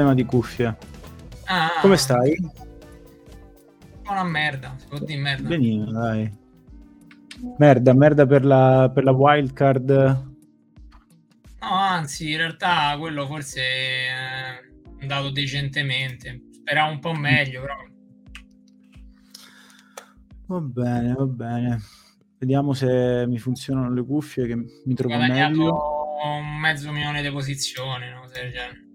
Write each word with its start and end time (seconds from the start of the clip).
problema 0.00 0.14
di 0.14 0.24
cuffie. 0.24 0.76
Ah, 1.44 1.70
Come 1.80 1.96
stai? 1.96 2.36
Una 4.08 4.24
merda, 4.24 4.74
dire 5.00 5.20
merda. 5.20 5.48
Benino, 5.48 5.90
dai. 5.92 6.38
Merda, 7.58 7.92
merda 7.94 8.26
per 8.26 8.44
la, 8.44 8.90
per 8.92 9.04
la 9.04 9.12
wildcard. 9.12 9.90
No, 11.60 11.68
anzi, 11.68 12.30
in 12.30 12.38
realtà 12.38 12.96
quello 12.98 13.26
forse 13.26 13.60
è 13.60 14.08
andato 15.00 15.30
decentemente. 15.30 16.42
Speravo 16.52 16.92
un 16.92 16.98
po' 16.98 17.12
meglio, 17.12 17.60
però. 17.60 17.76
Va 20.46 20.60
bene, 20.60 21.12
va 21.12 21.26
bene. 21.26 21.80
Vediamo 22.38 22.72
se 22.72 23.24
mi 23.28 23.38
funzionano 23.38 23.92
le 23.92 24.04
cuffie 24.04 24.46
che 24.46 24.56
mi 24.56 24.66
Ho 24.92 24.94
trovo 24.94 25.14
guadagnato 25.14 25.50
meglio. 25.56 26.06
un 26.24 26.58
mezzo 26.58 26.90
milione 26.90 27.22
di 27.22 27.30
posizioni, 27.30 28.08
no? 28.08 28.26
genere. 28.32 28.88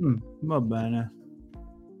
Mm, 0.00 0.16
va 0.40 0.60
bene. 0.60 1.12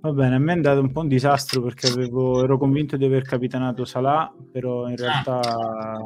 Va 0.00 0.12
bene, 0.12 0.34
a 0.34 0.38
me 0.38 0.52
è 0.52 0.56
andato 0.56 0.80
un 0.80 0.90
po' 0.90 1.00
un 1.00 1.08
disastro 1.08 1.62
perché 1.62 1.86
avevo, 1.86 2.42
ero 2.42 2.58
convinto 2.58 2.96
di 2.96 3.04
aver 3.04 3.22
capitanato 3.22 3.84
Salah, 3.84 4.34
però 4.50 4.88
in 4.88 4.96
realtà, 4.96 6.00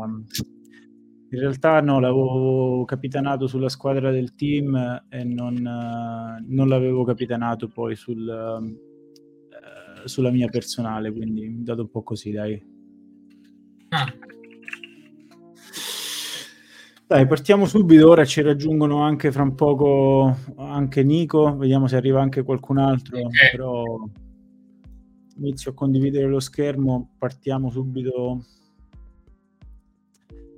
in 1.31 1.39
realtà 1.41 1.81
no, 1.81 1.98
l'avevo 1.98 2.84
capitanato 2.84 3.47
sulla 3.47 3.70
squadra 3.70 4.11
del 4.11 4.34
team 4.34 5.05
e 5.09 5.25
non, 5.25 5.55
non 6.47 6.69
l'avevo 6.69 7.05
capitanato 7.05 7.69
poi 7.69 7.97
sul, 7.97 8.28
eh, 9.48 10.06
sulla 10.06 10.31
mia 10.31 10.48
personale, 10.48 11.11
quindi 11.11 11.45
è 11.45 11.47
andato 11.47 11.81
un 11.81 11.91
po' 11.91 12.03
così, 12.03 12.33
dai. 12.33 12.62
Ah, 13.89 14.12
Dai, 17.09 17.25
partiamo 17.29 17.67
subito, 17.67 18.09
ora 18.09 18.25
ci 18.25 18.43
raggiungono 18.43 19.01
anche 19.01 19.31
fra 19.31 19.45
un 19.45 19.55
poco 19.55 20.37
anche 20.57 21.05
Nico, 21.05 21.57
vediamo 21.57 21.87
se 21.87 21.95
arriva 21.95 22.21
anche 22.21 22.43
qualcun 22.43 22.79
altro, 22.79 23.19
Ok. 23.21 23.51
però 23.53 23.85
inizio 25.37 25.71
a 25.71 25.75
condividere 25.75 26.27
lo 26.27 26.41
schermo, 26.41 27.11
partiamo 27.17 27.71
subito 27.71 28.45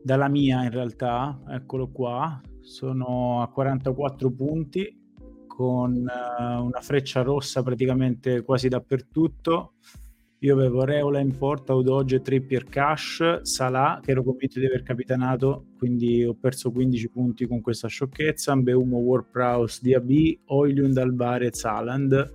dalla 0.02 0.28
mia 0.28 0.64
in 0.64 0.70
realtà, 0.70 1.38
eccolo 1.50 1.88
qua, 1.88 2.40
sono 2.62 3.42
a 3.42 3.48
44 3.48 4.30
punti 4.30 5.12
con 5.46 5.96
eh, 5.96 6.54
una 6.56 6.80
freccia 6.80 7.20
rossa 7.20 7.62
praticamente 7.62 8.40
quasi 8.40 8.68
dappertutto. 8.68 9.74
Io 10.40 10.54
avevo 10.54 10.84
Reola 10.84 11.18
in 11.18 11.36
porta, 11.36 11.74
Udoge, 11.74 12.20
Trippier, 12.20 12.62
Cash, 12.62 13.40
Salah, 13.42 13.98
che 14.00 14.12
ero 14.12 14.22
convinto 14.22 14.60
di 14.60 14.66
aver 14.66 14.84
capitanato, 14.84 15.66
quindi 15.76 16.24
ho 16.24 16.34
perso 16.34 16.70
15 16.70 17.10
punti 17.10 17.46
con 17.48 17.60
questa 17.60 17.88
sciocchezza, 17.88 18.54
Mbeumo, 18.54 18.98
Warpraus, 18.98 19.82
Diab, 19.82 20.08
Oilund, 20.44 20.96
Alvarez, 20.96 21.64
Haaland. 21.64 22.32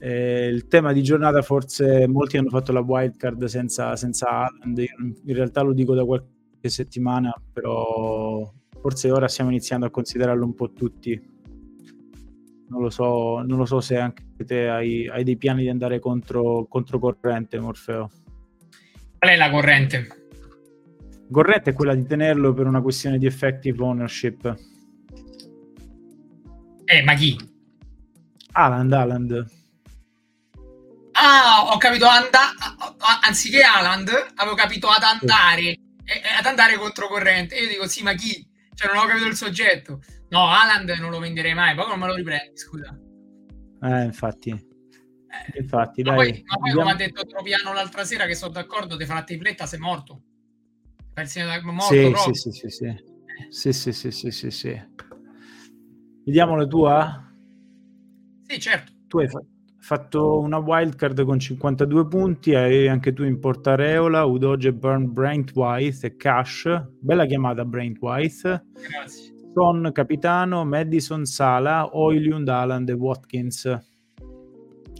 Eh, 0.00 0.48
il 0.48 0.66
tema 0.66 0.92
di 0.92 1.04
giornata 1.04 1.40
forse 1.40 2.08
molti 2.08 2.36
hanno 2.36 2.50
fatto 2.50 2.72
la 2.72 2.80
wildcard 2.80 3.44
senza, 3.44 3.94
senza 3.94 4.26
Haaland, 4.28 4.78
in 4.78 5.34
realtà 5.34 5.62
lo 5.62 5.72
dico 5.72 5.94
da 5.94 6.04
qualche 6.04 6.28
settimana, 6.62 7.32
però 7.52 8.52
forse 8.80 9.12
ora 9.12 9.28
stiamo 9.28 9.50
iniziando 9.50 9.86
a 9.86 9.90
considerarlo 9.90 10.44
un 10.44 10.54
po' 10.54 10.72
tutti. 10.72 11.34
Non 12.68 12.82
lo 12.82 12.90
so, 12.90 13.42
non 13.42 13.58
lo 13.58 13.64
so 13.64 13.80
se 13.80 13.96
anche 13.96 14.24
te 14.44 14.68
hai, 14.68 15.08
hai 15.08 15.22
dei 15.24 15.36
piani 15.36 15.62
di 15.62 15.68
andare 15.68 16.00
contro, 16.00 16.66
controcorrente, 16.68 17.60
Morfeo. 17.60 18.10
qual 19.18 19.30
è 19.30 19.36
la 19.36 19.50
corrente? 19.50 20.08
Corrente 21.30 21.70
è 21.70 21.72
quella 21.72 21.94
di 21.94 22.06
tenerlo 22.06 22.52
per 22.52 22.66
una 22.66 22.80
questione 22.80 23.18
di 23.18 23.26
effective 23.26 23.82
ownership. 23.82 24.54
Eh, 26.84 27.02
ma 27.02 27.14
chi? 27.14 27.36
Haaland, 28.52 28.92
Haaland. 28.92 29.46
Ah, 31.12 31.72
ho 31.72 31.76
capito 31.78 32.06
anda- 32.06 32.52
anziché 33.26 33.62
Haaland, 33.62 34.10
avevo 34.34 34.54
capito 34.54 34.88
ad 34.88 35.02
andare 35.02 35.78
eh, 36.06 36.22
eh, 36.22 36.38
ad 36.38 36.46
andare 36.46 36.76
controcorrente. 36.76 37.56
Io 37.56 37.68
dico 37.68 37.88
sì, 37.88 38.02
ma 38.02 38.14
chi? 38.14 38.46
Cioè, 38.74 38.92
non 38.92 39.02
ho 39.02 39.06
capito 39.06 39.26
il 39.26 39.34
soggetto. 39.34 40.00
No, 40.28 40.48
Haaland 40.48 40.88
non 40.98 41.10
lo 41.10 41.18
venderei 41.18 41.54
mai, 41.54 41.74
poi 41.74 41.88
non 41.88 41.98
me 41.98 42.06
lo 42.06 42.14
riprendi, 42.14 42.56
scusa. 42.58 42.98
Eh, 43.82 44.02
infatti. 44.04 44.50
Eh, 44.50 45.60
Infatti, 45.60 46.02
ma, 46.02 46.14
dai. 46.14 46.30
poi, 46.30 46.42
ma 46.46 46.56
poi, 46.56 46.72
come 46.72 46.90
ha 46.90 46.94
detto 46.94 47.24
Tropiano 47.26 47.72
l'altra 47.72 48.04
sera, 48.04 48.26
che 48.26 48.34
sono 48.34 48.52
d'accordo, 48.52 48.96
ti 48.96 49.04
fa 49.04 49.14
la 49.14 49.22
tripletta, 49.24 49.66
sei 49.66 49.78
morto. 49.78 50.22
Persino 51.12 51.46
da 51.46 51.60
morto 51.62 51.94
Sì, 51.94 52.10
proprio. 52.10 52.34
sì, 52.34 52.50
sì, 52.50 52.50
sì, 52.50 52.68
sì. 52.68 53.04
Sì, 53.48 53.72
sì, 53.72 53.92
sì, 53.92 54.10
sì, 54.10 54.30
sì, 54.30 54.50
sì. 54.50 54.82
Vediamo 56.24 56.56
la 56.56 56.66
tua. 56.66 57.32
Sì, 58.48 58.58
certo. 58.60 58.92
Tu 59.08 59.18
hai 59.18 59.28
fa- 59.28 59.42
fatto 59.78 60.40
una 60.40 60.58
wildcard 60.58 61.24
con 61.24 61.38
52 61.38 62.06
punti, 62.08 62.54
hai 62.54 62.88
anche 62.88 63.12
tu 63.12 63.22
in 63.22 63.38
porta 63.38 63.72
Areola, 63.72 64.24
Udoge, 64.24 64.72
Burn, 64.72 65.12
Brent 65.12 65.52
White 65.54 66.06
e 66.06 66.16
Cash. 66.16 66.68
Bella 66.98 67.26
chiamata 67.26 67.64
Brent 67.64 67.98
White. 68.00 68.64
Grazie. 68.88 69.25
Son 69.56 69.90
capitano, 69.90 70.66
Madison, 70.66 71.24
Sala, 71.24 71.96
Oiliund, 71.96 72.46
Haaland 72.46 72.90
e 72.90 72.92
Watkins. 72.92 73.62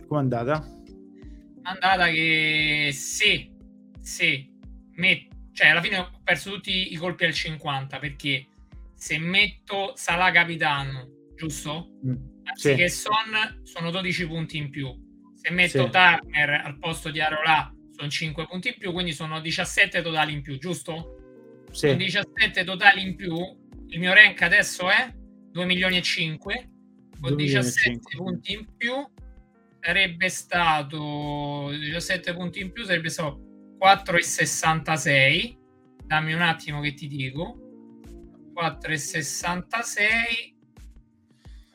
Com'è 0.08 0.18
andata? 0.18 0.66
Andata 1.60 2.06
che 2.08 2.88
sì, 2.90 3.52
sì, 4.00 4.50
met- 4.94 5.28
cioè 5.52 5.68
alla 5.68 5.82
fine 5.82 5.98
ho 5.98 6.10
perso 6.24 6.52
tutti 6.52 6.90
i 6.90 6.96
colpi 6.96 7.26
al 7.26 7.34
50 7.34 7.98
perché 7.98 8.46
se 8.94 9.18
metto 9.18 9.92
Salah 9.94 10.30
capitano, 10.30 11.06
giusto? 11.36 11.90
Mm, 12.06 12.14
Anziché 12.44 12.88
Sì, 12.88 12.96
Son 13.02 13.60
sono 13.62 13.90
12 13.90 14.26
punti 14.26 14.56
in 14.56 14.70
più. 14.70 14.88
Se 15.34 15.50
metto 15.52 15.84
Sì. 15.84 15.90
Turner 15.90 16.62
al 16.64 16.78
posto 16.78 17.10
di 17.10 17.20
Arola 17.20 17.70
sono 17.90 18.08
5 18.08 18.46
punti 18.46 18.68
in 18.68 18.76
più, 18.78 18.90
quindi 18.92 19.12
sono 19.12 19.38
17 19.38 20.00
totali 20.00 20.32
in 20.32 20.40
più, 20.40 20.56
giusto? 20.56 21.12
Sì, 21.72 21.94
17 21.94 22.64
totali 22.64 23.02
in 23.02 23.16
più, 23.16 23.34
il 23.96 24.02
mio 24.02 24.12
rank 24.12 24.42
adesso 24.42 24.90
è 24.90 25.10
2 25.14 25.64
milioni 25.64 25.96
e 25.96 26.02
5. 26.02 26.70
Con 27.18 27.34
2 27.34 27.34
milioni 27.34 27.44
e 27.44 27.62
17 27.62 27.90
cinque. 27.90 28.16
punti 28.16 28.52
in 28.52 28.66
più 28.76 28.92
sarebbe 29.80 30.28
stato 30.28 31.70
17 31.70 32.34
punti 32.34 32.60
in 32.60 32.72
più 32.72 32.84
sarebbe 32.84 33.08
stato 33.08 33.40
4,66. 33.80 35.56
Dammi 36.04 36.34
un 36.34 36.42
attimo 36.42 36.80
che 36.80 36.92
ti 36.92 37.08
dico. 37.08 37.62
4,66 38.54 40.54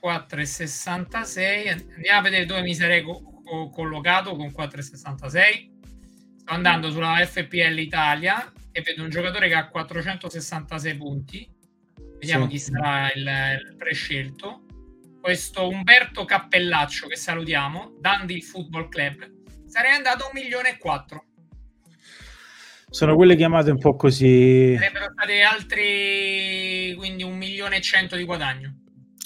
4,66 0.01 1.93
andiamo 1.93 2.17
a 2.17 2.21
vedere 2.21 2.45
dove 2.45 2.61
mi 2.61 2.73
sarei 2.73 3.03
co- 3.03 3.41
co- 3.43 3.69
collocato 3.69 4.35
con 4.35 4.47
4,66 4.47 4.79
sto 4.79 5.29
andando 6.45 6.89
sulla 6.89 7.23
FPL 7.23 7.77
Italia 7.77 8.51
e 8.71 8.81
vedo 8.81 9.03
un 9.03 9.11
giocatore 9.11 9.47
che 9.47 9.53
ha 9.53 9.67
466 9.67 10.97
punti 10.97 11.59
vediamo 12.21 12.45
Sì. 12.45 12.51
chi 12.51 12.59
sarà 12.59 13.11
il, 13.13 13.21
il 13.67 13.75
prescelto 13.75 14.63
questo 15.19 15.67
Umberto 15.67 16.23
Cappellaccio 16.23 17.07
che 17.07 17.15
salutiamo 17.17 17.97
Dundee 17.99 18.41
Football 18.41 18.87
Club 18.89 19.29
sarei 19.65 19.91
andato 19.93 20.23
a 20.25 20.29
1 20.31 20.39
milione 20.41 20.69
e 20.69 20.77
4 20.77 21.25
sono 22.89 23.15
quelle 23.15 23.35
chiamate 23.37 23.71
un 23.71 23.77
po' 23.79 23.95
così. 23.95 24.75
sarebbero 24.77 25.05
stati 25.13 25.41
altri 25.41 26.93
quindi 26.95 27.23
1 27.23 27.35
milione 27.35 27.77
e 27.77 27.81
100 27.81 28.15
di 28.15 28.23
guadagno 28.23 28.75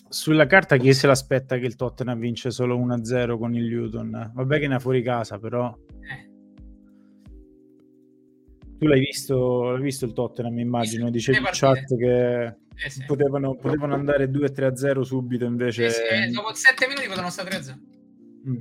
Sulla 0.07 0.45
carta 0.45 0.77
chi 0.77 0.94
se 0.94 1.07
l'aspetta 1.07 1.57
che 1.57 1.65
il 1.65 1.75
Tottenham 1.75 2.19
vince 2.19 2.50
solo 2.50 2.77
1-0 2.80 3.38
con 3.38 3.53
il 3.53 3.65
Luton? 3.65 4.31
Vabbè 4.33 4.59
che 4.59 4.68
ne 4.69 4.75
ha 4.75 4.80
fuori 4.80 5.01
casa, 5.03 5.39
però 5.39 5.75
tu 8.86 8.92
l'hai 8.92 9.00
visto, 9.00 9.72
l'hai 9.72 9.82
visto 9.82 10.06
il 10.06 10.14
Tottenham, 10.14 10.60
immagino, 10.60 11.10
dicevi 11.10 11.40
in 11.40 11.44
chat 11.52 11.98
che 11.98 12.46
eh 12.46 12.90
sì. 12.90 13.04
potevano, 13.06 13.56
potevano 13.56 13.96
andare 13.96 14.30
2-3-0 14.30 15.02
subito, 15.02 15.46
invece... 15.46 15.90
Sì, 15.90 15.96
sì, 15.96 16.24
eh, 16.24 16.28
dopo 16.30 16.54
7 16.54 16.88
minuti 16.88 17.08
potevano 17.08 17.32
stare 17.32 17.50
3 17.50 17.62
0 17.64 17.80
Mm. 18.48 18.58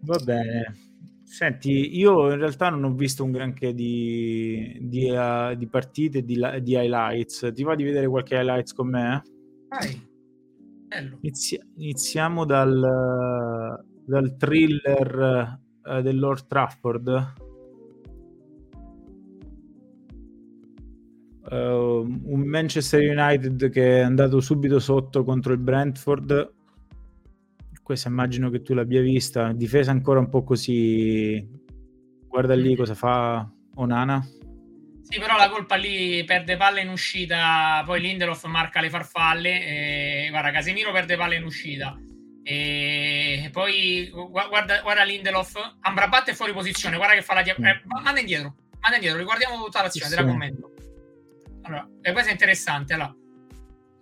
Va 0.00 0.18
bene. 0.24 0.76
Senti, 1.24 1.98
io 1.98 2.32
in 2.32 2.38
realtà 2.38 2.70
non 2.70 2.84
ho 2.84 2.94
visto 2.94 3.22
un 3.22 3.32
granché 3.32 3.74
di, 3.74 4.78
di, 4.80 5.08
eh, 5.10 5.54
di 5.58 5.68
partite, 5.68 6.24
di, 6.24 6.42
di 6.62 6.72
highlights. 6.72 7.50
Ti 7.52 7.62
va 7.62 7.74
di 7.74 7.84
vedere 7.84 8.08
qualche 8.08 8.36
highlights 8.36 8.72
con 8.72 8.88
me? 8.88 9.22
Vai. 9.68 10.08
Bello. 10.86 11.18
Inizi- 11.20 11.60
iniziamo 11.76 12.46
dal, 12.46 13.84
dal 14.06 14.36
thriller 14.38 15.60
eh, 15.84 16.00
dell'Old 16.00 16.46
Trafford. 16.46 17.44
Eh, 21.50 21.56
un 21.56 22.42
Manchester 22.44 23.00
United 23.00 23.70
che 23.70 23.98
è 23.98 24.00
andato 24.00 24.40
subito 24.40 24.78
sotto 24.78 25.24
contro 25.24 25.52
il 25.52 25.58
Brentford. 25.58 26.52
Questa 27.82 28.08
immagino 28.08 28.50
che 28.50 28.62
tu 28.62 28.74
l'abbia 28.74 29.00
vista. 29.00 29.52
Difesa 29.52 29.90
ancora 29.90 30.18
un 30.18 30.28
po' 30.28 30.42
così. 30.42 31.46
Guarda 32.26 32.54
lì 32.54 32.74
cosa 32.74 32.94
fa 32.94 33.48
Onana. 33.76 34.26
Sì, 35.08 35.20
però 35.20 35.36
la 35.36 35.48
colpa 35.48 35.76
lì 35.76 36.24
perde 36.24 36.56
palle 36.56 36.80
in 36.80 36.88
uscita, 36.88 37.80
poi 37.86 38.00
Lindelof 38.00 38.44
marca 38.46 38.80
le 38.80 38.90
farfalle, 38.90 40.24
e, 40.24 40.26
guarda 40.30 40.50
Casemiro 40.50 40.90
perde 40.90 41.16
palle 41.16 41.36
in 41.36 41.44
uscita, 41.44 41.96
e 42.42 43.48
poi 43.52 44.10
guarda, 44.10 44.80
guarda 44.82 45.04
Lindelof, 45.04 45.76
Amrabat 45.82 46.30
è 46.30 46.34
fuori 46.34 46.52
posizione, 46.52 46.96
guarda 46.96 47.14
che 47.14 47.22
fa 47.22 47.34
la 47.34 47.42
diagonale, 47.42 47.76
eh, 47.76 48.02
manda 48.02 48.18
indietro, 48.18 48.56
manda 48.80 48.96
indietro, 48.96 49.20
riguardiamo 49.20 49.62
tutta 49.62 49.82
l'azione, 49.82 50.08
sì, 50.08 50.16
te 50.16 50.20
la 50.20 50.28
commento. 50.28 50.70
Allora, 51.66 51.88
questo 52.12 52.28
è 52.28 52.32
interessante, 52.32 52.94
allora, 52.94 53.14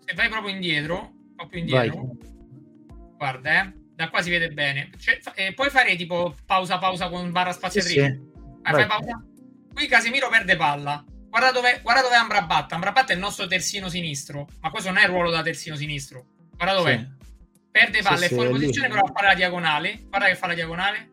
se 0.04 0.14
vai 0.14 0.28
proprio 0.28 0.52
indietro, 0.52 1.12
più 1.48 1.58
indietro, 1.58 2.02
vai. 2.02 3.16
guarda, 3.16 3.62
eh, 3.62 3.72
da 3.94 4.08
qua 4.08 4.22
si 4.22 4.30
vede 4.30 4.50
bene, 4.50 4.90
cioè, 4.98 5.18
eh, 5.34 5.52
puoi 5.52 5.70
fare 5.70 5.96
tipo 5.96 6.34
pausa 6.46 6.78
pausa 6.78 7.08
con 7.08 7.30
barra 7.32 7.52
spaziatrice, 7.52 8.04
sì, 8.04 8.10
sì. 8.10 8.32
Fai 8.62 8.86
pausa? 8.86 9.22
Qui 9.72 9.86
Casemiro 9.86 10.28
perde 10.28 10.56
palla. 10.56 11.04
Guarda 11.28 11.50
dove, 11.50 11.80
guarda 11.82 12.02
dove 12.02 12.14
è 12.14 12.18
Amrabat. 12.18 12.72
Amrabat 12.72 13.10
è 13.10 13.14
il 13.14 13.18
nostro 13.18 13.46
terzino 13.46 13.88
sinistro. 13.88 14.46
Ma 14.60 14.70
questo 14.70 14.90
non 14.90 14.98
è 14.98 15.02
il 15.02 15.08
ruolo 15.08 15.30
da 15.30 15.42
terzino 15.42 15.74
sinistro. 15.74 16.26
Guarda 16.56 16.76
dov'è. 16.76 16.96
Sì. 16.96 17.08
Perde 17.70 18.02
palla, 18.02 18.16
sì, 18.18 18.24
è 18.24 18.28
fuori 18.28 18.50
posizione, 18.50 18.88
però 18.88 19.04
fa 19.12 19.22
la 19.22 19.34
diagonale. 19.34 20.04
Guarda 20.08 20.28
che 20.28 20.36
fa 20.36 20.46
la 20.46 20.54
diagonale. 20.54 21.10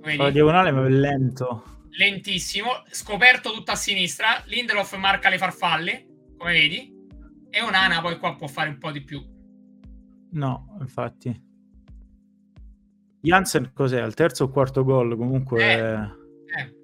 Vedi? 0.00 0.16
Fa 0.16 0.22
la 0.22 0.30
diagonale, 0.30 0.70
ma 0.70 0.86
è 0.86 0.88
lento. 0.88 1.64
Lentissimo. 1.98 2.82
Scoperto 2.90 3.52
tutta 3.52 3.72
a 3.72 3.76
sinistra. 3.76 4.42
Lindelof 4.46 4.96
marca 4.96 5.28
le 5.28 5.38
farfalle, 5.38 6.06
come 6.36 6.52
vedi. 6.52 6.98
E 7.50 7.62
Onana 7.62 8.00
poi 8.00 8.18
qua 8.18 8.36
può 8.36 8.46
fare 8.46 8.68
un 8.68 8.78
po' 8.78 8.90
di 8.90 9.02
più. 9.02 9.22
No, 10.32 10.76
infatti. 10.80 11.48
Janssen 13.20 13.72
cos'è? 13.74 14.00
Al 14.00 14.14
terzo 14.14 14.44
o 14.44 14.48
quarto 14.50 14.84
gol 14.84 15.16
comunque... 15.16 15.62
Eh, 15.62 16.60
eh. 16.60 16.78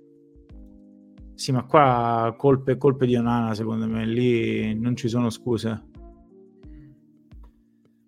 Sì, 1.35 1.52
ma 1.52 1.64
qua 1.64 2.35
colpe, 2.37 2.79
colpe 2.79 3.06
di 3.06 3.14
Onana 3.14 3.55
secondo 3.55 3.87
me, 3.87 4.06
lì 4.06 4.75
non 4.75 4.97
ci 4.97 5.09
sono 5.09 5.31
scuse. 5.31 5.85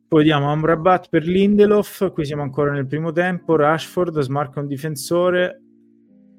Poi 0.08 0.20
vediamo 0.20 0.50
Amrabat 0.50 1.10
per 1.10 1.26
Lindelof, 1.26 2.12
qui 2.12 2.24
siamo 2.24 2.42
ancora 2.42 2.72
nel 2.72 2.86
primo 2.86 3.12
tempo, 3.12 3.56
Rashford 3.56 4.18
smarca 4.20 4.60
un 4.60 4.66
difensore, 4.66 5.62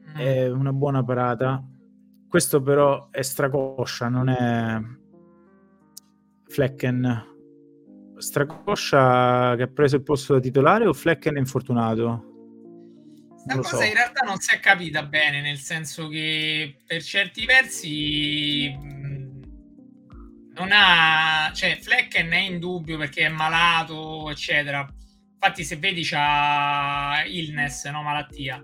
mm. 0.10 0.16
è 0.16 0.50
una 0.50 0.74
buona 0.74 1.04
parata. 1.04 1.64
Questo 2.28 2.62
però 2.62 3.10
è 3.10 3.22
stracoscia, 3.22 4.08
non 4.08 4.30
è 4.30 4.80
Flecken 6.48 7.28
Stracoscia 8.20 9.56
che 9.56 9.64
ha 9.64 9.68
preso 9.68 9.96
il 9.96 10.04
posto 10.04 10.34
da 10.34 10.40
titolare 10.40 10.86
o 10.86 10.94
Flecken 10.94 11.36
è 11.36 11.40
infortunato? 11.40 12.26
La 13.46 13.56
cosa 13.56 13.78
so. 13.78 13.84
in 13.84 13.94
realtà 13.94 14.26
non 14.26 14.38
si 14.40 14.54
è 14.54 14.60
capita 14.60 15.04
bene, 15.06 15.42
nel 15.42 15.58
senso 15.58 16.08
che 16.10 16.76
per 16.86 17.02
certi 17.02 17.46
versi 17.46 18.78
non 20.54 20.70
ha, 20.72 21.50
cioè 21.54 21.80
Flecken 21.82 22.30
è 22.32 22.40
in 22.40 22.60
dubbio 22.60 22.98
perché 22.98 23.26
è 23.26 23.30
malato, 23.30 24.30
eccetera. 24.30 24.86
Infatti, 25.42 25.64
se 25.64 25.78
vedi, 25.78 26.04
c'ha 26.04 27.24
illness, 27.26 27.90
no? 27.90 28.04
malattia. 28.04 28.62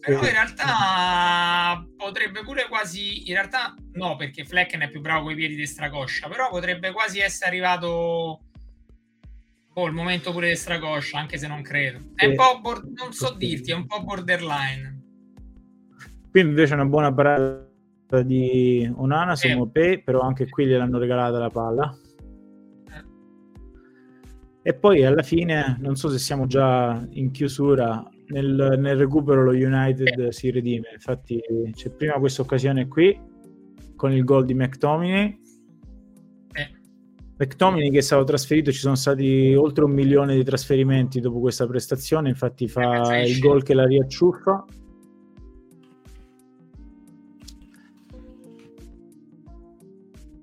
Però 0.00 0.22
in 0.22 0.30
realtà 0.30 1.86
potrebbe 1.96 2.40
pure 2.42 2.66
quasi, 2.68 3.28
in 3.28 3.34
realtà 3.34 3.74
no, 3.92 4.16
perché 4.16 4.44
Flecken 4.44 4.80
è 4.80 4.90
più 4.90 5.00
bravo 5.00 5.24
con 5.24 5.32
i 5.32 5.36
piedi 5.36 5.54
di 5.54 5.66
Stracoscia, 5.66 6.28
però 6.28 6.48
potrebbe 6.48 6.90
quasi 6.90 7.20
essere 7.20 7.50
arrivato 7.50 8.40
Oh, 9.74 9.86
il 9.86 9.92
momento 9.92 10.32
pure 10.32 10.48
di 10.48 10.56
Stracoscia, 10.56 11.18
anche 11.18 11.38
se 11.38 11.46
non 11.46 11.62
credo. 11.62 12.00
È 12.14 12.26
un 12.26 12.34
po' 12.34 12.60
bor- 12.60 12.84
non 12.92 13.12
so 13.12 13.34
dirti, 13.36 13.70
è 13.70 13.74
un 13.74 13.86
po' 13.86 14.02
borderline. 14.02 15.00
Qui 16.28 16.40
invece 16.40 16.74
una 16.74 16.86
buona 16.86 17.14
parata 17.14 18.22
di 18.24 18.90
Onana 18.96 19.36
su 19.36 19.48
Mopé, 19.48 20.02
però 20.04 20.20
anche 20.20 20.48
qui 20.48 20.66
gliel'hanno 20.66 20.98
regalata 20.98 21.38
la 21.38 21.50
palla. 21.50 21.96
Eh. 22.88 23.04
E 24.62 24.74
poi 24.74 25.04
alla 25.04 25.22
fine, 25.22 25.76
non 25.80 25.94
so 25.94 26.10
se 26.10 26.18
siamo 26.18 26.46
già 26.46 27.06
in 27.10 27.30
chiusura, 27.30 28.06
nel, 28.30 28.76
nel 28.78 28.96
recupero 28.96 29.44
lo 29.44 29.52
United 29.52 30.18
eh. 30.18 30.32
si 30.32 30.50
redime. 30.50 30.88
Infatti 30.92 31.40
c'è 31.72 31.90
prima 31.90 32.14
questa 32.14 32.42
occasione 32.42 32.88
qui 32.88 33.18
con 33.94 34.12
il 34.12 34.24
gol 34.24 34.44
di 34.44 34.54
McTominay 34.54 35.40
McTominay 37.40 37.90
che 37.90 37.98
è 37.98 38.02
stato 38.02 38.24
trasferito, 38.24 38.70
ci 38.70 38.80
sono 38.80 38.96
stati 38.96 39.54
oltre 39.54 39.84
un 39.84 39.92
milione 39.92 40.34
di 40.34 40.44
trasferimenti 40.44 41.20
dopo 41.20 41.40
questa 41.40 41.66
prestazione, 41.66 42.28
infatti 42.28 42.68
fa 42.68 43.18
il 43.22 43.38
gol 43.38 43.62
che 43.62 43.72
la 43.72 43.86
riacciuffa. 43.86 44.62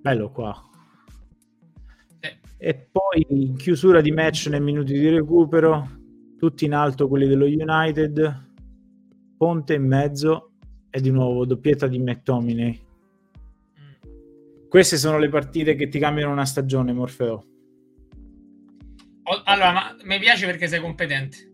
Bello 0.02 0.32
qua. 0.32 0.60
E 2.58 2.88
poi 2.92 3.28
in 3.30 3.56
chiusura 3.58 4.02
di 4.02 4.12
match 4.12 4.48
nei 4.48 4.62
minuti 4.62 4.94
di 4.94 5.10
recupero, 5.10 5.97
tutti 6.38 6.66
in 6.66 6.74
alto 6.74 7.08
quelli 7.08 7.28
dello 7.28 7.46
United, 7.46 8.46
Ponte 9.38 9.74
in 9.74 9.86
mezzo 9.86 10.52
e 10.90 11.02
di 11.02 11.12
nuovo 11.12 11.46
doppietta 11.46 11.88
di 11.88 12.00
McTominay 12.00 12.86
queste 14.70 14.98
sono 14.98 15.18
le 15.18 15.30
partite 15.30 15.76
che 15.76 15.88
ti 15.88 16.00
cambiano 16.00 16.32
una 16.32 16.46
stagione, 16.46 16.92
Morfeo. 16.92 17.46
Allora, 19.46 19.72
ma 19.72 19.96
mi 20.04 20.20
piace 20.20 20.46
perché 20.46 20.68
sei 20.68 20.80
competente. 20.80 21.50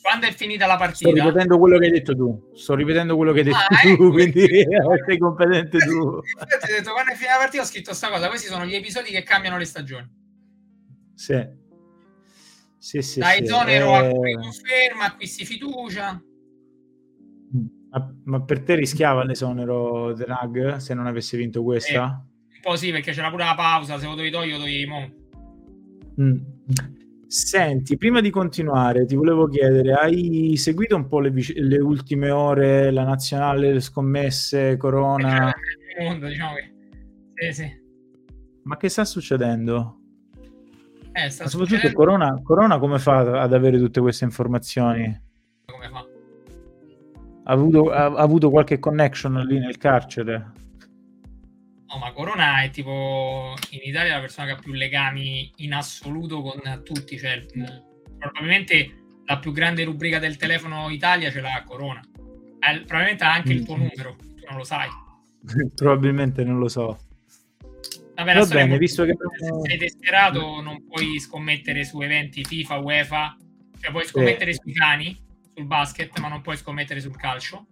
Quando 0.00 0.26
è 0.26 0.32
finita 0.32 0.66
la 0.66 0.76
partita? 0.76 1.10
Sto 1.10 1.18
ripetendo 1.18 1.58
quello 1.58 1.78
che 1.78 1.86
hai 1.86 1.90
detto 1.90 2.14
tu. 2.14 2.50
Sto 2.54 2.74
ripetendo 2.74 3.16
quello 3.16 3.32
che 3.32 3.40
hai 3.40 3.44
detto 3.46 3.56
ah, 3.56 3.80
tu, 3.82 3.88
ecco. 3.88 4.10
quindi 4.10 4.46
sei 5.06 5.18
competente 5.18 5.78
tu. 5.78 6.20
Infatti, 6.22 6.72
ho 6.72 6.74
detto, 6.76 6.92
quando 6.92 7.12
è 7.12 7.14
finita 7.14 7.32
la 7.32 7.40
partita 7.40 7.62
ho 7.62 7.66
scritto 7.66 7.88
questa 7.88 8.08
cosa. 8.08 8.28
Questi 8.28 8.46
sono 8.46 8.64
gli 8.64 8.74
episodi 8.74 9.10
che 9.10 9.22
cambiano 9.22 9.58
le 9.58 9.64
stagioni. 9.64 10.08
Sì. 11.14 11.66
Sì, 12.78 13.02
sì, 13.02 13.18
da 13.18 13.30
sì. 13.30 13.42
esonero 13.42 13.92
eh... 13.94 14.32
a 14.32 14.38
conferma, 14.38 15.04
acquisti 15.06 15.44
fiducia. 15.44 16.22
Ma, 17.90 18.14
ma, 18.24 18.42
per 18.42 18.62
te 18.62 18.74
rischiava 18.74 19.24
l'esonero 19.24 20.12
The 20.14 20.26
Nag 20.26 20.76
se 20.76 20.94
non 20.94 21.06
avesse 21.06 21.36
vinto 21.36 21.62
questa? 21.62 21.92
Eh, 21.92 22.54
un 22.56 22.60
po' 22.62 22.76
sì, 22.76 22.90
perché 22.90 23.12
c'era 23.12 23.30
pure 23.30 23.44
la 23.44 23.54
pausa, 23.54 23.98
se 23.98 24.04
lo 24.04 24.10
dovevi 24.10 24.30
togliere, 24.30 24.52
lo 24.52 24.58
dovevi 24.58 24.86
mo. 24.86 25.12
Mm. 26.20 26.36
Senti, 27.26 27.96
prima 27.96 28.20
di 28.20 28.30
continuare, 28.30 29.04
ti 29.04 29.14
volevo 29.14 29.48
chiedere, 29.48 29.92
hai 29.92 30.56
seguito 30.56 30.96
un 30.96 31.08
po' 31.08 31.20
le, 31.20 31.30
le 31.30 31.78
ultime 31.78 32.30
ore, 32.30 32.90
la 32.90 33.04
nazionale, 33.04 33.72
le 33.72 33.80
scommesse, 33.80 34.76
Corona? 34.76 35.52
Il 35.98 36.04
mondo, 36.04 36.26
diciamo 36.26 36.54
che... 36.54 36.72
Sì, 37.34 37.62
sì. 37.62 37.70
Ma 38.62 38.76
che 38.76 38.88
sta 38.88 39.04
succedendo? 39.04 39.97
Eh, 41.24 41.30
soprattutto 41.30 41.64
succedendo... 41.66 41.96
Corona, 41.96 42.40
Corona 42.42 42.78
come 42.78 42.98
fa 42.98 43.40
ad 43.40 43.52
avere 43.52 43.78
tutte 43.78 44.00
queste 44.00 44.24
informazioni? 44.24 45.20
Come 45.66 45.88
fa? 45.88 46.06
ha 47.48 47.52
avuto, 47.52 47.90
ha, 47.90 48.04
ha 48.04 48.22
avuto 48.22 48.50
qualche 48.50 48.78
connection 48.78 49.34
lì 49.46 49.58
nel 49.58 49.78
carcere? 49.78 50.52
No, 51.90 51.98
ma 51.98 52.12
Corona 52.12 52.62
è 52.62 52.70
tipo 52.70 53.54
in 53.70 53.80
Italia 53.82 54.14
la 54.14 54.20
persona 54.20 54.48
che 54.48 54.52
ha 54.52 54.56
più 54.56 54.74
legami 54.74 55.50
in 55.56 55.72
assoluto 55.72 56.42
con 56.42 56.82
tutti. 56.84 57.18
Cioè, 57.18 57.46
probabilmente 58.18 59.22
la 59.24 59.38
più 59.38 59.52
grande 59.52 59.84
rubrica 59.84 60.18
del 60.18 60.36
telefono 60.36 60.90
Italia 60.90 61.30
ce 61.30 61.40
l'ha 61.40 61.62
Corona. 61.66 62.00
Eh, 62.00 62.80
probabilmente 62.80 63.24
ha 63.24 63.32
anche 63.32 63.52
il 63.54 63.64
tuo 63.64 63.76
mm. 63.76 63.80
numero, 63.80 64.16
tu 64.18 64.44
non 64.46 64.58
lo 64.58 64.64
sai. 64.64 64.88
probabilmente 65.74 66.44
non 66.44 66.58
lo 66.58 66.68
so. 66.68 66.98
Vabbè, 68.18 68.34
Va 68.34 68.46
bene, 68.46 68.78
visto 68.78 69.04
che 69.04 69.14
se 69.38 69.68
sei 69.68 69.78
desiderato 69.78 70.60
non 70.60 70.84
puoi 70.84 71.20
scommettere 71.20 71.84
su 71.84 72.00
eventi 72.00 72.42
FIFA, 72.42 72.78
UEFA, 72.78 73.36
cioè 73.80 73.92
puoi 73.92 74.04
scommettere 74.06 74.52
sì. 74.54 74.58
sui 74.60 74.72
cani, 74.72 75.16
sul 75.54 75.66
basket, 75.66 76.18
ma 76.18 76.26
non 76.26 76.40
puoi 76.40 76.56
scommettere 76.56 76.98
sul 77.00 77.16
calcio. 77.16 77.66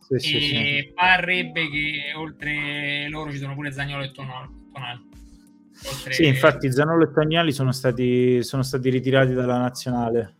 Sì, 0.00 0.14
e 0.16 0.40
sì, 0.40 0.92
parrebbe 0.92 1.70
che 1.70 2.14
oltre 2.16 3.08
loro 3.10 3.30
ci 3.30 3.38
sono 3.38 3.54
pure 3.54 3.70
Zagnolo 3.70 4.02
e 4.02 4.10
Tonali. 4.10 4.50
Oltre... 5.88 6.12
Sì, 6.12 6.26
infatti 6.26 6.72
Zanolo 6.72 7.04
e 7.04 7.12
Tognali 7.12 7.52
sono 7.52 7.70
stati, 7.70 8.42
sono 8.42 8.62
stati 8.62 8.90
ritirati 8.90 9.34
dalla 9.34 9.58
nazionale. 9.58 10.36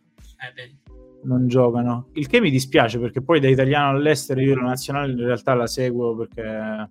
Eh, 0.57 0.75
non 1.23 1.47
giocano. 1.47 2.09
Il 2.15 2.27
che 2.27 2.41
mi 2.41 2.51
dispiace 2.51 2.99
perché 2.99 3.23
poi 3.23 3.39
da 3.39 3.49
italiano 3.49 3.97
all'estero 3.97 4.41
io 4.41 4.57
la 4.57 4.63
nazionale 4.63 5.13
in 5.13 5.19
realtà 5.19 5.55
la 5.55 5.69
seguo 5.69 6.17
perché 6.17 6.91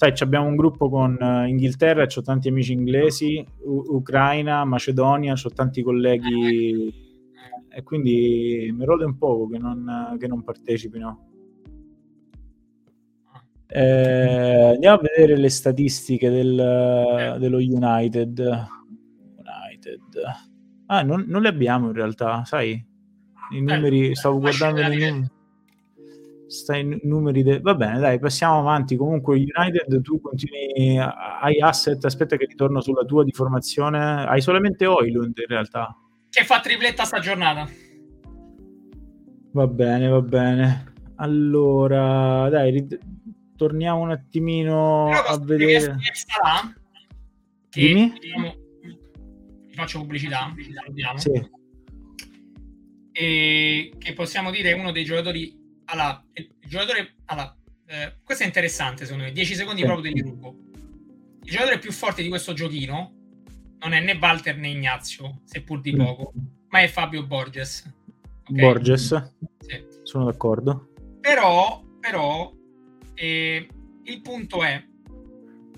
sai, 0.00 0.14
abbiamo 0.20 0.46
un 0.46 0.56
gruppo 0.56 0.88
con 0.88 1.14
eh, 1.20 1.48
Inghilterra, 1.48 2.04
ho 2.04 2.22
tanti 2.22 2.48
amici 2.48 2.72
inglesi, 2.72 3.44
U- 3.64 3.96
Ucraina, 3.96 4.64
Macedonia, 4.64 5.34
ho 5.34 5.50
tanti 5.50 5.82
colleghi 5.82 6.90
e 7.68 7.82
quindi 7.82 8.72
mi 8.74 8.84
rode 8.86 9.04
un 9.04 9.18
poco 9.18 9.48
che 9.48 9.58
non, 9.58 10.16
che 10.18 10.26
non 10.26 10.42
partecipino. 10.42 11.28
Eh, 13.66 14.70
andiamo 14.72 14.96
a 14.96 15.00
vedere 15.02 15.38
le 15.38 15.50
statistiche 15.50 16.30
del, 16.30 17.36
dello 17.38 17.58
United. 17.58 18.38
United. 19.36 20.00
Ah, 20.86 21.02
non, 21.02 21.26
non, 21.28 21.42
le 21.42 21.48
abbiamo 21.48 21.88
in 21.88 21.92
realtà, 21.92 22.42
sai? 22.46 22.82
I 23.50 23.60
numeri, 23.60 24.14
stavo 24.14 24.38
guardando 24.38 24.80
i 24.80 24.84
numeri. 24.84 25.38
Stai 26.50 26.98
numeri 27.04 27.42
de... 27.44 27.60
va 27.60 27.74
bene 27.74 27.98
dai 28.00 28.18
passiamo 28.18 28.58
avanti. 28.58 28.96
Comunque 28.96 29.36
United 29.36 30.00
tu 30.02 30.20
continui 30.20 30.98
hai 30.98 31.60
asset 31.60 32.04
aspetta 32.04 32.36
che 32.36 32.46
ritorno 32.46 32.80
sulla 32.80 33.04
tua 33.04 33.24
di 33.24 33.32
formazione. 33.32 34.26
Hai 34.26 34.40
solamente 34.40 34.86
Oilund 34.86 35.38
in 35.38 35.46
realtà. 35.46 35.96
Che 36.28 36.44
fa 36.44 36.60
tripletta 36.60 37.04
sta 37.04 37.20
giornata. 37.20 37.68
Va 39.52 39.66
bene 39.66 40.08
va 40.08 40.20
bene. 40.22 40.92
Allora 41.16 42.48
dai 42.48 42.70
rid- 42.70 42.98
torniamo 43.56 44.00
un 44.00 44.10
attimino 44.10 45.08
a 45.10 45.38
vedere. 45.38 45.80
sarà 45.80 46.74
che 47.68 47.80
Dimmi? 47.80 48.12
Diciamo, 48.18 48.54
faccio 49.74 50.00
pubblicità, 50.00 50.46
pubblicità 50.48 50.82
sì. 51.16 51.48
e 53.12 53.92
che 53.96 54.12
possiamo 54.14 54.50
dire 54.50 54.72
uno 54.72 54.90
dei 54.90 55.04
giocatori 55.04 55.59
allora, 55.90 56.24
il 56.34 56.50
giocatore. 56.66 57.14
Allora, 57.26 57.56
eh, 57.86 58.16
questo 58.22 58.44
è 58.44 58.46
interessante 58.46 59.04
secondo 59.04 59.24
me. 59.24 59.32
10 59.32 59.54
secondi 59.54 59.80
sì. 59.80 59.86
proprio 59.86 60.12
del 60.12 60.22
gruppo. 60.22 60.56
Il 61.42 61.50
giocatore 61.50 61.78
più 61.78 61.92
forte 61.92 62.22
di 62.22 62.28
questo 62.28 62.52
giochino 62.52 63.14
non 63.80 63.92
è 63.92 64.00
né 64.00 64.16
Walter 64.20 64.56
né 64.56 64.68
Ignazio, 64.68 65.40
seppur 65.44 65.80
di 65.80 65.94
mm. 65.94 65.98
poco, 65.98 66.32
mm. 66.36 66.44
ma 66.68 66.80
è 66.80 66.88
Fabio 66.88 67.26
Borges. 67.26 67.92
Okay? 68.48 68.60
Borges, 68.60 69.32
sì. 69.58 69.84
sono 70.02 70.24
d'accordo. 70.24 70.92
Però, 71.20 71.82
però 71.98 72.52
eh, 73.14 73.68
il 74.04 74.20
punto 74.20 74.62
è: 74.62 74.84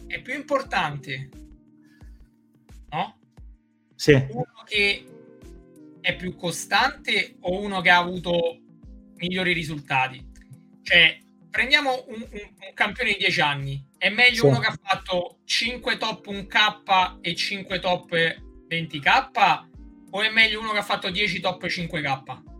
è 0.07 0.21
più 0.21 0.35
importante, 0.35 1.29
no? 2.91 3.19
Sì. 3.95 4.13
Uno 4.13 4.47
che 4.65 5.05
è 6.01 6.17
più 6.17 6.35
costante 6.35 7.37
o 7.41 7.61
uno 7.61 7.81
che 7.81 7.91
ha 7.91 7.99
avuto 7.99 8.59
migliori 9.23 9.53
risultati. 9.53 10.25
Cioè, 10.83 11.19
prendiamo 11.49 12.05
un, 12.09 12.21
un, 12.21 12.29
un 12.31 12.75
campione 12.75 13.13
di 13.13 13.19
10 13.19 13.41
anni, 13.41 13.85
è 13.97 14.09
meglio 14.11 14.43
sì. 14.43 14.47
uno 14.47 14.59
che 14.59 14.67
ha 14.67 14.79
fatto 14.83 15.39
5 15.45 15.97
top 15.97 16.27
1K 16.27 17.19
e 17.21 17.35
5 17.35 17.79
top 17.79 18.11
20K 18.69 19.65
o 20.11 20.23
è 20.23 20.31
meglio 20.31 20.61
uno 20.61 20.73
che 20.73 20.79
ha 20.79 20.83
fatto 20.83 21.11
10 21.11 21.41
top 21.41 21.65
5K? 21.65 22.51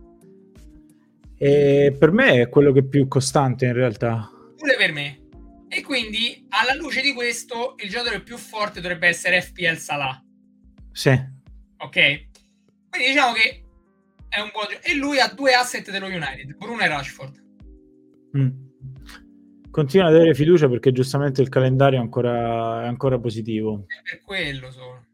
E 1.37 1.95
per 1.97 2.11
me 2.11 2.41
è 2.41 2.49
quello 2.49 2.71
che 2.71 2.79
è 2.79 2.83
più 2.83 3.07
costante 3.07 3.65
in 3.65 3.73
realtà. 3.73 4.29
Pure 4.55 4.75
per 4.77 4.93
me. 4.93 5.19
E 5.67 5.81
quindi, 5.81 6.45
alla 6.49 6.75
luce 6.75 7.01
di 7.01 7.13
questo, 7.13 7.73
il 7.83 7.89
giocatore 7.89 8.21
più 8.21 8.37
forte 8.37 8.79
dovrebbe 8.79 9.07
essere 9.07 9.41
FPL 9.41 9.77
Salah. 9.77 10.23
Sì. 10.91 11.09
Ok? 11.77 12.27
Quindi 12.89 13.07
diciamo 13.09 13.33
che 13.33 13.62
è 14.33 14.41
un 14.41 14.49
buon 14.51 14.65
e 14.81 14.95
lui 14.95 15.19
ha 15.19 15.31
due 15.33 15.53
asset 15.53 15.91
dello 15.91 16.07
United, 16.07 16.55
Bruno 16.57 16.81
e 16.81 16.87
Rashford. 16.87 17.43
Mm. 18.35 18.49
Continua 19.69 20.07
ad 20.07 20.15
avere 20.15 20.33
fiducia 20.33 20.67
perché 20.67 20.91
giustamente 20.91 21.41
il 21.41 21.49
calendario 21.49 21.99
è 21.99 22.01
ancora, 22.01 22.83
è 22.83 22.87
ancora 22.87 23.19
positivo. 23.19 23.85
È 23.87 24.01
per 24.09 24.21
quello 24.23 24.71
solo. 24.71 25.05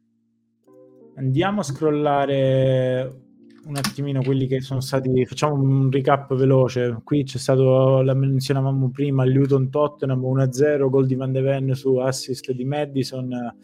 Andiamo 1.15 1.59
a 1.59 1.63
scrollare 1.63 3.21
un 3.65 3.75
attimino 3.75 4.21
quelli 4.21 4.47
che 4.47 4.61
sono 4.61 4.79
stati. 4.79 5.25
Facciamo 5.25 5.55
un 5.55 5.91
recap 5.91 6.33
veloce. 6.35 6.99
Qui 7.03 7.23
c'è 7.23 7.37
stato, 7.37 8.01
la 8.01 8.13
menzionavamo 8.13 8.89
prima, 8.89 9.25
Luton 9.25 9.69
Tottenham 9.69 10.21
1-0, 10.21 10.89
gol 10.89 11.07
di 11.07 11.15
Van 11.15 11.31
de 11.31 11.41
Ven 11.41 11.73
su 11.73 11.97
assist 11.97 12.51
di 12.51 12.63
Madison 12.63 13.57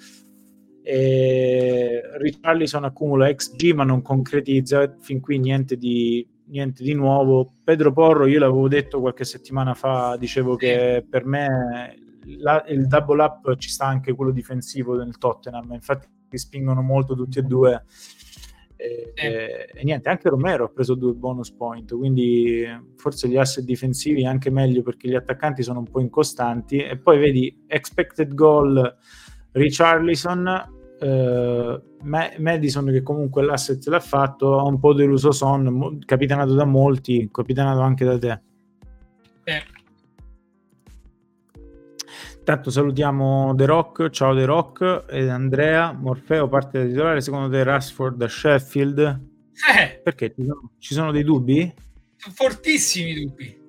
e 0.88 2.00
Richarlison 2.20 2.84
accumula 2.84 3.34
XG 3.34 3.74
ma 3.74 3.84
non 3.84 4.04
concretizza 4.04 4.96
fin 5.00 5.20
qui 5.20 5.40
niente 5.40 5.78
di, 5.78 6.26
niente 6.46 6.84
di 6.84 6.94
nuovo. 6.94 7.54
Pedro 7.64 7.92
Porro 7.92 8.28
io 8.28 8.38
l'avevo 8.38 8.68
detto 8.68 9.00
qualche 9.00 9.26
settimana 9.26 9.74
fa 9.74 10.16
dicevo 10.16 10.56
che 10.56 11.04
per 11.10 11.26
me 11.26 11.98
la, 12.38 12.64
il 12.68 12.86
double 12.86 13.24
up 13.24 13.58
ci 13.58 13.70
sta 13.70 13.88
anche 13.88 14.14
quello 14.14 14.30
difensivo 14.30 14.96
del 14.96 15.18
Tottenham. 15.18 15.72
Infatti 15.72 16.08
spingono 16.30 16.84
molto 16.84 17.16
tutti 17.16 17.40
e 17.40 17.42
due. 17.42 17.84
E, 18.76 19.12
e, 19.16 19.70
e, 19.74 19.84
niente, 19.84 20.10
anche 20.10 20.30
Romero 20.30 20.66
ha 20.66 20.70
preso 20.70 20.94
due 20.94 21.14
bonus 21.14 21.50
point, 21.50 21.96
quindi 21.96 22.64
forse 22.98 23.28
gli 23.28 23.38
asset 23.38 23.64
difensivi 23.64 24.24
anche 24.24 24.52
meglio 24.52 24.84
perché 24.84 25.08
gli 25.08 25.16
attaccanti 25.16 25.64
sono 25.64 25.80
un 25.80 25.90
po' 25.90 26.00
incostanti. 26.00 26.78
E 26.78 26.96
poi 26.96 27.18
vedi 27.18 27.64
expected 27.66 28.36
goal 28.36 28.98
Richarlison 29.54 30.74
Uh, 30.98 31.82
Madison 32.04 32.86
che 32.86 33.04
comunque 33.04 33.44
l'asset 33.44 33.86
l'ha 33.88 34.00
fatto 34.00 34.60
ha 34.60 34.64
un 34.64 34.80
po' 34.80 34.94
deluso 34.94 35.34
Son 35.34 36.00
capitanato 36.06 36.54
da 36.54 36.64
molti 36.64 37.28
capitanato 37.30 37.82
anche 37.82 38.06
da 38.06 38.18
te 38.18 38.42
eh. 39.44 39.64
Tanto 42.44 42.70
salutiamo 42.70 43.56
The 43.56 43.66
Rock, 43.66 44.10
ciao 44.10 44.36
The 44.36 44.46
Rock 44.46 45.06
ed 45.10 45.30
Andrea, 45.30 45.92
Morfeo 45.94 46.48
parte 46.48 46.78
da 46.78 46.86
titolare, 46.86 47.20
secondo 47.20 47.50
te 47.50 47.64
Rashford 47.64 48.18
da 48.18 48.28
Sheffield? 48.28 49.00
Eh. 49.76 50.02
Perché 50.04 50.32
ci 50.36 50.44
sono, 50.46 50.72
ci 50.78 50.94
sono 50.94 51.12
dei 51.12 51.24
dubbi? 51.24 51.74
Fortissimi 52.18 53.16
dubbi, 53.16 53.60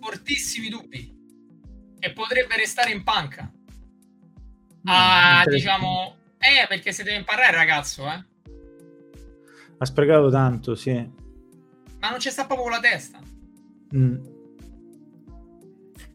fortissimi 0.00 0.68
dubbi, 0.68 1.16
che 2.00 2.12
potrebbe 2.12 2.56
restare 2.56 2.90
in 2.90 3.04
panca. 3.04 3.52
Ah, 4.84 5.44
diciamo... 5.46 6.16
Eh, 6.38 6.66
perché 6.68 6.92
se 6.92 7.02
deve 7.04 7.16
imparare 7.16 7.56
ragazzo, 7.56 8.04
eh. 8.06 8.24
Ha 9.78 9.84
sprecato 9.84 10.30
tanto, 10.30 10.74
sì. 10.74 10.92
Ma 12.00 12.10
non 12.10 12.20
ci 12.20 12.30
sta 12.30 12.44
proprio 12.46 12.68
la 12.68 12.80
testa. 12.80 13.18
Mm. 13.96 14.16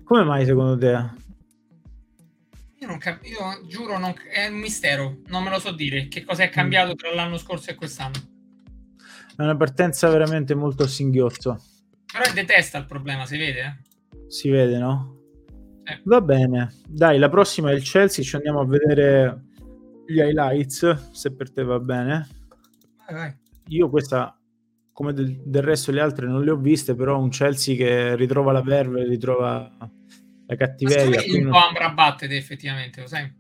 Come 0.03 0.23
mai 0.23 0.45
secondo 0.45 0.77
te? 0.77 1.27
Io 2.81 2.87
non 2.87 2.99
capisco, 2.99 3.43
io 3.43 3.67
giuro, 3.67 3.97
non... 3.97 4.13
è 4.31 4.47
un 4.47 4.59
mistero, 4.59 5.17
non 5.27 5.43
me 5.43 5.49
lo 5.49 5.59
so 5.59 5.71
dire. 5.71 6.07
Che 6.07 6.23
cosa 6.23 6.43
è 6.43 6.49
cambiato 6.49 6.93
mm. 6.93 6.95
tra 6.95 7.13
l'anno 7.13 7.37
scorso 7.37 7.71
e 7.71 7.75
quest'anno? 7.75 8.17
È 9.35 9.41
una 9.41 9.57
partenza 9.57 10.09
veramente 10.09 10.53
molto 10.53 10.83
a 10.83 10.87
singhiozzo. 10.87 11.59
Però 12.11 12.23
è 12.23 12.33
detesta 12.33 12.77
il 12.77 12.85
problema, 12.85 13.25
si 13.25 13.37
vede, 13.37 13.61
eh? 13.61 14.29
Si 14.29 14.49
vede, 14.49 14.77
no? 14.77 15.18
Va 16.03 16.21
bene, 16.21 16.73
dai, 16.87 17.17
la 17.17 17.29
prossima 17.29 17.71
è 17.71 17.73
il 17.73 17.83
Chelsea, 17.83 18.23
ci 18.23 18.35
andiamo 18.35 18.59
a 18.59 18.65
vedere 18.65 19.45
gli 20.05 20.19
highlights, 20.19 21.11
se 21.11 21.35
per 21.35 21.51
te 21.51 21.63
va 21.63 21.79
bene. 21.79 22.27
Vai, 23.07 23.15
vai. 23.15 23.37
Io 23.67 23.89
questa, 23.89 24.37
come 24.91 25.13
del, 25.13 25.41
del, 25.45 25.61
resto 25.61 25.91
le 25.91 26.01
altre, 26.01 26.27
non 26.27 26.43
le 26.43 26.51
ho 26.51 26.57
viste, 26.57 26.95
però 26.95 27.19
un 27.19 27.29
Chelsea 27.29 27.75
che 27.75 28.15
ritrova 28.15 28.51
la 28.51 28.61
verve, 28.61 29.03
ritrova 29.03 29.71
la 30.47 30.55
cattiveria. 30.55 31.19
Assomigli 31.19 31.43
un 31.43 31.51
po' 31.51 31.57
a 31.57 31.67
Amrabat, 31.67 32.21
effettivamente, 32.23 33.01
lo 33.01 33.07
sai? 33.07 33.31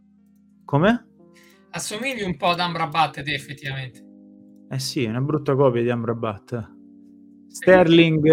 Come? 0.65 1.07
Assomigli 1.71 2.21
un 2.21 2.37
po' 2.37 2.47
ad 2.47 2.59
Amrabat, 2.59 3.23
effettivamente. 3.25 4.05
Eh 4.69 4.79
sì, 4.79 5.03
è 5.03 5.09
una 5.09 5.21
brutta 5.21 5.55
copia 5.55 5.81
di 5.81 5.89
Amrabat. 5.89 6.77
Sterling, 7.47 8.27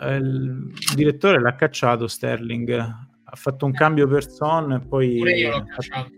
eh, 0.00 0.16
il 0.16 0.72
direttore 0.96 1.40
l'ha 1.40 1.54
cacciato 1.54 2.08
Sterling 2.08 3.06
ha 3.30 3.36
fatto 3.36 3.66
un 3.66 3.72
cambio 3.72 4.08
per 4.08 4.26
Son 4.26 4.72
e 4.72 4.80
poi 4.80 5.20
ha 5.46 5.64
fatto, 5.80 6.14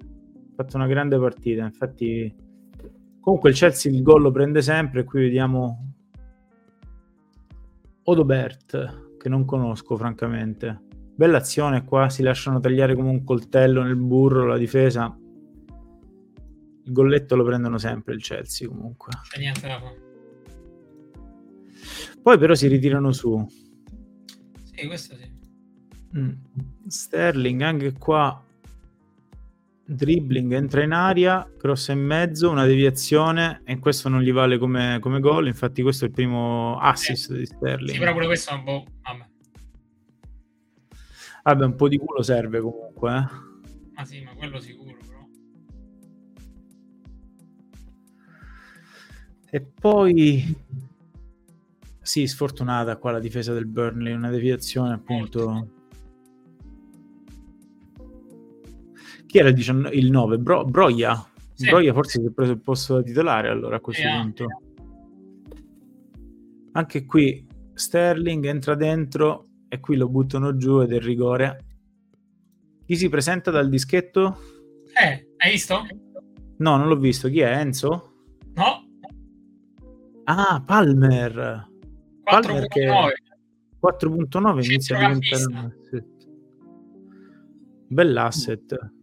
fatto 0.54 0.76
una 0.76 0.86
grande 0.86 1.18
partita. 1.18 1.64
Infatti, 1.64 2.32
comunque 3.20 3.50
il 3.50 3.56
Chelsea 3.56 3.90
il 3.90 4.02
gol 4.02 4.22
lo 4.22 4.30
prende 4.30 4.62
sempre. 4.62 5.02
Qui 5.02 5.22
vediamo 5.22 5.92
Odobert, 8.04 9.16
che 9.18 9.28
non 9.28 9.44
conosco 9.44 9.96
francamente. 9.96 10.82
Bella 11.16 11.38
azione 11.38 11.84
qua, 11.84 12.08
si 12.08 12.22
lasciano 12.22 12.60
tagliare 12.60 12.94
come 12.94 13.10
un 13.10 13.24
coltello 13.24 13.82
nel 13.82 13.96
burro 13.96 14.46
la 14.46 14.56
difesa. 14.56 15.12
Il 16.84 16.92
golletto 16.92 17.34
lo 17.34 17.44
prendono 17.44 17.76
sempre 17.76 18.14
il 18.14 18.22
Chelsea 18.22 18.68
comunque. 18.68 19.12
C'è 19.28 19.38
niente 19.40 19.66
da 19.66 19.80
fare. 19.80 20.08
Poi 22.22 22.38
però 22.38 22.54
si 22.54 22.68
ritirano 22.68 23.10
su. 23.12 23.44
Sì, 24.62 24.86
questo 24.86 25.16
sì. 25.16 25.29
Mm. 26.16 26.30
Sterling 26.88 27.60
anche 27.60 27.92
qua 27.92 28.42
dribbling 29.84 30.52
entra 30.52 30.82
in 30.82 30.92
aria 30.92 31.48
cross 31.56 31.88
in 31.88 31.98
mezzo 31.98 32.48
una 32.48 32.64
deviazione 32.64 33.62
e 33.64 33.78
questo 33.78 34.08
non 34.08 34.22
gli 34.22 34.32
vale 34.32 34.58
come, 34.58 34.98
come 35.00 35.18
gol 35.20 35.48
infatti 35.48 35.82
questo 35.82 36.04
è 36.04 36.08
il 36.08 36.14
primo 36.14 36.78
assist 36.78 37.30
eh, 37.30 37.38
di 37.38 37.46
Sterling 37.46 37.90
sì 37.90 37.98
però 37.98 38.12
pure 38.12 38.26
questo 38.26 38.50
è 38.50 38.54
un 38.54 38.64
po' 38.64 38.84
vabbè. 39.02 39.28
vabbè 41.42 41.64
un 41.64 41.74
po' 41.74 41.88
di 41.88 41.98
culo 41.98 42.22
serve 42.22 42.60
comunque 42.60 43.10
eh. 43.10 43.92
ma 43.94 44.04
sì 44.04 44.22
ma 44.22 44.34
quello 44.34 44.60
sicuro 44.60 44.96
però 45.06 45.26
e 49.50 49.60
poi 49.60 50.56
sì 52.00 52.26
sfortunata 52.28 52.96
qua 52.96 53.10
la 53.10 53.20
difesa 53.20 53.52
del 53.52 53.66
Burnley 53.66 54.12
una 54.12 54.30
deviazione 54.30 54.94
appunto 54.94 55.48
Molto 55.48 55.78
chi 59.30 59.38
era 59.38 59.48
il, 59.48 59.54
19, 59.54 59.94
il 59.94 60.10
9? 60.10 60.38
Bro, 60.38 60.64
Broia? 60.64 61.24
Sì. 61.54 61.68
Broia 61.68 61.92
forse 61.92 62.20
si 62.20 62.26
è 62.26 62.30
preso 62.30 62.50
il 62.50 62.60
posto 62.60 62.96
da 62.96 63.02
titolare 63.02 63.48
allora 63.48 63.76
a 63.76 63.80
questo 63.80 64.02
sì, 64.02 64.08
punto. 64.08 64.42
Anche. 64.42 64.64
anche 66.72 67.06
qui 67.06 67.46
Sterling 67.72 68.44
entra 68.46 68.74
dentro 68.74 69.46
e 69.68 69.78
qui 69.78 69.94
lo 69.94 70.08
buttano 70.08 70.56
giù 70.56 70.80
ed 70.80 70.92
è 70.92 70.98
rigore. 70.98 71.64
Chi 72.84 72.96
si 72.96 73.08
presenta 73.08 73.52
dal 73.52 73.68
dischetto? 73.68 74.36
Eh, 75.00 75.28
hai 75.36 75.50
visto? 75.52 75.86
No, 76.56 76.76
non 76.76 76.88
l'ho 76.88 76.98
visto. 76.98 77.28
Chi 77.28 77.38
è? 77.38 77.56
Enzo? 77.56 78.14
No. 78.54 78.84
Ah, 80.24 80.60
Palmer. 80.66 81.68
4.9. 82.28 83.10
4.9 83.80 84.64
inizia 84.64 84.96
a 84.96 85.06
diventare 85.06 85.44
un 85.44 85.54
asset. 85.54 86.28
Bell'asset. 87.86 88.98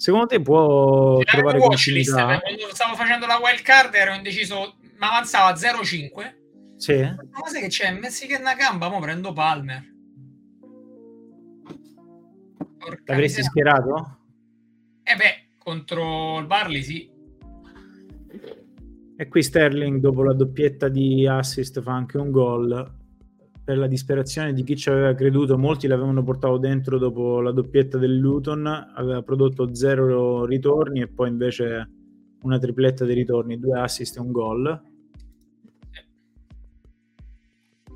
Secondo 0.00 0.26
te 0.28 0.40
può 0.40 1.20
Era 1.20 1.30
trovare 1.30 1.58
continuità? 1.58 2.36
eh, 2.36 2.40
quando 2.40 2.74
stavo 2.74 2.94
facendo 2.96 3.26
la 3.26 3.36
wild 3.36 3.60
card 3.60 3.92
ero 3.94 4.14
indeciso, 4.14 4.76
ma 4.96 5.08
avanzava 5.10 5.52
0,5. 5.52 6.38
Sì. 6.76 6.98
Ma 7.02 7.46
sai 7.46 7.60
che 7.60 7.68
c'è? 7.68 7.92
Messi 7.92 8.26
che 8.26 8.38
è 8.38 8.40
una 8.40 8.54
gamba, 8.54 8.88
mo 8.88 8.98
prendo 8.98 9.34
Palmer. 9.34 9.84
Porca 12.78 13.12
L'avresti 13.12 13.40
miseria. 13.42 13.44
schierato? 13.50 14.18
Eh 15.02 15.16
beh, 15.16 15.48
contro 15.58 16.38
il 16.38 16.46
Barley 16.46 16.82
sì. 16.82 17.10
E 19.16 19.28
qui 19.28 19.42
Sterling, 19.42 20.00
dopo 20.00 20.22
la 20.22 20.32
doppietta 20.32 20.88
di 20.88 21.26
assist, 21.26 21.82
fa 21.82 21.92
anche 21.92 22.16
un 22.16 22.30
gol. 22.30 22.98
Per 23.62 23.78
la 23.78 23.86
disperazione 23.86 24.52
di 24.52 24.64
chi 24.64 24.76
ci 24.76 24.88
aveva 24.90 25.14
creduto, 25.14 25.56
molti 25.56 25.86
l'avevano 25.86 26.24
portato 26.24 26.56
dentro 26.58 26.98
dopo 26.98 27.40
la 27.40 27.52
doppietta 27.52 27.98
del 27.98 28.16
Luton. 28.16 28.66
Aveva 28.66 29.22
prodotto 29.22 29.74
zero 29.74 30.44
ritorni 30.44 31.02
e 31.02 31.08
poi 31.08 31.28
invece 31.28 31.90
una 32.42 32.58
tripletta 32.58 33.04
dei 33.04 33.14
ritorni, 33.14 33.58
due 33.58 33.78
assist 33.78 34.16
e 34.16 34.20
un 34.20 34.32
gol. 34.32 34.82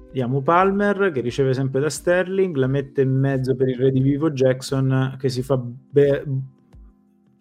Vediamo 0.07 0.43
Palmer 0.43 1.11
che 1.11 1.21
riceve 1.21 1.55
sempre 1.55 1.81
da 1.81 1.91
Sterling, 1.91 2.55
la 2.55 2.69
mette 2.69 3.03
in 3.03 3.11
mezzo 3.11 3.57
per 3.57 3.69
il 3.69 3.79
redivivo 3.79 4.31
Jackson 4.31 5.17
che 5.19 5.29
si 5.29 5.43
fa 5.43 5.57
be- 5.57 6.25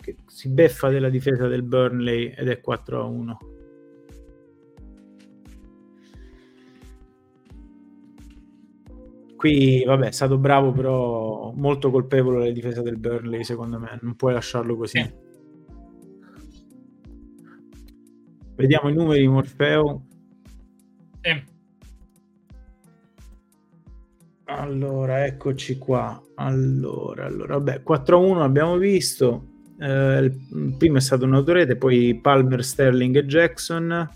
che 0.04 0.16
si 0.26 0.50
beffa 0.50 0.90
della 0.90 1.10
difesa 1.10 1.48
del 1.48 1.62
Burnley 1.62 2.34
ed 2.36 2.50
è 2.50 2.60
4 2.60 3.00
a 3.00 3.06
1. 3.06 3.38
Qui, 9.44 9.84
vabbè, 9.84 10.08
è 10.08 10.12
stato 10.12 10.38
bravo, 10.38 10.72
però 10.72 11.52
molto 11.54 11.92
colpevole 11.92 12.46
la 12.46 12.52
difesa 12.54 12.82
del 12.82 12.96
Burnley, 12.96 13.44
secondo 13.44 13.78
me. 13.78 14.00
Non 14.02 14.16
puoi 14.16 14.32
lasciarlo 14.32 14.78
così. 14.78 15.02
Sì. 15.02 15.14
Vediamo 18.56 18.88
i 18.88 18.94
numeri, 18.94 19.28
Morfeo. 19.28 20.06
Sì. 21.20 21.44
Allora, 24.46 25.26
eccoci 25.26 25.78
qua. 25.78 26.24
Allora, 26.36 27.26
allora, 27.26 27.58
vabbè, 27.58 27.82
4-1 27.84 28.44
abbiamo 28.44 28.78
visto. 28.78 29.48
Eh, 29.78 30.20
il 30.20 30.76
primo 30.78 31.00
è 31.00 31.02
stato 31.02 31.26
un 31.26 31.34
autorete, 31.34 31.76
poi 31.76 32.18
Palmer, 32.22 32.64
Sterling 32.64 33.18
e 33.18 33.26
Jackson. 33.26 34.10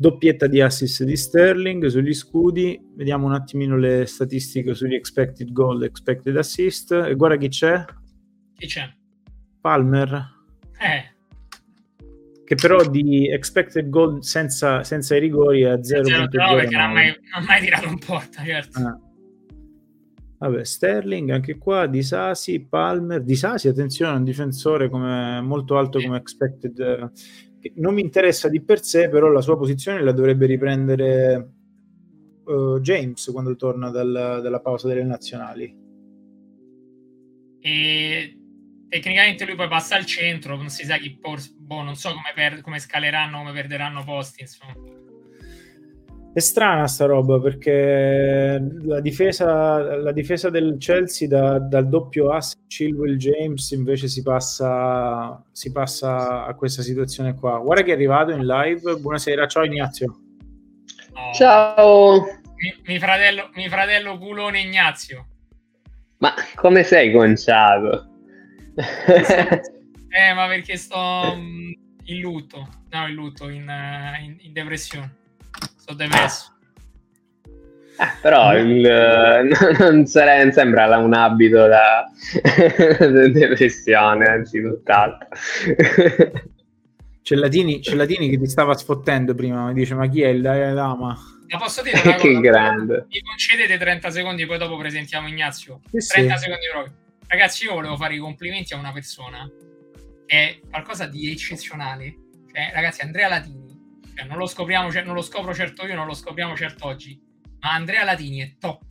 Doppietta 0.00 0.46
di 0.46 0.60
assist 0.60 1.02
di 1.02 1.16
Sterling 1.16 1.86
sugli 1.86 2.14
scudi. 2.14 2.80
Vediamo 2.94 3.26
un 3.26 3.32
attimino 3.32 3.76
le 3.76 4.06
statistiche 4.06 4.72
sugli 4.72 4.94
expected 4.94 5.50
goal, 5.50 5.82
expected 5.82 6.36
assist. 6.36 6.92
E 6.92 7.14
guarda 7.16 7.36
chi 7.36 7.48
c'è. 7.48 7.84
Chi 8.54 8.66
c'è? 8.66 8.88
Palmer, 9.60 10.36
Eh, 10.78 11.16
che 12.44 12.54
però 12.54 12.88
di 12.88 13.28
expected 13.28 13.90
goal 13.90 14.24
senza, 14.24 14.82
senza 14.82 15.16
i 15.16 15.20
rigori 15.20 15.62
è 15.62 15.70
a 15.70 15.74
0,9 15.74 16.28
perché 16.30 16.36
non 16.38 16.50
ha 16.50 16.88
0.09. 16.88 16.92
mai, 16.92 17.06
non 17.08 17.42
ha 17.42 17.44
mai 17.44 17.60
tirato 17.60 17.88
in 17.88 17.98
porta, 17.98 18.42
certo. 18.44 18.78
Ah. 18.78 19.00
Vabbè, 20.38 20.64
Sterling 20.64 21.30
anche 21.30 21.58
qua, 21.58 21.86
Disasi, 21.86 22.64
Palmer, 22.64 23.22
Disasi, 23.22 23.68
attenzione, 23.68 24.14
è 24.14 24.16
un 24.16 24.24
difensore 24.24 24.88
come, 24.88 25.40
molto 25.42 25.76
alto 25.76 26.00
come 26.00 26.16
expected. 26.16 27.10
Che 27.60 27.72
non 27.76 27.94
mi 27.94 28.00
interessa 28.00 28.48
di 28.48 28.62
per 28.62 28.82
sé, 28.82 29.08
però 29.08 29.28
la 29.28 29.40
sua 29.40 29.56
posizione 29.56 30.02
la 30.02 30.12
dovrebbe 30.12 30.46
riprendere 30.46 31.52
eh, 32.46 32.78
James 32.80 33.30
quando 33.32 33.56
torna 33.56 33.90
dal- 33.90 34.40
dalla 34.42 34.60
pausa 34.60 34.88
delle 34.88 35.04
nazionali. 35.04 35.86
E 37.60 38.38
tecnicamente 38.88 39.44
lui 39.44 39.54
poi 39.56 39.68
passa 39.68 39.96
al 39.96 40.06
centro, 40.06 40.56
non 40.56 40.70
si 40.70 40.84
sa 40.84 40.96
chi 40.96 41.18
por- 41.18 41.40
boh, 41.56 41.82
non 41.82 41.96
so 41.96 42.10
come, 42.10 42.32
per- 42.34 42.60
come 42.60 42.78
scaleranno, 42.78 43.38
come 43.38 43.52
perderanno 43.52 44.04
posti, 44.04 44.42
insomma. 44.42 44.74
È 46.38 46.40
strana 46.40 46.86
sta 46.86 47.04
roba 47.04 47.40
perché 47.40 48.64
la 48.84 49.00
difesa, 49.00 49.96
la 49.96 50.12
difesa 50.12 50.50
del 50.50 50.76
Chelsea 50.78 51.26
da- 51.26 51.58
dal 51.58 51.88
doppio 51.88 52.30
asse 52.30 52.58
Chilwell 52.68 53.16
James 53.16 53.68
invece 53.72 54.06
si 54.06 54.22
passa, 54.22 55.44
si 55.50 55.72
passa 55.72 56.46
a 56.46 56.54
questa 56.54 56.82
situazione 56.82 57.34
qua. 57.34 57.58
Guarda 57.58 57.82
che 57.82 57.90
è 57.90 57.94
arrivato 57.94 58.30
in 58.30 58.46
live. 58.46 58.98
Buonasera, 58.98 59.48
ciao 59.48 59.64
Ignazio. 59.64 60.16
Ciao, 61.34 62.20
Mi, 62.54 62.72
mi 62.86 62.98
fratello, 63.00 63.50
mi 63.54 63.68
fratello 63.68 64.16
culone 64.16 64.60
Ignazio. 64.60 65.26
ma 66.18 66.32
come 66.54 66.84
sei 66.84 67.10
conciato? 67.10 68.06
Eh, 68.76 70.32
ma 70.34 70.46
perché 70.46 70.76
sto 70.76 71.34
mm, 71.34 71.72
in 72.04 72.20
lutto, 72.20 72.68
no, 72.90 73.08
in 73.08 73.14
lutto, 73.14 73.48
in, 73.48 73.68
eh, 73.68 74.22
in- 74.22 74.36
in 74.38 74.52
depressione. 74.52 75.16
Sto 75.88 75.94
depresso. 75.94 76.52
Ah, 77.96 78.14
però 78.20 78.54
il, 78.58 78.82
non, 79.80 80.04
sarà- 80.04 80.42
non 80.42 80.52
sembra 80.52 80.98
un 80.98 81.14
abito 81.14 81.66
da 81.66 82.04
depressione, 83.32 84.26
anzi 84.26 84.60
tutt'altro. 84.60 85.28
C'è 87.22 87.34
Latini 87.36 87.80
che 87.80 88.38
ti 88.38 88.46
stava 88.46 88.74
sfottendo 88.74 89.34
prima. 89.34 89.64
Mi 89.68 89.72
dice: 89.72 89.94
Ma 89.94 90.06
chi 90.08 90.20
è 90.20 90.28
il 90.28 90.42
Dalai 90.42 90.74
Lama? 90.74 91.16
Ma 91.48 91.58
posso 91.58 91.80
dire 91.80 91.98
una 92.04 92.16
che 92.20 92.28
cosa? 92.28 92.40
grande. 92.40 93.06
Mi 93.08 93.22
concedete 93.22 93.78
30 93.78 94.10
secondi, 94.10 94.44
poi 94.44 94.58
dopo 94.58 94.76
presentiamo 94.76 95.26
Ignazio. 95.26 95.80
Sì, 95.90 96.00
sì. 96.00 96.12
30 96.16 96.36
secondi 96.36 96.66
proprio. 96.70 96.94
Ragazzi, 97.26 97.64
io 97.64 97.72
volevo 97.72 97.96
fare 97.96 98.14
i 98.14 98.18
complimenti 98.18 98.74
a 98.74 98.76
una 98.76 98.92
persona 98.92 99.50
che 100.26 100.36
è 100.36 100.60
qualcosa 100.68 101.06
di 101.06 101.30
eccezionale. 101.30 102.14
Cioè, 102.52 102.72
ragazzi, 102.74 103.00
Andrea 103.00 103.28
Latini, 103.28 103.67
cioè, 104.18 104.26
non 104.26 104.36
lo 104.36 104.46
scopriamo, 104.46 104.90
cioè, 104.90 105.02
non 105.04 105.14
lo 105.14 105.22
scopro 105.22 105.54
certo 105.54 105.86
io, 105.86 105.94
non 105.94 106.06
lo 106.06 106.14
scopriamo 106.14 106.56
certo 106.56 106.86
oggi, 106.86 107.20
ma 107.60 107.72
Andrea 107.72 108.02
Latini 108.02 108.40
è 108.40 108.56
top, 108.58 108.82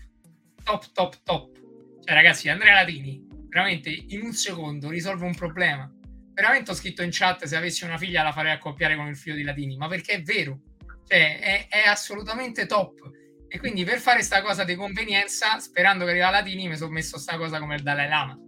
top, 0.64 0.92
top, 0.94 1.22
top. 1.24 1.56
Cioè, 2.02 2.14
ragazzi, 2.14 2.48
Andrea 2.48 2.74
Latini 2.74 3.28
veramente 3.50 3.90
in 3.90 4.22
un 4.22 4.32
secondo 4.32 4.90
risolve 4.90 5.26
un 5.26 5.36
problema. 5.36 5.92
Veramente 6.34 6.72
ho 6.72 6.74
scritto 6.74 7.02
in 7.02 7.10
chat 7.12 7.44
se 7.44 7.58
avessi 7.58 7.84
una 7.84 7.98
figlia 7.98 8.24
la 8.24 8.32
farei 8.32 8.54
accoppiare 8.54 8.96
con 8.96 9.08
il 9.08 9.18
figlio 9.18 9.36
di 9.36 9.44
Latini, 9.44 9.76
ma 9.76 9.88
perché 9.88 10.14
è 10.14 10.22
vero, 10.22 10.62
cioè 11.06 11.40
è, 11.40 11.68
è 11.68 11.88
assolutamente 11.88 12.66
top. 12.66 13.12
E 13.50 13.60
quindi 13.60 13.84
per 13.84 14.00
fare 14.00 14.22
sta 14.22 14.42
cosa 14.42 14.64
di 14.64 14.76
convenienza, 14.76 15.60
sperando 15.60 16.06
che 16.06 16.12
arriva 16.12 16.30
Latini, 16.30 16.70
mi 16.70 16.78
sono 16.78 16.92
messo 16.92 17.18
sta 17.18 17.36
cosa 17.38 17.60
come 17.60 17.76
il 17.76 17.84
Dalai 17.84 18.08
Lama. 18.08 18.40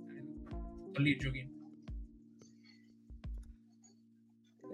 Sto 0.92 1.02
lì 1.02 1.12
il 1.12 1.20
giochino. 1.20 1.49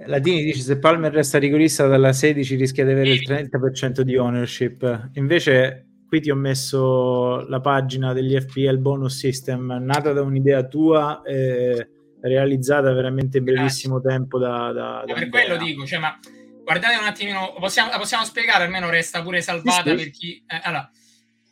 Latini 0.05 0.43
dice: 0.43 0.61
Se 0.61 0.77
Palmer 0.77 1.11
resta 1.11 1.37
rigorista 1.39 1.87
dalla 1.87 2.13
16 2.13 2.55
rischia 2.55 2.85
di 2.85 2.91
avere 2.91 3.09
il 3.11 3.21
30% 3.27 4.01
di 4.01 4.17
ownership. 4.17 5.09
Invece, 5.13 5.87
qui 6.07 6.21
ti 6.21 6.29
ho 6.29 6.35
messo 6.35 7.47
la 7.47 7.61
pagina 7.61 8.13
degli 8.13 8.39
FPL 8.39 8.77
bonus 8.77 9.17
system, 9.17 9.79
nata 9.81 10.13
da 10.13 10.21
un'idea 10.21 10.63
tua. 10.63 11.21
e 11.23 11.89
realizzata 12.27 12.91
veramente 12.91 13.37
in 13.37 13.43
brevissimo 13.43 14.01
tempo 14.01 14.39
da, 14.39 14.71
da, 14.71 15.03
da 15.05 15.13
per 15.13 15.29
quello 15.29 15.57
dico, 15.57 15.85
cioè, 15.85 15.99
ma 15.99 16.17
guardate 16.63 16.97
un 16.97 17.05
attimino, 17.05 17.53
possiamo, 17.59 17.91
la 17.91 17.97
possiamo 17.97 18.23
spiegare, 18.25 18.63
almeno 18.63 18.89
resta 18.89 19.21
pure 19.21 19.41
salvata 19.41 19.83
Sì, 19.83 19.89
sì. 19.89 19.95
per 19.95 20.09
chi... 20.09 20.43
eh, 20.47 20.61
allora, 20.63 20.89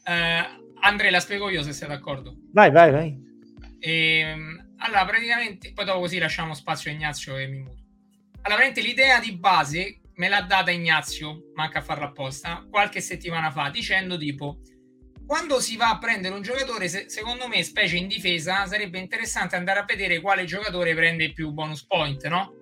eh, 0.05 0.61
Andrea, 0.81 1.11
la 1.11 1.19
spiego 1.19 1.49
io 1.49 1.61
se 1.61 1.73
sei 1.73 1.87
d'accordo. 1.87 2.35
Vai, 2.51 2.71
vai, 2.71 2.91
vai. 2.91 3.21
Ehm, 3.79 4.73
allora, 4.77 5.05
praticamente, 5.05 5.71
poi 5.73 5.85
dopo 5.85 5.99
così 5.99 6.17
lasciamo 6.17 6.53
spazio 6.53 6.89
a 6.89 6.93
Ignazio 6.93 7.37
e 7.37 7.47
mi 7.47 7.59
muto. 7.59 7.82
Allora, 8.45 8.55
veramente 8.61 8.81
l'idea 8.81 9.19
di 9.19 9.31
base 9.37 9.99
me 10.15 10.27
l'ha 10.29 10.41
data 10.41 10.69
Ignazio, 10.69 11.51
manca 11.55 11.79
a 11.79 11.81
farla 11.81 12.05
apposta, 12.05 12.65
qualche 12.69 13.01
settimana 13.01 13.49
fa, 13.51 13.69
dicendo 13.69 14.17
tipo, 14.17 14.59
quando 15.25 15.59
si 15.61 15.77
va 15.77 15.89
a 15.91 15.97
prendere 15.97 16.35
un 16.35 16.41
giocatore, 16.41 16.87
se- 16.89 17.09
secondo 17.09 17.47
me, 17.47 17.63
specie 17.63 17.95
in 17.95 18.07
difesa, 18.07 18.65
sarebbe 18.65 18.99
interessante 18.99 19.55
andare 19.55 19.79
a 19.79 19.85
vedere 19.85 20.19
quale 20.19 20.43
giocatore 20.45 20.93
prende 20.93 21.31
più 21.31 21.51
bonus 21.51 21.85
point, 21.85 22.27
no? 22.27 22.53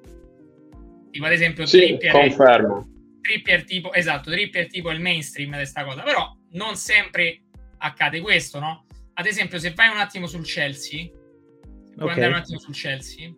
Tipo, 1.10 1.26
ad 1.26 1.32
esempio, 1.34 1.66
Sì, 1.66 1.78
Trippier, 1.80 2.12
confermo. 2.14 2.88
Trippier 3.22 3.64
tipo, 3.66 3.92
esatto, 3.92 4.30
Trippier 4.32 4.68
tipo 4.68 4.92
è 4.92 4.94
il 4.94 5.02
mainstream 5.02 5.50
di 5.50 5.56
questa 5.58 5.84
cosa, 5.84 6.04
però 6.04 6.32
non 6.52 6.76
sempre 6.78 7.42
accade 7.80 8.22
questo, 8.22 8.60
no? 8.60 8.86
Ad 9.16 9.26
esempio, 9.26 9.58
se 9.60 9.74
vai 9.74 9.90
un 9.90 9.98
attimo 9.98 10.28
sul 10.28 10.46
Chelsea, 10.46 11.00
se 11.06 11.96
puoi 11.96 12.06
Ok. 12.06 12.12
andare 12.12 12.32
un 12.34 12.40
attimo 12.40 12.60
sul 12.60 12.74
Chelsea, 12.74 13.30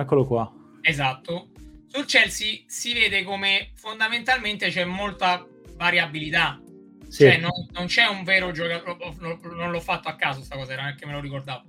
Eccolo 0.00 0.26
qua. 0.26 0.50
esatto, 0.80 1.50
sul 1.86 2.06
Chelsea 2.06 2.62
si 2.66 2.94
vede 2.94 3.22
come 3.22 3.72
fondamentalmente 3.74 4.70
c'è 4.70 4.84
molta 4.84 5.46
variabilità. 5.76 6.60
Sì. 7.08 7.24
Cioè, 7.24 7.38
non, 7.38 7.50
non, 7.72 7.86
c'è 7.86 8.06
un 8.06 8.22
vero 8.22 8.52
giocatore, 8.52 9.18
non 9.56 9.70
l'ho 9.70 9.80
fatto 9.80 10.08
a 10.08 10.14
caso 10.14 10.42
sta 10.42 10.56
cosa, 10.56 10.72
era 10.72 10.82
neanche 10.82 11.04
me 11.06 11.12
lo 11.12 11.20
ricordavo. 11.20 11.64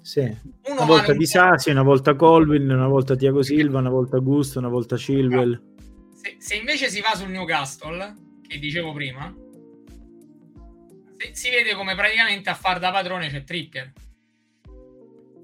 Sì. 0.00 0.20
Uno 0.20 0.40
una 0.66 0.84
volta 0.84 1.12
di 1.12 1.26
Sassi, 1.26 1.70
una 1.70 1.82
volta 1.82 2.14
Colvin, 2.14 2.70
una 2.70 2.88
volta 2.88 3.14
Tiago 3.14 3.42
Silva, 3.42 3.78
una 3.78 3.90
volta 3.90 4.18
Gusto, 4.18 4.58
una 4.58 4.68
volta 4.68 4.96
Chilwell. 4.96 5.60
Se, 6.14 6.36
se, 6.38 6.54
invece 6.56 6.88
si 6.88 7.00
va 7.00 7.14
sul 7.14 7.28
Newcastle, 7.28 8.14
che 8.46 8.58
dicevo 8.58 8.92
prima, 8.92 9.34
si 11.32 11.50
vede 11.50 11.74
come 11.74 11.94
praticamente 11.94 12.50
a 12.50 12.54
far 12.54 12.78
da 12.78 12.90
padrone 12.90 13.28
c'è 13.28 13.44
Trippier. 13.44 13.92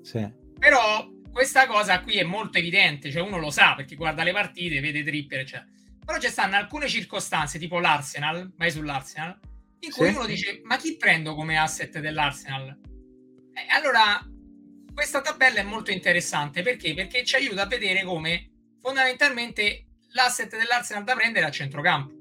Sì. 0.03 0.41
Però 0.59 1.09
questa 1.33 1.67
cosa 1.67 2.01
qui 2.01 2.19
è 2.19 2.23
molto 2.25 2.59
evidente, 2.59 3.11
cioè 3.11 3.23
uno 3.23 3.39
lo 3.39 3.51
sa 3.51 3.75
perché 3.75 3.97
guarda 3.97 4.23
le 4.23 4.33
partite, 4.33 4.81
vede 4.81 5.03
Trippier, 5.03 5.41
eccetera. 5.41 5.67
Però 6.05 6.19
ci 6.19 6.29
stanno 6.29 6.57
alcune 6.57 6.89
circostanze, 6.89 7.59
tipo 7.59 7.79
l'Arsenal, 7.79 8.53
vai 8.57 8.71
sull'Arsenal, 8.71 9.39
in 9.81 9.91
cui 9.91 10.09
sì. 10.09 10.15
uno 10.15 10.27
dice, 10.27 10.61
ma 10.65 10.77
chi 10.77 10.97
prendo 10.97 11.35
come 11.35 11.57
asset 11.59 11.99
dell'Arsenal? 12.01 12.79
Eh, 13.55 13.67
allora, 13.71 14.25
questa 14.93 15.21
tabella 15.21 15.61
è 15.61 15.65
molto 15.65 15.91
interessante, 15.91 16.63
perché? 16.63 16.93
Perché 16.95 17.25
ci 17.25 17.37
aiuta 17.37 17.63
a 17.63 17.67
vedere 17.67 18.05
come 18.05 18.51
fondamentalmente 18.81 19.87
l'asset 20.11 20.57
dell'Arsenal 20.57 21.05
da 21.05 21.15
prendere 21.15 21.47
è 21.47 21.49
a 21.49 21.53
centrocampo. 21.53 22.13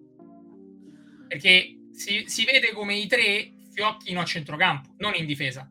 Perché 1.28 1.90
si, 1.92 2.26
si 2.28 2.46
vede 2.46 2.72
come 2.72 2.96
i 2.96 3.08
tre 3.08 3.52
fiocchino 3.74 4.22
a 4.22 4.26
centrocampo, 4.26 4.94
non 4.98 5.14
in 5.16 5.26
difesa. 5.26 5.70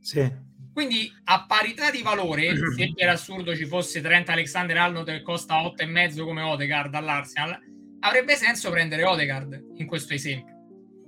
Sì. 0.00 0.50
Quindi 0.72 1.12
a 1.24 1.44
parità 1.46 1.90
di 1.90 2.02
valore, 2.02 2.54
se 2.76 2.92
per 2.94 3.08
assurdo 3.08 3.54
ci 3.54 3.66
fosse 3.66 4.00
Trent 4.00 4.28
Alexander 4.28 4.76
Arnold 4.76 5.06
che 5.06 5.22
costa 5.22 5.60
8,5 5.62 6.24
come 6.24 6.42
Odegaard 6.42 6.94
all'Arsenal, 6.94 7.58
avrebbe 8.00 8.34
senso 8.36 8.70
prendere 8.70 9.04
Odegaard 9.04 9.72
in 9.76 9.86
questo 9.86 10.14
esempio. 10.14 10.52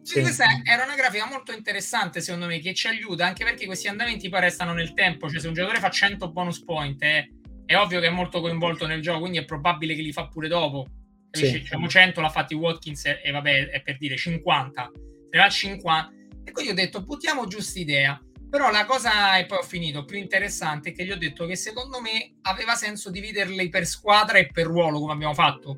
Sì. 0.03 0.21
Questa 0.21 0.45
era 0.63 0.85
una 0.85 0.97
grafica 0.97 1.27
molto 1.27 1.53
interessante 1.53 2.21
secondo 2.21 2.45
me 2.45 2.59
che 2.59 2.75
ci 2.75 2.89
aiuta 2.89 3.25
anche 3.25 3.43
perché 3.43 3.65
questi 3.65 3.89
andamenti 3.89 4.29
poi 4.29 4.41
restano 4.41 4.75
nel 4.75 4.93
tempo, 4.93 5.31
cioè 5.31 5.41
se 5.41 5.49
un 5.49 5.55
giocatore 5.55 5.81
fa 5.81 5.89
100 5.89 6.31
bonus 6.31 6.63
point 6.63 7.03
è, 7.03 7.27
è 7.65 7.75
ovvio 7.75 8.01
che 8.01 8.09
è 8.09 8.11
molto 8.11 8.43
coinvolto 8.43 8.87
nel 8.87 9.01
gioco, 9.01 9.21
quindi 9.21 9.39
è 9.39 9.47
probabile 9.47 9.95
che 9.95 10.03
li 10.03 10.13
fa 10.13 10.29
pure 10.29 10.49
dopo. 10.49 10.87
Sì. 11.31 11.51
Diciamo 11.51 11.89
100 11.89 12.21
l'ha 12.21 12.29
fatti 12.29 12.55
Watkins 12.55 13.07
e, 13.07 13.21
e 13.25 13.31
vabbè 13.31 13.71
è 13.71 13.81
per 13.81 13.97
dire 13.97 14.17
50, 14.17 14.91
se 15.31 15.39
va 15.39 15.45
a 15.45 15.49
50 15.49 16.13
e 16.45 16.53
quindi 16.53 16.73
ho 16.73 16.75
detto 16.75 17.03
buttiamo 17.03 17.47
giusta 17.47 17.81
idea 17.81 18.21
però 18.55 18.71
la 18.71 18.85
cosa, 18.85 19.37
e 19.37 19.47
poi 19.47 19.59
ho 19.59 19.63
finito, 19.63 20.05
più 20.05 20.17
interessante 20.17 20.91
è 20.91 20.93
che 20.93 21.05
gli 21.05 21.11
ho 21.11 21.19
detto 21.19 21.45
che 21.45 21.57
secondo 21.57 22.01
me 22.01 22.35
aveva 22.43 22.77
senso 22.77 23.11
dividerli 23.11 23.69
per 23.69 23.85
squadra 23.85 24.39
e 24.39 24.47
per 24.47 24.67
ruolo, 24.67 25.01
come 25.01 25.13
abbiamo 25.13 25.35
fatto. 25.35 25.77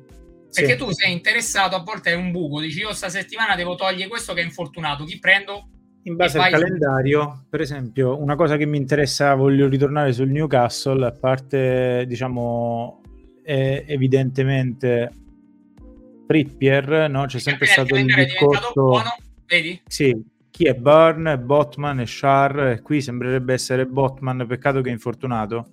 Perché 0.53 0.73
sì. 0.73 0.77
tu 0.77 0.91
sei 0.91 1.11
interessato, 1.11 1.75
a 1.75 1.81
volte 1.81 2.11
è 2.11 2.13
un 2.13 2.29
buco, 2.29 2.59
dici 2.59 2.81
io 2.81 2.93
sta 2.93 3.09
settimana 3.09 3.55
devo 3.55 3.73
togliere 3.73 4.07
questo 4.07 4.33
che 4.33 4.41
è 4.41 4.43
infortunato, 4.43 5.05
chi 5.05 5.17
prendo? 5.17 5.69
In 6.03 6.15
base 6.15 6.37
al 6.37 6.51
calendario, 6.51 7.45
per 7.49 7.61
esempio, 7.61 8.15
una 8.21 8.35
cosa 8.35 8.57
che 8.57 8.67
mi 8.67 8.77
interessa, 8.77 9.33
voglio 9.33 9.67
ritornare 9.67 10.13
sul 10.13 10.29
Newcastle, 10.29 11.03
a 11.03 11.11
parte, 11.11 12.05
diciamo, 12.07 13.01
evidentemente 13.43 15.11
Trippier, 16.27 17.09
no? 17.09 17.25
C'è 17.25 17.39
sempre 17.39 17.65
stato 17.65 17.95
il 17.95 18.05
discorso... 18.05 18.71
Buono, 18.73 19.15
vedi? 19.47 19.81
Sì, 19.87 20.15
chi 20.57 20.65
è 20.65 20.73
Burn, 20.73 21.39
Botman 21.45 21.99
e 21.99 22.07
Shar. 22.07 22.81
Qui 22.81 22.99
sembrerebbe 22.99 23.53
essere 23.53 23.85
Botman, 23.85 24.43
peccato 24.47 24.81
che 24.81 24.89
è 24.89 24.91
infortunato 24.91 25.67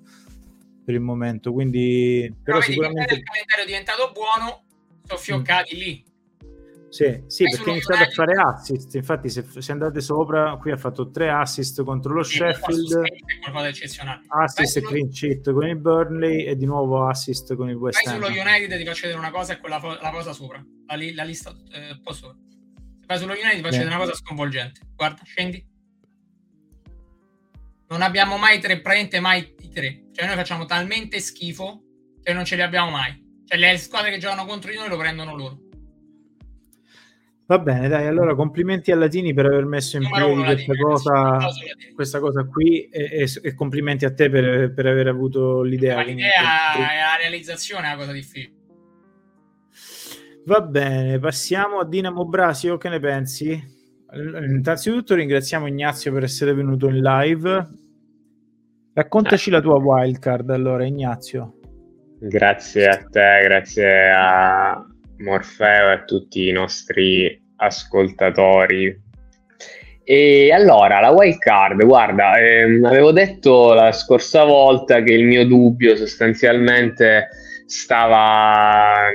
per 0.85 0.95
il 0.95 1.01
momento. 1.01 1.55
Quindi, 1.55 2.31
però, 2.43 2.59
però 2.59 2.71
sicuramente 2.71 3.15
il 3.15 3.23
calendario 3.23 3.65
è 3.65 3.67
diventato 3.67 4.13
buono, 4.13 4.65
sono 5.07 5.19
fioccati 5.19 5.75
mm. 5.75 5.79
lì. 5.79 6.05
Sì, 6.91 7.25
sì 7.29 7.45
perché 7.45 7.71
ha 7.71 7.73
iniziato 7.73 8.03
a 8.03 8.11
fare 8.11 8.33
assist. 8.35 8.95
Infatti, 8.95 9.31
se, 9.31 9.47
se, 9.57 9.73
andate 9.73 10.03
sopra, 10.03 10.55
qui 10.61 10.71
ha 10.71 10.77
fatto 10.77 11.11
tre 11.11 11.31
assist 11.31 11.83
contro 11.83 12.13
lo 12.13 12.23
sì, 12.23 12.37
Sheffield, 12.37 13.05
assist 14.29 14.77
e 14.77 14.83
clean 14.83 15.11
sheet 15.11 15.51
con 15.51 15.67
il 15.67 15.79
Burnley 15.79 16.45
e 16.45 16.57
di 16.57 16.67
nuovo 16.67 17.07
assist 17.07 17.55
con 17.55 17.71
il 17.71 17.77
West 17.77 18.07
Ham. 18.07 18.21
Vai 18.21 18.31
sullo 18.31 18.39
United 18.39 18.77
ti 18.77 18.85
faccio 18.85 19.01
vedere 19.01 19.19
una 19.19 19.31
cosa 19.31 19.55
e 19.55 19.61
quella 19.61 19.81
la 20.03 20.11
cosa 20.11 20.35
sopra, 20.35 20.63
la, 20.89 20.97
la 21.15 21.25
lista 21.25 21.57
eh, 21.73 21.93
un 21.93 22.01
po' 22.03 22.13
sopra 22.13 22.37
vai 23.07 23.19
sullo 23.19 23.33
United 23.33 23.61
faccio 23.61 23.79
vedere 23.79 23.95
una 23.95 23.99
cosa 23.99 24.15
sconvolgente. 24.15 24.81
Guarda, 24.95 25.23
scendi. 25.25 25.65
Non 27.89 28.03
abbiamo 28.03 28.37
mai 28.37 28.61
tre, 28.61 28.81
praticamente 28.81 29.21
mai 29.21 29.55
i 29.61 29.69
tre. 29.69 30.05
Cioè 30.13 30.27
noi 30.27 30.37
facciamo 30.37 30.65
talmente 30.65 31.21
schifo 31.21 31.83
che 32.23 32.33
non 32.33 32.45
ce 32.45 32.57
li 32.57 32.63
abbiamo 32.63 32.91
mai. 32.91 33.23
Cioè 33.47 33.59
le 33.59 33.77
squadre 33.77 34.11
che 34.11 34.19
giocano 34.19 34.47
contro 34.47 34.71
di 34.71 34.77
noi 34.77 34.89
lo 34.89 34.97
prendono 34.97 35.37
loro. 35.37 35.59
Va 37.47 37.59
bene, 37.59 37.89
dai, 37.89 38.07
allora 38.07 38.35
complimenti 38.35 38.91
a 38.91 38.97
Latini 38.97 39.35
per 39.35 39.45
aver 39.45 39.67
messo 39.67 39.99
in 39.99 40.09
piedi 40.09 40.43
questa 40.43 40.75
cosa, 40.75 41.39
questa 41.95 42.19
cosa 42.19 42.45
qui 42.47 42.89
e, 42.89 43.03
e, 43.03 43.31
e, 43.43 43.55
complimenti 43.55 44.07
a 44.07 44.15
te 44.15 44.31
per, 44.31 44.73
per 44.73 44.87
aver 44.87 45.09
avuto 45.09 45.61
l'idea. 45.61 45.97
Ma 45.97 46.05
l'idea 46.05 46.73
e 46.73 46.81
la 46.81 47.17
realizzazione 47.21 47.85
è 47.85 47.89
una 47.89 47.97
cosa 47.99 48.13
difficile. 48.13 48.64
Va 50.47 50.61
bene, 50.61 51.19
passiamo 51.19 51.79
a 51.79 51.87
Dinamo 51.87 52.27
Brasio, 52.27 52.77
che 52.77 52.91
ne 52.91 53.01
pensi? 53.01 53.59
Innanzitutto 54.13 55.15
ringraziamo 55.15 55.67
Ignazio 55.67 56.13
per 56.13 56.25
essere 56.25 56.53
venuto 56.53 56.87
in 56.89 57.01
live. 57.01 57.69
Raccontaci 58.93 59.51
la 59.51 59.63
tua 59.63 59.79
wildcard 59.79 60.51
allora, 60.51 60.85
Ignazio. 60.85 61.61
Grazie 62.21 62.89
a 62.89 62.97
te, 63.11 63.41
grazie 63.43 64.11
a 64.15 64.87
Morfeo 65.19 65.89
e 65.89 65.93
a 65.93 66.05
tutti 66.05 66.47
i 66.49 66.53
nostri 66.53 67.43
ascoltatori. 67.57 69.03
E 70.05 70.53
allora, 70.53 71.01
la 71.01 71.11
wildcard, 71.11 71.83
guarda, 71.87 72.37
ehm, 72.37 72.85
avevo 72.85 73.13
detto 73.13 73.73
la 73.73 73.93
scorsa 73.93 74.45
volta 74.45 75.03
che 75.03 75.15
il 75.15 75.25
mio 75.25 75.47
dubbio 75.47 75.97
sostanzialmente 75.97 77.29
stava 77.65 79.09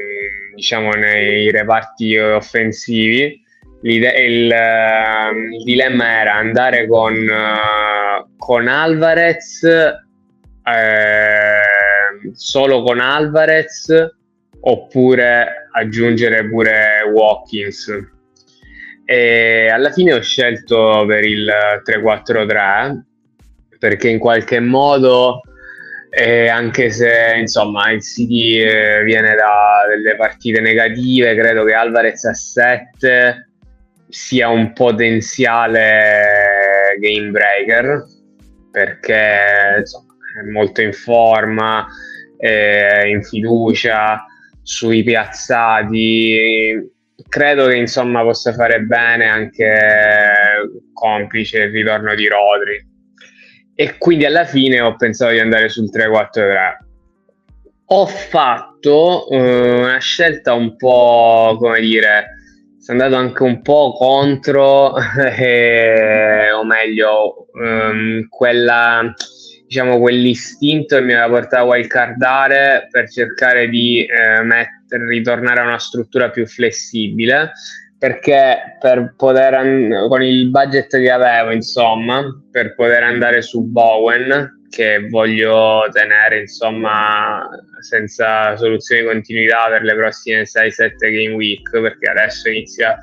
diciamo 0.59 0.91
nei 0.91 1.49
reparti 1.51 2.17
offensivi. 2.17 3.41
Il, 3.81 4.03
ehm, 4.03 5.53
il 5.53 5.63
dilemma 5.63 6.19
era 6.19 6.35
andare 6.35 6.85
con, 6.85 7.15
uh, 7.15 8.35
con 8.37 8.67
Alvarez 8.67 9.63
eh, 9.63 11.61
solo 12.33 12.83
con 12.83 12.99
Alvarez 12.99 14.11
oppure 14.61 15.69
aggiungere 15.71 16.49
pure 16.49 17.09
Watkins. 17.11 17.89
E 19.05 19.69
alla 19.69 19.91
fine 19.91 20.13
ho 20.13 20.21
scelto 20.21 21.05
per 21.07 21.23
il 21.23 21.49
3-4-3 21.83 23.01
perché 23.79 24.09
in 24.09 24.19
qualche 24.19 24.59
modo 24.59 25.41
e 26.09 26.47
anche 26.47 26.89
se 26.89 27.35
insomma 27.37 27.91
il 27.91 28.01
City 28.01 28.57
eh, 28.57 29.03
viene 29.03 29.35
da 29.35 29.85
delle 29.87 30.15
partite 30.15 30.59
negative, 30.59 31.35
credo 31.35 31.63
che 31.63 31.73
Alvarez 31.73 32.23
a 32.25 32.33
7 32.33 33.49
sia 34.09 34.49
un 34.49 34.73
potenziale 34.73 35.77
game 36.99 37.29
breaker 37.29 38.03
perché 38.71 39.77
insomma, 39.79 40.15
è 40.41 40.49
molto 40.49 40.81
in 40.81 40.93
forma, 40.93 41.85
è 42.37 43.03
in 43.05 43.23
fiducia 43.23 44.25
sui 44.63 45.03
piazzati. 45.03 46.91
Credo 47.27 47.67
che 47.67 47.75
insomma 47.75 48.23
possa 48.23 48.53
fare 48.53 48.81
bene 48.81 49.25
anche 49.25 49.77
complice 50.93 51.59
il 51.59 51.71
ritorno 51.71 52.15
di 52.15 52.27
Rodri 52.27 52.88
e 53.79 53.97
quindi 53.97 54.25
alla 54.25 54.43
fine 54.43 54.81
ho 54.81 54.97
pensato 54.97 55.31
di 55.31 55.39
andare 55.39 55.69
sul 55.69 55.89
3-4-3. 55.89 56.77
Ho 57.85 58.05
fatto 58.07 59.27
uh, 59.29 59.35
una 59.37 59.99
scelta 59.99 60.51
un 60.51 60.75
po' 60.75 61.55
come 61.57 61.79
dire, 61.79 62.25
sono 62.77 63.01
andato 63.01 63.21
anche 63.21 63.41
un 63.41 63.61
po' 63.61 63.93
contro, 63.93 64.97
eh, 65.17 66.51
o 66.51 66.65
meglio, 66.65 67.47
um, 67.53 68.27
quella, 68.27 69.13
diciamo, 69.65 69.97
quell'istinto 69.97 70.97
che 70.97 71.01
mi 71.01 71.13
aveva 71.13 71.39
portato 71.39 71.63
a 71.63 71.67
wildcardare 71.67 72.89
per 72.91 73.09
cercare 73.09 73.69
di 73.69 74.03
eh, 74.03 74.43
mettere, 74.43 75.07
ritornare 75.07 75.61
a 75.61 75.63
una 75.63 75.79
struttura 75.79 76.29
più 76.29 76.45
flessibile 76.45 77.53
perché 77.99 78.77
per 78.79 79.13
poter 79.17 80.07
con 80.07 80.23
il 80.23 80.49
budget 80.49 80.87
che 80.87 81.11
avevo 81.11 81.51
insomma 81.51 82.23
per 82.49 82.73
poter 82.73 83.03
andare 83.03 83.41
su 83.41 83.61
Bowen 83.63 84.67
che 84.69 85.07
voglio 85.09 85.85
tenere 85.91 86.39
insomma 86.39 87.45
senza 87.81 88.55
soluzione 88.55 89.01
di 89.01 89.07
continuità 89.07 89.67
per 89.67 89.81
le 89.83 89.95
prossime 89.95 90.43
6-7 90.43 90.91
game 90.99 91.33
week 91.33 91.69
perché 91.71 92.09
adesso 92.09 92.47
inizia 92.47 92.97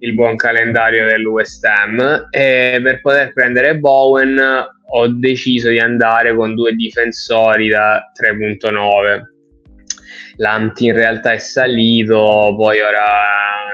il 0.00 0.14
buon 0.14 0.36
calendario 0.36 1.04
del 1.06 1.26
West 1.26 1.62
Ham 1.66 2.28
e 2.30 2.80
per 2.82 3.00
poter 3.02 3.32
prendere 3.34 3.76
Bowen 3.76 4.40
ho 4.90 5.08
deciso 5.08 5.68
di 5.68 5.78
andare 5.78 6.34
con 6.34 6.54
due 6.54 6.72
difensori 6.72 7.68
da 7.68 8.10
3.9 8.18 9.36
l'anti 10.38 10.86
in 10.86 10.94
realtà 10.94 11.32
è 11.32 11.38
salito, 11.38 12.54
poi 12.56 12.80
ora 12.80 13.02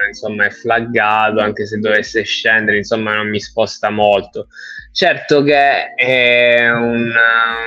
insomma 0.09 0.47
è 0.47 0.51
flaggato, 0.51 1.41
anche 1.41 1.67
se 1.67 1.79
dovesse 1.79 2.23
scendere, 2.23 2.79
insomma 2.79 3.15
non 3.15 3.29
mi 3.29 3.41
sposta 3.41 3.91
molto. 3.91 4.49
Certo 4.93 5.43
che 5.43 5.95
è 5.95 6.71
un, 6.71 7.13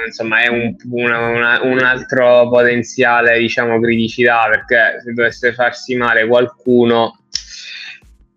insomma, 0.05 0.41
è 0.41 0.47
un, 0.47 0.75
una, 0.89 1.27
una, 1.27 1.61
un 1.63 1.79
altro 1.79 2.47
potenziale 2.49 3.37
diciamo 3.37 3.79
criticità 3.81 4.47
perché 4.49 5.01
se 5.03 5.11
dovesse 5.11 5.53
farsi 5.53 5.95
male 5.95 6.25
qualcuno 6.25 7.25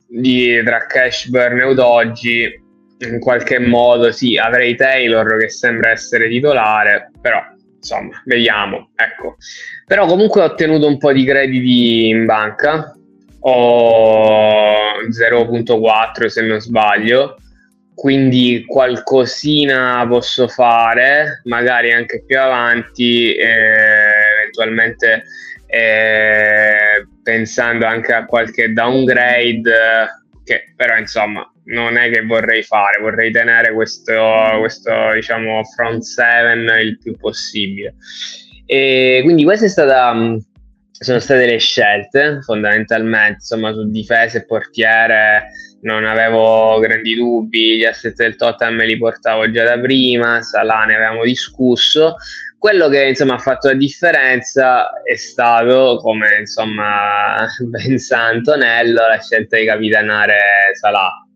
di, 0.09 0.61
tra 0.64 0.87
cash 0.87 1.29
burnout 1.29 1.79
oggi 1.79 2.68
in 2.99 3.20
qualche 3.20 3.61
modo 3.61 4.11
sì 4.11 4.37
avrei 4.37 4.75
Taylor 4.75 5.38
che 5.38 5.49
sembra 5.49 5.90
essere 5.90 6.29
titolare 6.29 7.12
però 7.20 7.40
insomma 7.81 8.23
vediamo 8.25 8.90
ecco. 8.95 9.37
Però 9.87 10.07
comunque 10.07 10.43
ho 10.43 10.45
ottenuto 10.45 10.87
un 10.87 10.99
po' 10.99 11.12
di 11.12 11.25
crediti 11.25 12.09
in 12.09 12.27
banca. 12.27 12.95
Ho 13.40 15.01
0.4 15.09 16.27
se 16.27 16.43
non 16.43 16.61
sbaglio. 16.61 17.37
Quindi 17.95 18.64
qualcosina 18.66 20.07
posso 20.09 20.49
fare, 20.49 21.43
magari 21.45 21.93
anche 21.93 22.25
più 22.25 22.38
avanti, 22.38 23.35
eh, 23.35 24.38
eventualmente 24.40 25.25
eh, 25.66 27.07
pensando 27.23 27.85
anche 27.85 28.14
a 28.14 28.25
qualche 28.25 28.73
downgrade, 28.73 29.71
che 30.45 30.73
però 30.75 30.97
insomma 30.97 31.50
non 31.64 31.96
è 31.96 32.11
che 32.11 32.23
vorrei 32.23 32.62
fare, 32.62 33.01
vorrei 33.01 33.31
tenere 33.31 33.73
questo, 33.73 34.12
questo 34.59 35.12
diciamo 35.14 35.62
front 35.77 36.03
seven 36.03 36.70
il 36.81 36.99
più 36.99 37.16
possibile. 37.16 37.94
E 38.66 39.20
quindi 39.23 39.44
questa 39.44 39.66
è 39.66 39.68
stata 39.68 40.14
sono 40.92 41.18
state 41.18 41.46
le 41.46 41.57
scelte 41.57 42.40
fondamentalmente 42.42 43.37
insomma 43.40 43.73
su 43.73 43.88
difesa 43.88 44.37
e 44.37 44.44
portiere 44.44 45.49
non 45.83 46.05
avevo 46.05 46.79
grandi 46.79 47.14
dubbi, 47.14 47.79
gli 47.79 47.85
asset 47.85 48.14
del 48.14 48.37
Tottenham 48.37 48.75
me 48.75 48.87
li 48.87 48.99
portavo 48.99 49.51
già 49.51 49.64
da 49.64 49.81
prima, 49.81 50.42
Salah 50.42 50.85
ne 50.85 50.96
avevamo 50.96 51.25
discusso. 51.25 52.16
Quello 52.59 52.88
che 52.88 53.07
insomma 53.07 53.35
ha 53.35 53.38
fatto 53.38 53.68
la 53.68 53.75
differenza 53.75 55.03
è 55.03 55.16
stato, 55.16 55.99
come 56.03 56.40
insomma 56.40 57.46
ben 57.64 57.99
sa 57.99 58.27
Antonello, 58.27 59.09
la 59.09 59.20
scelta 59.20 59.57
di 59.57 59.64
capitanare 59.64 60.37
Salah. 60.79 61.30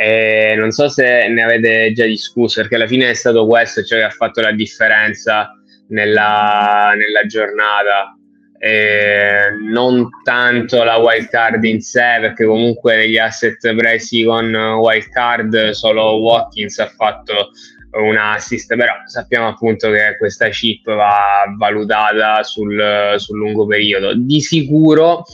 E 0.00 0.54
non 0.56 0.70
so 0.70 0.88
se 0.88 1.26
ne 1.26 1.42
avete 1.42 1.92
già 1.92 2.04
discusso, 2.04 2.60
perché 2.60 2.76
alla 2.76 2.86
fine 2.86 3.10
è 3.10 3.14
stato 3.14 3.48
questo 3.48 3.82
ciò 3.82 3.96
che 3.96 4.04
ha 4.04 4.10
fatto 4.10 4.40
la 4.40 4.52
differenza 4.52 5.50
nella, 5.88 6.92
nella 6.94 7.26
giornata. 7.26 8.16
Eh, 8.60 9.50
non 9.68 10.08
tanto 10.22 10.84
la 10.84 10.98
wild 10.98 11.28
card 11.28 11.64
in 11.64 11.80
sé 11.80 12.18
perché 12.20 12.44
comunque 12.44 12.96
degli 12.96 13.16
asset 13.16 13.74
presi 13.76 14.24
con 14.24 14.52
wild 14.52 15.08
card 15.10 15.70
solo 15.70 16.16
Watkins 16.16 16.76
ha 16.80 16.88
fatto 16.88 17.50
un 17.92 18.16
assist 18.16 18.74
però 18.74 18.94
sappiamo 19.06 19.46
appunto 19.46 19.90
che 19.90 20.16
questa 20.18 20.48
chip 20.48 20.92
va 20.92 21.44
valutata 21.56 22.42
sul, 22.44 23.14
sul 23.16 23.38
lungo 23.38 23.66
periodo. 23.66 24.14
Di 24.14 24.40
sicuro 24.40 25.24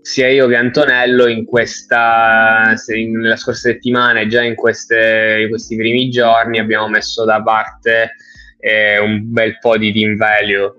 sia 0.00 0.28
io 0.28 0.46
che 0.46 0.56
Antonello 0.56 1.26
in 1.26 1.44
questa 1.44 2.74
in, 2.94 3.18
nella 3.18 3.36
scorsa 3.36 3.70
settimana 3.70 4.20
e 4.20 4.26
già 4.26 4.42
in, 4.42 4.54
queste, 4.54 5.40
in 5.42 5.48
questi 5.48 5.76
primi 5.76 6.08
giorni 6.08 6.58
abbiamo 6.58 6.88
messo 6.88 7.24
da 7.24 7.42
parte 7.42 8.14
eh, 8.58 8.98
un 8.98 9.32
bel 9.32 9.58
po' 9.58 9.76
di 9.76 9.92
team 9.92 10.16
value. 10.16 10.74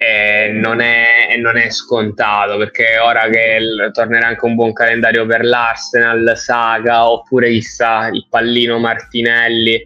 E 0.00 0.52
non, 0.52 0.80
è, 0.80 1.36
non 1.38 1.56
è 1.56 1.70
scontato 1.70 2.56
perché 2.56 2.98
ora 3.02 3.28
che 3.28 3.56
il, 3.58 3.90
tornerà 3.92 4.28
anche 4.28 4.44
un 4.44 4.54
buon 4.54 4.72
calendario 4.72 5.26
per 5.26 5.44
l'Arsenal, 5.44 6.34
Saga 6.36 7.10
oppure 7.10 7.50
chissà 7.50 8.06
il 8.06 8.24
pallino 8.30 8.78
Martinelli 8.78 9.84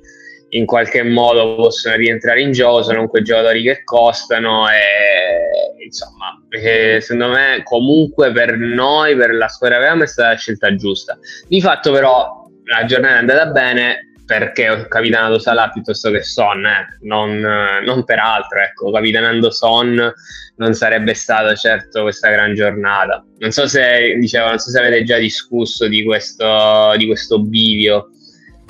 in 0.54 0.66
qualche 0.66 1.02
modo 1.02 1.54
possono 1.54 1.96
rientrare 1.96 2.42
in 2.42 2.52
gioco, 2.52 2.82
sono 2.82 3.08
quei 3.08 3.22
giocatori 3.22 3.62
che 3.62 3.84
costano 3.84 4.68
e 4.68 5.84
insomma 5.84 6.38
eh, 6.50 7.00
secondo 7.00 7.32
me 7.32 7.62
comunque 7.64 8.32
per 8.32 8.56
noi, 8.56 9.16
per 9.16 9.34
la 9.34 9.48
squadra 9.48 9.78
che 9.78 9.82
avevamo 9.84 10.04
è 10.04 10.08
stata 10.08 10.30
la 10.30 10.36
scelta 10.36 10.74
giusta. 10.74 11.18
Di 11.46 11.60
fatto 11.60 11.92
però 11.92 12.46
la 12.64 12.84
giornata 12.84 13.14
è 13.14 13.18
andata 13.18 13.46
bene, 13.46 14.12
perché 14.26 14.70
ho 14.70 14.86
capitanato 14.88 15.38
Salah 15.38 15.70
piuttosto 15.70 16.10
che 16.10 16.22
Son, 16.22 16.64
eh. 16.64 16.98
non, 17.02 17.38
non 17.84 18.04
per 18.04 18.18
altro, 18.18 18.60
ecco, 18.60 18.90
capitanando 18.90 19.50
Son 19.50 20.12
non 20.56 20.74
sarebbe 20.74 21.14
stata 21.14 21.54
certo 21.54 22.02
questa 22.02 22.30
gran 22.30 22.54
giornata. 22.54 23.24
Non 23.38 23.50
so 23.50 23.66
se, 23.66 24.16
dicevo, 24.18 24.48
non 24.48 24.58
so 24.58 24.70
se 24.70 24.78
avete 24.78 25.02
già 25.02 25.18
discusso 25.18 25.88
di 25.88 26.04
questo, 26.04 26.94
di 26.96 27.06
questo 27.06 27.42
bivio, 27.42 28.08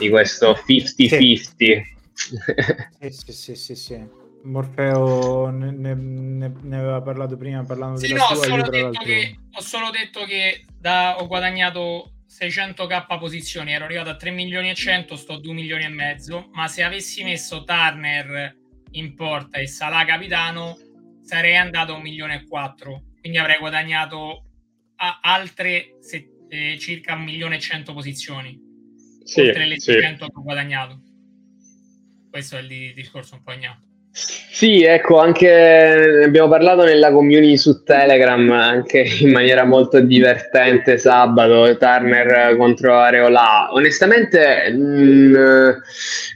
di 0.02 0.10
questo 0.10 0.52
50-50. 0.66 1.82
Sì. 2.14 3.10
sì, 3.10 3.32
sì, 3.32 3.54
sì, 3.54 3.74
sì. 3.74 4.20
Morfeo 4.44 5.50
ne, 5.50 5.70
ne, 5.70 5.94
ne, 5.94 6.76
aveva 6.76 7.00
parlato 7.00 7.36
prima 7.36 7.62
parlando 7.64 7.98
sì, 7.98 8.12
no, 8.12 8.24
sua, 8.24 8.36
ho 8.36 8.42
solo, 8.42 8.68
detto 8.68 9.00
che, 9.04 9.38
ho 9.52 9.60
solo 9.60 9.90
detto 9.90 10.24
che 10.24 10.64
da, 10.76 11.20
ho 11.20 11.28
guadagnato 11.28 12.14
600k 12.28 13.18
posizioni, 13.18 13.72
ero 13.72 13.84
arrivato 13.84 14.10
a 14.10 14.16
3 14.16 14.30
milioni 14.32 14.70
e 14.70 14.74
100, 14.74 15.14
sto 15.14 15.34
a 15.34 15.40
2 15.40 15.52
milioni 15.52 15.84
e 15.84 15.88
mezzo, 15.88 16.48
ma 16.52 16.66
se 16.66 16.82
avessi 16.82 17.22
messo 17.22 17.62
Turner 17.62 18.56
in 18.92 19.14
porta 19.14 19.58
e 19.58 19.68
Salah 19.68 20.04
capitano 20.04 20.76
sarei 21.22 21.56
andato 21.56 21.92
a 21.92 21.96
1 21.96 22.02
milione 22.02 22.34
e 22.34 22.46
4, 22.48 23.02
quindi 23.20 23.38
avrei 23.38 23.58
guadagnato 23.58 24.44
altre 25.20 25.98
se, 26.00 26.28
eh, 26.48 26.78
circa 26.78 27.14
1 27.14 27.22
milione 27.22 27.56
e 27.56 27.60
100 27.60 27.92
posizioni, 27.92 28.71
sì, 29.24 29.40
oltre 29.40 29.66
le 29.66 29.80
600 29.80 30.24
sì. 30.24 30.30
guadagnato. 30.34 31.00
Questo 32.30 32.56
è 32.56 32.60
il 32.60 32.94
discorso 32.94 33.34
un 33.34 33.42
po' 33.42 33.52
ignato. 33.52 33.91
Sì, 34.14 34.82
ecco, 34.82 35.18
anche 35.18 36.22
abbiamo 36.26 36.46
parlato 36.46 36.84
nella 36.84 37.10
community 37.10 37.56
su 37.56 37.82
Telegram 37.82 38.50
anche 38.50 39.06
in 39.20 39.30
maniera 39.30 39.64
molto 39.64 40.00
divertente 40.00 40.98
sabato, 40.98 41.78
Turner 41.78 42.54
contro 42.58 42.94
Areola. 42.94 43.72
Onestamente 43.72 44.70
mh, 44.70 44.76
mm, 44.76 45.68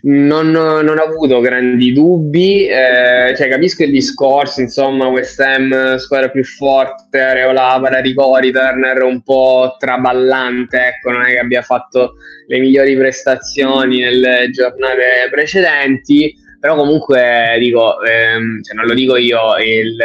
non, 0.04 0.50
non, 0.50 0.98
ho 0.98 1.02
avuto 1.02 1.40
grandi 1.40 1.92
dubbi, 1.92 2.66
eh, 2.66 3.34
cioè, 3.36 3.48
capisco 3.48 3.82
il 3.82 3.90
discorso, 3.90 4.62
insomma, 4.62 5.08
West 5.08 5.38
Ham 5.40 5.96
squadra 5.98 6.30
più 6.30 6.44
forte, 6.44 7.20
Areola 7.20 7.78
pararicori, 7.80 8.52
Turner 8.52 9.02
un 9.02 9.20
po' 9.20 9.76
traballante, 9.78 10.78
ecco, 10.78 11.10
non 11.10 11.26
è 11.26 11.32
che 11.32 11.38
abbia 11.40 11.60
fatto 11.60 12.14
le 12.46 12.58
migliori 12.58 12.96
prestazioni 12.96 14.00
nelle 14.00 14.48
giornate 14.50 15.28
precedenti 15.30 16.44
però 16.66 16.78
comunque 16.78 17.56
dico, 17.60 18.02
ehm, 18.02 18.60
cioè 18.60 18.74
non 18.74 18.86
lo 18.86 18.94
dico 18.94 19.16
io, 19.16 19.56
il, 19.58 19.96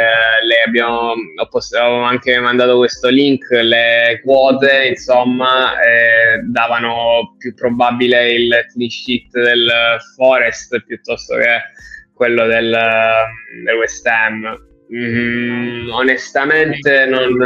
abbiamo, 0.64 1.10
ho, 1.10 1.48
post- 1.48 1.74
ho, 1.74 2.02
anche 2.02 2.38
mandato 2.38 2.76
questo 2.76 3.08
link, 3.08 3.50
le 3.50 4.20
quote 4.22 4.86
insomma 4.90 5.72
eh, 5.80 6.38
davano 6.44 7.34
più 7.36 7.52
probabile 7.54 8.34
il 8.34 8.66
clean 8.72 8.88
sheet 8.88 9.32
del 9.32 9.72
Forest 10.14 10.84
piuttosto 10.84 11.34
che 11.34 11.62
quello 12.14 12.46
del, 12.46 12.78
del 13.64 13.76
West 13.76 14.06
Ham. 14.06 14.56
Mm, 14.94 15.90
onestamente 15.90 17.06
non... 17.06 17.38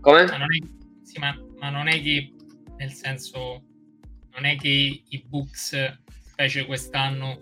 Come? 0.00 0.24
Ma 0.24 0.38
non 0.38 0.46
è, 0.54 1.04
sì, 1.04 1.18
ma, 1.18 1.38
ma 1.58 1.68
non 1.68 1.88
è 1.88 2.00
che, 2.00 2.32
nel 2.78 2.92
senso, 2.92 3.62
non 4.34 4.46
è 4.46 4.56
che 4.56 5.02
i 5.06 5.24
books, 5.28 5.98
specie 6.22 6.64
quest'anno, 6.64 7.40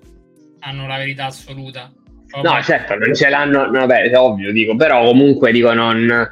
hanno 0.62 0.86
la 0.86 0.96
verità 0.96 1.26
assoluta. 1.26 1.92
Proprio. 2.26 2.52
No, 2.52 2.62
certo, 2.62 2.96
non 2.96 3.14
ce 3.14 3.28
l'hanno, 3.28 3.70
vabbè, 3.70 4.04
è 4.04 4.16
ovvio, 4.16 4.52
dico, 4.52 4.74
però 4.74 5.04
comunque 5.04 5.52
dico, 5.52 5.74
non, 5.74 6.28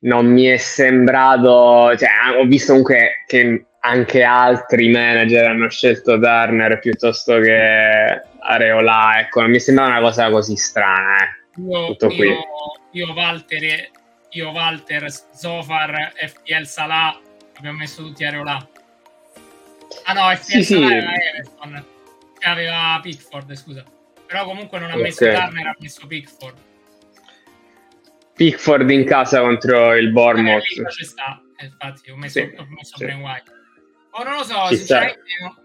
non 0.00 0.26
mi 0.26 0.44
è 0.44 0.56
sembrato, 0.56 1.96
cioè, 1.96 2.08
ho 2.38 2.44
visto 2.44 2.70
comunque 2.70 3.24
che 3.26 3.66
anche 3.80 4.22
altri 4.22 4.88
manager 4.88 5.46
hanno 5.46 5.68
scelto 5.68 6.20
Turner 6.20 6.78
piuttosto 6.78 7.40
che 7.40 8.22
Areola, 8.38 9.18
ecco, 9.18 9.40
non 9.40 9.50
mi 9.50 9.58
sembra 9.58 9.86
una 9.86 10.00
cosa 10.00 10.30
così 10.30 10.56
strana, 10.56 11.16
eh. 11.24 11.60
Io, 11.60 11.86
Tutto 11.88 12.06
qui. 12.06 12.28
Io, 12.28 12.44
io 12.92 13.12
Walter, 13.12 13.90
io 14.30 14.50
Walter, 14.50 15.12
Zofar, 15.34 16.12
FPL 16.14 16.64
Salah, 16.66 17.18
abbiamo 17.56 17.78
messo 17.78 18.02
tutti 18.02 18.24
Areola. 18.24 18.68
Ah 20.04 20.12
no, 20.12 20.34
FPL 20.36 20.62
sì, 20.62 20.62
Salah 20.62 20.86
sì. 20.86 20.94
era 20.94 21.12
Everton 21.14 21.84
aveva 22.44 22.98
Pickford, 23.02 23.54
scusa. 23.54 23.84
Però 24.26 24.44
comunque 24.44 24.78
non 24.78 24.90
ha 24.90 24.92
okay. 24.92 25.04
messo 25.04 25.24
Turner, 25.24 25.66
ha 25.66 25.76
messo 25.78 26.06
Pickford. 26.06 26.58
Pickford 28.34 28.90
in 28.90 29.04
casa 29.04 29.40
contro 29.40 29.94
il 29.94 30.10
Bournemouth. 30.10 30.62
Eh, 30.62 30.90
ci 30.90 31.04
sta, 31.04 31.40
eh, 31.56 31.66
infatti 31.66 32.10
ho 32.10 32.16
messo, 32.16 32.40
sì, 32.40 32.54
ho 32.56 32.66
messo 32.68 32.96
sì. 32.96 33.04
White. 33.04 33.50
Oh, 34.14 34.24
non 34.24 34.36
lo 34.36 34.44
so, 34.44 34.68
ci 34.68 34.76
sinceramente, 34.76 35.20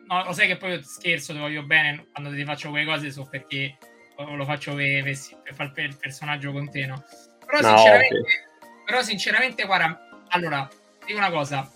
no, 0.08 0.24
lo 0.24 0.32
sai 0.32 0.48
che 0.48 0.58
poi 0.58 0.82
scherzo, 0.84 1.34
ti 1.34 1.40
voglio 1.40 1.64
bene 1.64 2.08
quando 2.14 2.34
ti 2.34 2.46
faccio 2.46 2.70
quelle 2.70 2.86
cose, 2.86 3.12
so 3.12 3.28
perché 3.30 3.78
lo 4.18 4.46
faccio 4.46 4.74
per, 4.74 5.04
per 5.04 5.56
fare 5.56 5.84
il 5.84 5.98
personaggio 5.98 6.52
con 6.52 6.70
te, 6.70 6.86
no? 6.86 7.04
Però, 7.46 7.60
no, 7.60 7.78
sinceramente, 7.78 8.50
però 8.86 9.02
sinceramente, 9.02 9.66
guarda, 9.66 10.10
allora, 10.30 10.68
dico 11.06 11.18
una 11.18 11.30
cosa. 11.30 11.70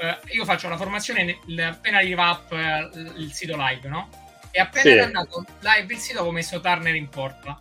Eh, 0.00 0.18
io 0.34 0.44
faccio 0.44 0.68
la 0.68 0.76
formazione 0.76 1.38
appena 1.60 1.98
arriva 1.98 2.30
up 2.30 2.52
eh, 2.52 2.90
il 3.16 3.32
sito 3.32 3.56
live, 3.56 3.88
no? 3.88 4.08
E 4.50 4.60
appena 4.60 4.82
sì. 4.82 4.96
è 4.96 5.00
andato 5.00 5.44
live 5.60 5.94
il 5.94 5.98
sito 5.98 6.22
ho 6.22 6.30
messo 6.30 6.60
Turner 6.60 6.94
in 6.94 7.08
porta. 7.08 7.60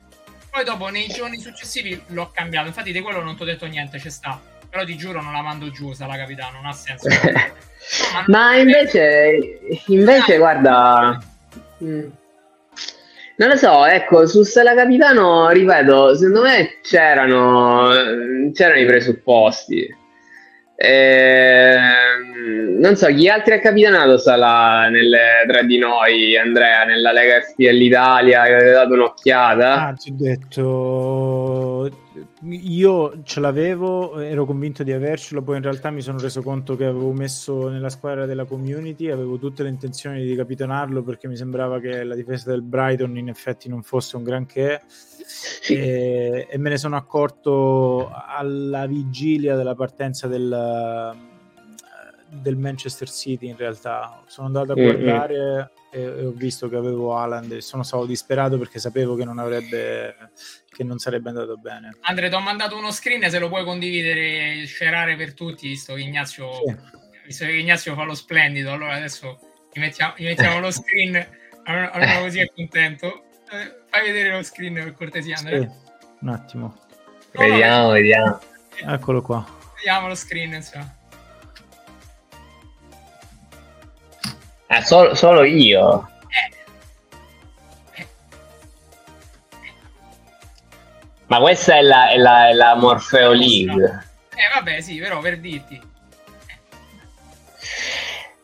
Poi 0.49 0.63
dopo 0.63 0.87
nei 0.87 1.07
giorni 1.07 1.37
successivi 1.39 2.01
l'ho 2.07 2.31
cambiato. 2.33 2.67
Infatti 2.67 2.91
di 2.91 3.01
quello 3.01 3.21
non 3.21 3.35
ti 3.35 3.43
ho 3.43 3.45
detto 3.45 3.65
niente, 3.65 3.99
c'è 3.99 4.09
sta. 4.09 4.39
Però 4.69 4.83
ti 4.83 4.97
giuro 4.97 5.21
non 5.21 5.33
la 5.33 5.41
mando 5.41 5.69
giù, 5.69 5.93
la 5.97 6.17
capitano, 6.17 6.57
non 6.57 6.65
ha 6.65 6.73
senso. 6.73 7.07
no, 7.09 7.25
ma, 8.13 8.23
ma 8.27 8.55
invece, 8.55 9.59
invece 9.87 10.35
ah, 10.35 10.37
guarda... 10.37 11.23
Mm. 11.83 12.09
Non 13.39 13.49
lo 13.49 13.55
so, 13.55 13.85
ecco, 13.85 14.25
su 14.25 14.41
Sala 14.41 14.73
Capitano, 14.73 15.49
ripeto, 15.49 16.15
secondo 16.15 16.41
me 16.41 16.79
c'erano, 16.81 17.89
c'erano 18.51 18.79
i 18.79 18.85
presupposti. 18.87 19.95
Eh, 20.79 21.75
non 22.79 22.95
so, 22.95 23.07
chi 23.07 23.27
altri 23.27 23.55
ha 23.55 23.59
capitanato 23.59 24.19
Sala 24.19 24.89
nelle, 24.89 25.43
tra 25.47 25.63
di 25.63 25.79
noi, 25.79 26.37
Andrea, 26.37 26.83
nella 26.83 27.11
Lega 27.11 27.41
FPL 27.41 27.81
Italia, 27.81 28.43
che 28.43 28.53
avete 28.53 28.71
dato 28.71 28.93
un'occhiata? 28.93 29.87
Ah, 29.87 29.93
ti 29.93 30.11
ho 30.11 30.15
detto, 30.15 31.89
io 32.41 33.23
ce 33.23 33.39
l'avevo, 33.39 34.19
ero 34.19 34.45
convinto 34.45 34.83
di 34.83 34.91
avercelo, 34.91 35.41
poi 35.41 35.57
in 35.57 35.63
realtà 35.63 35.89
mi 35.89 36.01
sono 36.01 36.19
reso 36.19 36.43
conto 36.43 36.75
che 36.75 36.85
avevo 36.85 37.11
messo 37.11 37.67
nella 37.67 37.89
squadra 37.89 38.25
della 38.27 38.45
community, 38.45 39.09
avevo 39.09 39.37
tutte 39.37 39.63
le 39.63 39.69
intenzioni 39.69 40.23
di 40.23 40.35
capitanarlo 40.35 41.01
perché 41.01 41.27
mi 41.27 41.35
sembrava 41.35 41.79
che 41.79 42.03
la 42.03 42.13
difesa 42.13 42.51
del 42.51 42.61
Brighton 42.61 43.17
in 43.17 43.29
effetti 43.29 43.69
non 43.69 43.81
fosse 43.81 44.17
un 44.17 44.23
granché 44.23 44.81
e, 45.67 46.47
e 46.47 46.57
me 46.57 46.69
ne 46.69 46.77
sono 46.77 46.95
accorto 46.95 48.11
alla 48.13 48.85
vigilia 48.85 49.55
della 49.55 49.73
partenza 49.75 50.27
del, 50.27 51.15
del 52.29 52.55
Manchester 52.55 53.09
City 53.09 53.47
in 53.47 53.57
realtà. 53.57 54.21
Sono 54.27 54.47
andato 54.47 54.73
a 54.73 54.75
guardare 54.75 55.71
mm-hmm. 55.95 56.15
e, 56.15 56.19
e, 56.21 56.25
ho 56.25 56.31
visto 56.31 56.69
che 56.69 56.75
avevo 56.75 57.15
Haaland 57.15 57.51
e 57.53 57.61
sono 57.61 57.81
stato 57.83 58.05
disperato 58.05 58.57
perché 58.57 58.77
sapevo 58.77 59.15
che 59.15 59.25
non 59.25 59.39
avrebbe 59.39 60.15
che 60.77 60.83
non 60.83 60.99
sarebbe 60.99 61.29
andato 61.29 61.57
bene. 61.57 61.97
Andre, 62.01 62.29
ti 62.29 62.35
ho 62.35 62.39
mandato 62.39 62.77
uno 62.77 62.91
screen 62.91 63.27
se 63.31 63.39
lo 63.39 63.49
puoi 63.49 63.63
condividere, 63.63 64.63
scerare 64.67 65.15
per 65.15 65.33
tutti, 65.33 65.69
visto 65.69 65.95
che 65.95 66.01
Ignazio, 66.01 66.53
sì. 66.53 66.75
visto 67.25 67.45
che 67.45 67.53
Ignazio 67.53 67.95
fa 67.95 68.03
lo 68.03 68.13
splendido, 68.13 68.71
allora 68.71 68.93
adesso 68.93 69.39
gli 69.73 69.79
mettiamo, 69.79 70.13
gli 70.15 70.25
mettiamo 70.25 70.59
lo 70.59 70.69
screen, 70.69 71.27
allora 71.63 72.19
così 72.19 72.41
è 72.41 72.51
contento. 72.53 73.23
Eh, 73.49 73.85
fai 73.89 74.05
vedere 74.05 74.35
lo 74.35 74.43
screen 74.43 74.75
per 74.75 74.93
cortesia, 74.93 75.37
Andrea. 75.37 75.61
Sì. 75.61 75.69
Un 76.19 76.29
attimo. 76.29 76.77
No, 77.31 77.41
vediamo, 77.41 77.87
no, 77.87 77.91
vediamo. 77.93 78.39
Eccolo 78.75 79.21
qua. 79.23 79.45
Vediamo 79.77 80.07
lo 80.09 80.15
screen, 80.15 80.53
insomma. 80.53 80.95
Eh, 84.67 84.81
solo, 84.83 85.15
solo 85.15 85.43
io. 85.43 86.07
Ma 91.27 91.39
questa 91.39 91.75
è 91.75 91.81
la, 91.81 92.09
è 92.09 92.17
la, 92.17 92.49
è 92.49 92.53
la 92.53 92.75
Morfeo 92.75 93.33
League. 93.33 94.05
Eh 94.35 94.53
vabbè 94.53 94.81
sì, 94.81 94.97
però 94.97 95.19
per 95.19 95.39
dirti. 95.39 95.81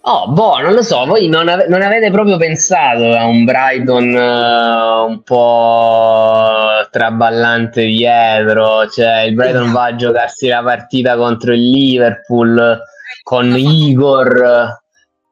Oh, 0.06 0.28
boh, 0.28 0.60
non 0.60 0.74
lo 0.74 0.82
so, 0.82 1.06
voi 1.06 1.30
non, 1.30 1.48
ave- 1.48 1.68
non 1.70 1.82
avete 1.82 2.12
proprio 2.12 2.36
pensato 2.36 3.16
a 3.16 3.24
un 3.24 3.46
Brighton 3.46 4.14
uh, 4.14 5.08
un 5.08 5.24
po' 5.24 6.86
traballante 6.92 7.86
dietro, 7.86 8.90
cioè 8.90 9.20
il 9.22 9.34
Brighton 9.34 9.72
va 9.72 9.86
a 9.86 9.96
giocarsi 9.96 10.50
la 10.50 10.62
partita 10.62 11.16
contro 11.16 11.54
il 11.54 11.70
Liverpool 11.70 12.82
con 13.24 13.58
Igor, 13.58 14.82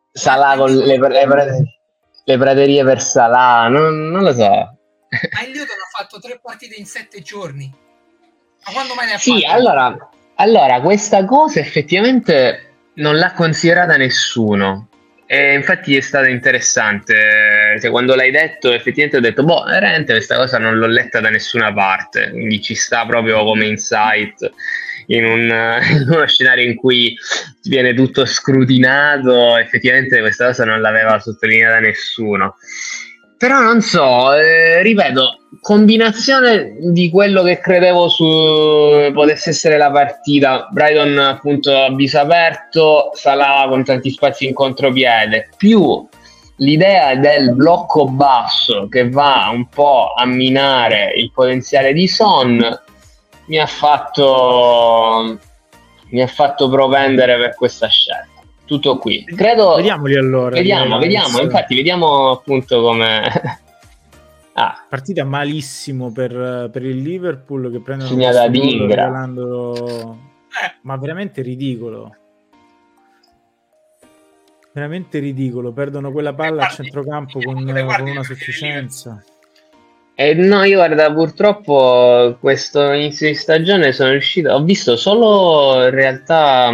Salah 0.09 0.55
con 0.55 0.73
le, 0.73 0.97
le, 0.97 1.27
le 2.23 2.37
praterie 2.37 2.85
per 2.85 3.01
Salah, 3.01 3.67
non, 3.67 4.07
non 4.09 4.23
lo 4.23 4.31
so. 4.31 4.47
Ma 4.47 5.41
il 5.45 5.59
ha 5.59 5.65
fatto 6.11 6.19
tre 6.19 6.39
partite 6.43 6.75
in 6.75 6.85
sette 6.85 7.21
giorni. 7.21 7.73
Ma 8.65 8.71
quando 8.73 8.93
mai 8.95 9.07
ne 9.07 9.13
ha 9.13 9.17
sì, 9.17 9.39
fatto? 9.41 9.53
Allora, 9.53 10.09
allora, 10.35 10.81
questa 10.81 11.23
cosa 11.23 11.59
effettivamente 11.59 12.73
non 12.95 13.17
l'ha 13.17 13.31
considerata 13.31 13.95
nessuno. 13.95 14.89
E 15.25 15.53
infatti 15.53 15.95
è 15.95 16.01
stato 16.01 16.27
interessante. 16.27 17.77
Cioè, 17.79 17.89
quando 17.89 18.15
l'hai 18.15 18.31
detto, 18.31 18.73
effettivamente 18.73 19.17
ho 19.17 19.21
detto: 19.21 19.43
boh, 19.43 19.63
veramente 19.63 20.11
questa 20.11 20.35
cosa 20.35 20.57
non 20.57 20.77
l'ho 20.77 20.87
letta 20.87 21.21
da 21.21 21.29
nessuna 21.29 21.71
parte. 21.71 22.31
Quindi 22.31 22.61
ci 22.61 22.75
sta 22.75 23.05
proprio 23.05 23.45
come 23.45 23.65
insight 23.65 24.51
in, 25.07 25.23
un, 25.23 25.41
in 25.89 26.05
uno 26.09 26.27
scenario 26.27 26.65
in 26.65 26.75
cui 26.75 27.15
viene 27.63 27.93
tutto 27.93 28.25
scrutinato. 28.25 29.55
Effettivamente 29.55 30.19
questa 30.19 30.47
cosa 30.47 30.65
non 30.65 30.81
l'aveva 30.81 31.17
sottolineata 31.19 31.79
nessuno. 31.79 32.57
Però 33.41 33.59
non 33.59 33.81
so, 33.81 34.35
eh, 34.35 34.83
ripeto, 34.83 35.47
combinazione 35.61 36.75
di 36.79 37.09
quello 37.09 37.41
che 37.41 37.57
credevo 37.59 38.07
su 38.07 39.09
potesse 39.11 39.49
essere 39.49 39.77
la 39.79 39.89
partita. 39.89 40.67
Brighton 40.69 41.17
appunto 41.17 41.75
a 41.75 41.91
viso 41.91 42.19
aperto, 42.19 43.09
Salah 43.15 43.65
con 43.67 43.83
tanti 43.83 44.11
spazi 44.11 44.45
in 44.45 44.53
contropiede, 44.53 45.49
più 45.57 46.07
l'idea 46.57 47.15
del 47.15 47.55
blocco 47.55 48.05
basso 48.05 48.87
che 48.87 49.09
va 49.09 49.49
un 49.51 49.67
po' 49.69 50.13
a 50.15 50.23
minare 50.27 51.11
il 51.15 51.31
potenziale 51.33 51.93
di 51.93 52.07
Son 52.07 52.79
mi 53.45 53.57
ha 53.57 53.65
fatto 53.65 55.39
mi 56.09 56.21
ha 56.21 56.27
fatto 56.27 56.69
propendere 56.69 57.37
per 57.39 57.55
questa 57.55 57.87
scelta 57.87 58.30
tutto 58.65 58.97
qui. 58.97 59.23
Credo, 59.23 59.75
Vediamoli 59.75 60.15
allora. 60.15 60.55
Vediamo, 60.55 60.97
vediamo, 60.97 61.39
infatti 61.41 61.75
vediamo 61.75 62.31
appunto 62.31 62.81
come... 62.81 63.21
ah. 64.53 64.85
Partita 64.87 65.23
malissimo 65.23 66.11
per, 66.11 66.69
per, 66.71 66.83
il 66.83 67.01
Liverpool 67.01 67.71
che 67.71 67.79
prendono 67.81 68.09
Segnata 68.09 68.47
di 68.47 68.75
Ingra. 68.75 69.25
Eh, 69.25 70.73
ma 70.81 70.97
veramente 70.97 71.41
ridicolo. 71.41 72.15
Veramente 74.73 75.19
ridicolo, 75.19 75.73
perdono 75.73 76.11
quella 76.11 76.33
palla 76.33 76.65
a 76.65 76.69
centrocampo 76.69 77.39
con, 77.41 77.65
con 77.65 78.07
una 78.07 78.23
sufficienza. 78.23 79.21
Eh, 80.15 80.33
no, 80.33 80.63
io 80.63 80.77
guarda, 80.77 81.11
purtroppo 81.11 82.37
questo 82.39 82.91
inizio 82.91 83.27
di 83.27 83.35
stagione 83.35 83.91
sono 83.91 84.11
riuscito, 84.11 84.51
ho 84.51 84.63
visto 84.63 84.95
solo 84.95 85.83
in 85.83 85.89
realtà 85.89 86.71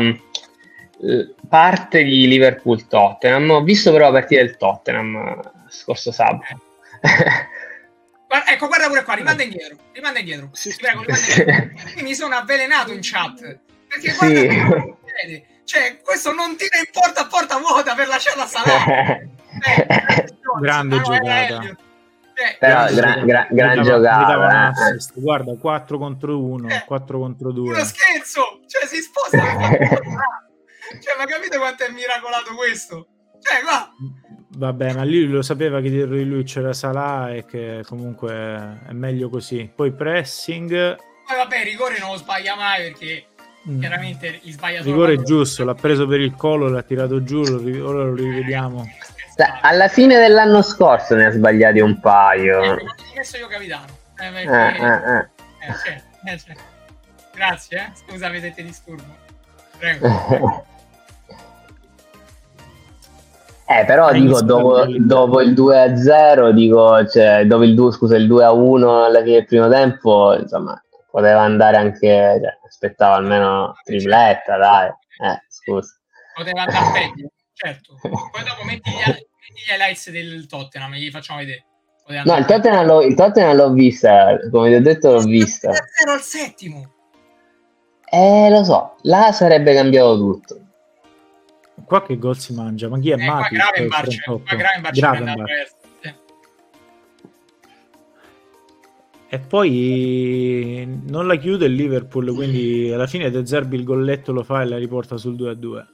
parte 1.48 2.04
di 2.04 2.28
Liverpool 2.28 2.88
Tottenham. 2.88 3.50
Ho 3.50 3.64
visto 3.64 3.92
però 3.92 4.06
la 4.06 4.20
partita 4.20 4.42
del 4.42 4.58
Tottenham 4.58 5.16
eh, 5.16 5.52
scorso 5.70 6.12
sabato. 6.12 6.62
Ecco, 8.50 8.68
guarda 8.68 8.88
pure 8.88 9.04
qua, 9.04 9.14
rimanda 9.14 9.42
indietro, 9.42 9.78
rimanda 9.94 10.20
indietro. 10.20 10.50
Sì, 10.52 10.76
prego, 10.78 11.02
rimanda 11.02 11.26
indietro. 11.26 12.04
mi 12.04 12.14
sono 12.14 12.36
avvelenato 12.36 12.92
in 12.92 13.00
chat. 13.02 13.58
Perché 13.88 14.14
guarda 14.14 14.96
sì. 15.26 15.44
cioè, 15.64 16.02
questo 16.02 16.34
non 16.34 16.58
tira 16.58 16.78
in 16.78 16.90
porta 16.92 17.22
a 17.22 17.28
porta 17.28 17.58
vuota 17.58 17.96
per 17.96 18.08
lasciarla 18.08 18.46
salare. 18.46 19.30
eh, 19.66 20.28
Grande 20.60 21.02
giocata. 21.02 21.78
Eh, 22.40 22.56
però 22.60 22.94
gran, 22.94 23.26
gran, 23.26 23.48
gran 23.50 23.82
giocata 23.82 24.70
eh. 24.70 25.00
guarda 25.16 25.56
4 25.56 25.98
contro 25.98 26.40
1 26.40 26.70
eh, 26.70 26.84
4 26.86 27.18
contro 27.18 27.52
2 27.52 27.74
uno 27.74 27.84
scherzo 27.84 28.60
cioè 28.68 28.86
si 28.86 29.02
sposta 29.02 29.38
Cioè, 30.92 31.18
ma 31.18 31.26
capite 31.26 31.58
quanto 31.58 31.84
è 31.84 31.90
miracolato 31.90 32.56
questo? 32.56 33.08
Cioè, 33.42 33.62
qua... 33.62 33.92
Vabbè, 34.50 34.94
ma 34.94 35.04
lui 35.04 35.28
lo 35.28 35.42
sapeva 35.42 35.82
che 35.82 35.90
dietro 35.90 36.16
di 36.16 36.26
lui 36.26 36.44
c'era 36.44 36.74
Salah 36.74 37.32
e 37.32 37.46
che 37.46 37.84
comunque 37.86 38.80
è 38.88 38.92
meglio 38.92 39.30
così. 39.30 39.72
Poi 39.74 39.92
pressing... 39.92 40.96
Poi 41.28 41.38
vabbè, 41.38 41.64
rigore 41.64 42.00
non 42.00 42.12
lo 42.12 42.18
sbaglia 42.18 42.56
mai 42.56 42.90
perché 42.90 43.26
mm. 43.70 43.80
chiaramente 43.80 44.40
gli 44.42 44.52
sbaglia 44.52 44.82
solo... 44.82 44.92
Rigore 44.92 45.22
giusto, 45.22 45.64
l'ha 45.64 45.76
preso 45.76 46.08
per 46.08 46.22
il 46.22 46.34
collo, 46.36 46.70
l'ha 46.70 46.82
tirato 46.82 47.22
giù, 47.24 47.44
lo, 47.44 47.88
ora 47.88 48.04
lo 48.04 48.16
rivediamo. 48.16 48.90
Alla 49.62 49.88
fine 49.90 50.18
dell'anno 50.18 50.64
scorso 50.64 51.14
ne 51.14 51.26
ha 51.26 51.32
sbagliati 51.32 51.80
un 51.80 52.00
paio. 52.00 52.64
Eh, 52.64 53.38
io 53.38 53.48
capitano. 53.48 53.86
Eh, 54.20 54.32
perché... 54.32 54.50
eh, 54.50 54.86
eh, 54.86 55.16
eh. 55.16 55.70
eh 55.70 55.74
cioè, 55.84 56.02
eh 56.34 56.40
cioè. 56.40 56.56
Grazie, 57.36 57.78
eh. 57.78 57.92
scusa, 57.94 58.30
vedete 58.30 58.64
disturbo. 58.64 59.16
Prego. 59.78 60.66
Eh, 63.70 63.84
però 63.84 64.14
dico, 64.14 64.42
dopo, 64.42 64.86
dopo, 64.98 65.42
il 65.42 65.52
2-0, 65.52 66.52
dico, 66.52 67.06
cioè, 67.06 67.46
dopo 67.46 67.64
il 67.66 67.76
2, 67.76 67.92
scusa, 67.92 68.16
il 68.16 68.26
2-1 68.26 69.04
alla 69.04 69.22
fine 69.22 69.34
del 69.34 69.46
primo 69.46 69.68
tempo, 69.68 70.34
insomma, 70.40 70.82
poteva 71.12 71.42
andare 71.42 71.76
anche, 71.76 72.40
cioè, 72.42 72.58
aspettava 72.66 73.16
almeno 73.16 73.74
tripletta, 73.84 74.56
dai. 74.56 74.88
Eh, 74.88 75.42
scusa. 75.50 76.00
Poteva 76.34 76.62
andare 76.62 76.86
peggio, 76.94 77.32
certo. 77.54 77.96
Poi 78.02 78.44
dopo 78.46 78.64
metti 78.64 78.90
gli, 78.90 78.96
gli 78.96 79.72
highlights 79.74 80.12
del 80.12 80.48
Tottenham, 80.48 80.94
gli 80.94 81.10
facciamo 81.10 81.40
vedere. 81.40 81.66
No, 82.24 82.38
il 82.38 82.46
Tottenham, 82.46 82.86
l'ho, 82.86 83.02
il 83.02 83.16
Tottenham 83.16 83.54
l'ho 83.54 83.72
vista, 83.72 84.38
come 84.50 84.70
ti 84.70 84.76
ho 84.76 84.82
detto 84.82 85.12
l'ho 85.12 85.24
vista. 85.24 85.74
0 85.74 86.14
al 86.14 86.22
settimo. 86.22 86.94
Eh, 88.10 88.50
lo 88.50 88.64
so, 88.64 88.96
là 89.02 89.34
sarebbe 89.34 89.74
cambiato 89.74 90.16
tutto. 90.16 90.67
Qua 91.88 92.04
che 92.04 92.18
gol 92.18 92.38
si 92.38 92.54
mangia? 92.54 92.90
Ma 92.90 93.00
chi 93.00 93.12
è 93.12 93.14
Eh, 93.14 93.26
Mati? 93.26 93.56
qua 93.56 93.64
Gravenberch, 93.72 94.24
qua 94.26 94.56
Gravenberch 94.58 95.00
è 95.00 95.06
andato 95.06 95.24
Gravenberch. 95.44 95.76
Sì. 96.02 96.14
E 99.30 99.40
poi 99.40 101.02
non 101.08 101.28
la 101.28 101.36
chiude 101.38 101.66
il 101.68 101.74
Liverpool, 101.76 102.34
quindi 102.36 102.92
alla 102.92 103.08
fine 103.08 103.30
De 103.30 103.46
Zerbi 103.46 103.78
il 103.78 103.86
golletto 103.86 104.34
lo 104.34 104.44
fa 104.44 104.64
e 104.64 104.66
la 104.66 104.78
riporta 104.78 105.16
sul 105.16 105.36
2-2. 105.36 105.86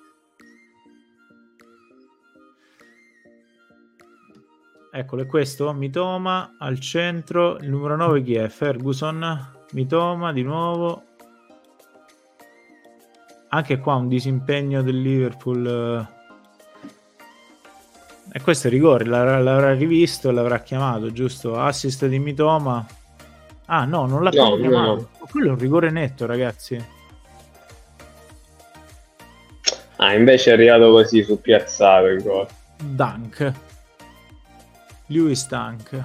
Eccolo, 4.91 5.21
è 5.21 5.25
questo, 5.27 5.73
Mitoma 5.73 6.55
al 6.59 6.79
centro, 6.79 7.57
il 7.57 7.69
numero 7.69 7.95
9 7.95 8.21
chi 8.23 8.33
è? 8.35 8.47
Ferguson, 8.49 9.51
Mitoma 9.73 10.31
di 10.33 10.41
nuovo. 10.43 11.03
Anche 13.53 13.77
qua 13.77 13.93
un 13.95 14.07
disimpegno 14.07 14.81
del 14.81 14.99
Liverpool. 14.99 16.07
eh. 16.09 16.21
E 18.35 18.41
questo 18.41 18.65
è 18.67 18.71
rigore, 18.71 19.05
l'avrà, 19.05 19.37
l'avrà 19.39 19.73
rivisto 19.75 20.29
e 20.29 20.31
l'avrà 20.31 20.61
chiamato, 20.61 21.11
giusto? 21.11 21.59
Assist 21.59 22.07
di 22.07 22.17
Mitoma. 22.17 22.83
Ah 23.65 23.85
no, 23.85 24.07
non 24.07 24.23
l'ha 24.23 24.31
No, 24.31 24.47
proprio 24.47 24.63
no, 24.63 24.69
chiamato. 24.69 25.09
Quello 25.29 25.47
è 25.49 25.51
un 25.51 25.57
rigore 25.59 25.91
netto, 25.91 26.25
ragazzi. 26.25 26.83
Ah, 29.97 30.13
invece 30.15 30.49
è 30.49 30.53
arrivato 30.53 30.89
così 30.89 31.23
su 31.23 31.39
piazzato 31.39 32.07
il 32.07 32.23
gol. 32.23 32.47
Dunk. 32.83 33.51
Lewis 35.07 35.47
Dunk. 35.47 36.03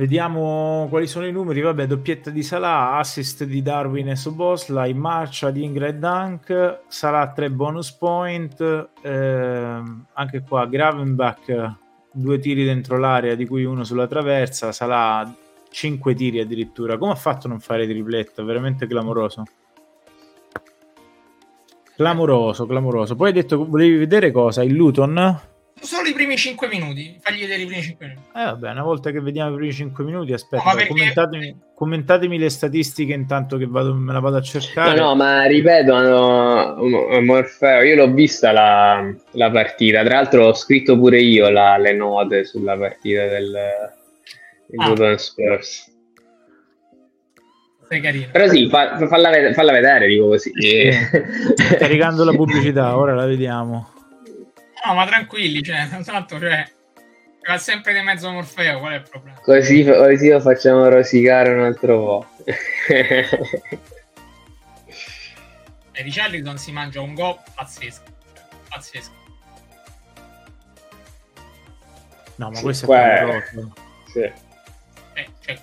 Vediamo 0.00 0.86
quali 0.88 1.06
sono 1.06 1.26
i 1.26 1.30
numeri. 1.30 1.60
Vabbè, 1.60 1.86
doppietta 1.86 2.30
di 2.30 2.42
Salah, 2.42 2.96
assist 2.96 3.44
di 3.44 3.60
Darwin 3.60 4.08
e 4.08 4.16
Soboslai, 4.16 4.94
marcia 4.94 5.50
di 5.50 5.62
Ingrid 5.62 5.98
Dunk, 5.98 6.84
Salah 6.88 7.30
3 7.30 7.50
bonus 7.50 7.92
point. 7.92 8.88
ehm, 9.02 10.06
anche 10.14 10.42
qua 10.48 10.64
Gravenbach 10.64 11.74
due 12.12 12.38
tiri 12.38 12.64
dentro 12.64 12.96
l'area, 12.96 13.34
di 13.34 13.46
cui 13.46 13.64
uno 13.64 13.84
sulla 13.84 14.06
traversa. 14.06 14.72
Salah 14.72 15.30
5 15.68 16.14
tiri 16.14 16.40
addirittura. 16.40 16.96
Come 16.96 17.12
ha 17.12 17.16
fatto 17.16 17.46
a 17.46 17.50
non 17.50 17.60
fare 17.60 17.86
tripletta? 17.86 18.42
Veramente 18.42 18.86
clamoroso. 18.86 19.42
Clamoroso, 21.94 22.64
clamoroso. 22.64 23.16
Poi 23.16 23.26
hai 23.26 23.34
detto 23.34 23.66
volevi 23.66 23.98
vedere 23.98 24.30
cosa? 24.30 24.62
Il 24.62 24.72
Luton? 24.72 25.40
Solo 25.82 26.08
i 26.08 26.12
primi 26.12 26.36
5 26.36 26.68
minuti, 26.68 27.16
fagli 27.20 27.40
vedere 27.40 27.62
i 27.62 27.66
primi 27.66 27.82
5 27.82 28.06
minuti. 28.06 28.26
Eh 28.34 28.44
vabbè, 28.44 28.70
una 28.70 28.82
volta 28.82 29.10
che 29.10 29.20
vediamo 29.20 29.52
i 29.54 29.56
primi 29.56 29.72
5 29.72 30.04
minuti, 30.04 30.32
aspetta, 30.34 30.62
No, 30.62 30.72
perché- 30.74 30.88
commentatemi, 30.88 31.56
commentatemi 31.74 32.38
le 32.38 32.50
statistiche 32.50 33.12
intanto 33.14 33.56
che 33.56 33.66
vado, 33.66 33.94
me 33.94 34.12
la 34.12 34.20
vado 34.20 34.36
a 34.36 34.40
No, 34.40 34.44
cercare. 34.44 34.98
no, 34.98 35.14
ma 35.14 35.44
ripeto, 35.46 35.98
no, 36.00 36.76
Mo- 36.86 37.20
Morfeo, 37.22 37.80
io 37.82 37.96
l'ho 37.96 38.12
vista 38.12 38.52
la, 38.52 39.10
la 39.32 39.50
partita. 39.50 40.04
Tra 40.04 40.16
l'altro 40.16 40.46
ho 40.48 40.54
scritto 40.54 40.98
pure 40.98 41.18
io 41.20 41.48
la- 41.48 41.78
le 41.78 41.92
note 41.94 42.44
sulla 42.44 42.76
partita 42.76 43.26
del, 43.26 43.50
del 44.66 44.80
Ah. 44.80 44.88
Luton 44.88 45.18
Spurs. 45.18 45.92
Sei 47.88 48.00
carino. 48.00 48.26
Però 48.30 48.46
sì, 48.48 48.68
fa- 48.68 48.98
falla, 49.08 49.52
falla 49.54 49.72
vedere, 49.72 50.06
dico 50.06 50.26
così. 50.28 50.52
Sto 51.56 51.76
caricando 51.78 52.22
la 52.24 52.32
pubblicità, 52.32 52.96
ora 52.98 53.14
la 53.14 53.24
vediamo. 53.24 53.88
No, 54.86 54.94
ma 54.94 55.06
tranquilli, 55.06 55.62
cioè, 55.62 55.88
tanto, 56.04 56.38
cioè, 56.38 56.70
va 57.46 57.58
sempre 57.58 57.92
di 57.92 58.00
mezzo 58.00 58.30
Morfeo, 58.30 58.78
qual 58.80 58.92
è 58.92 58.96
il 58.96 59.08
problema? 59.08 59.38
Così, 59.40 59.84
così 59.84 60.28
lo 60.30 60.40
facciamo 60.40 60.88
rosicare 60.88 61.52
un 61.52 61.60
altro 61.64 61.98
po'. 61.98 62.26
E 65.92 66.02
Richarlison 66.02 66.56
si 66.56 66.72
mangia 66.72 67.00
un 67.02 67.12
gol 67.14 67.38
pazzesco, 67.54 68.04
cioè, 68.32 68.44
pazzesco. 68.68 69.10
No, 72.36 72.48
ma 72.48 72.54
Sì, 72.56 72.62
questo 72.62 72.84
è 72.84 72.86
qua 72.86 73.12
è- 73.12 73.16
clamoroso. 73.18 73.72
sì. 74.06 74.20
Eh, 74.20 75.28
cioè, 75.44 75.60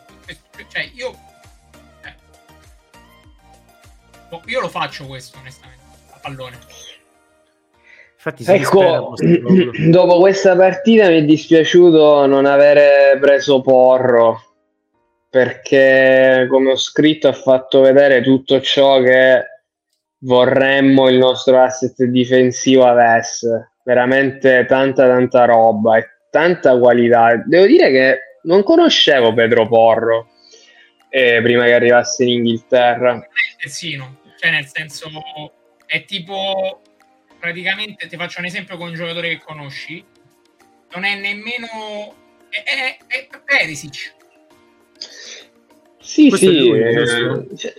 cioè, 0.67 0.91
io... 0.93 1.17
eh. 2.03 2.15
Boh, 4.29 4.43
Io 4.45 4.59
lo 4.59 4.69
faccio 4.69 5.07
questo, 5.07 5.39
onestamente, 5.39 5.81
a 6.11 6.19
pallone. 6.19 6.59
Infatti 8.27 8.43
si 8.43 8.51
Ecco, 8.51 9.13
dopo 9.89 10.19
questa 10.19 10.55
partita 10.55 11.07
mi 11.07 11.19
è 11.19 11.23
dispiaciuto 11.23 12.25
non 12.25 12.45
avere 12.45 13.17
preso 13.21 13.61
Porro 13.61 14.41
perché, 15.29 16.47
come 16.49 16.71
ho 16.71 16.75
scritto, 16.75 17.27
ha 17.27 17.33
fatto 17.33 17.81
vedere 17.81 18.21
tutto 18.21 18.59
ciò 18.59 19.01
che 19.01 19.45
vorremmo 20.19 21.09
il 21.09 21.17
nostro 21.17 21.61
asset 21.61 22.03
difensivo 22.03 22.85
avesse. 22.85 23.73
Veramente 23.83 24.65
tanta, 24.67 25.07
tanta 25.07 25.45
roba 25.45 25.97
e 25.97 26.07
tanta 26.29 26.77
qualità. 26.77 27.41
Devo 27.45 27.65
dire 27.65 27.91
che 27.91 28.19
non 28.43 28.63
conoscevo 28.63 29.33
Pedro 29.33 29.67
Porro 29.67 30.29
eh, 31.09 31.39
prima 31.41 31.63
che 31.65 31.73
arrivasse 31.73 32.23
in 32.23 32.29
Inghilterra. 32.29 33.25
terzino, 33.57 34.17
cioè 34.37 34.51
nel 34.51 34.65
senso 34.65 35.09
è 35.85 36.03
tipo 36.03 36.81
praticamente 37.39 38.07
ti 38.07 38.15
faccio 38.15 38.39
un 38.39 38.45
esempio 38.45 38.77
con 38.77 38.89
un 38.89 38.93
giocatore 38.95 39.29
che 39.29 39.41
conosci 39.43 40.03
non 40.93 41.03
è 41.03 41.19
nemmeno 41.19 42.15
è, 42.49 42.63
è, 42.63 42.97
è 43.07 43.27
Perisic 43.43 44.15
Sì, 45.99 46.29
Questo 46.29 46.47
è 46.47 46.49
sì, 46.49 46.67
lui, 46.67 46.79
eh, 46.81 46.93
giusto? 46.93 47.55
cioè- 47.55 47.73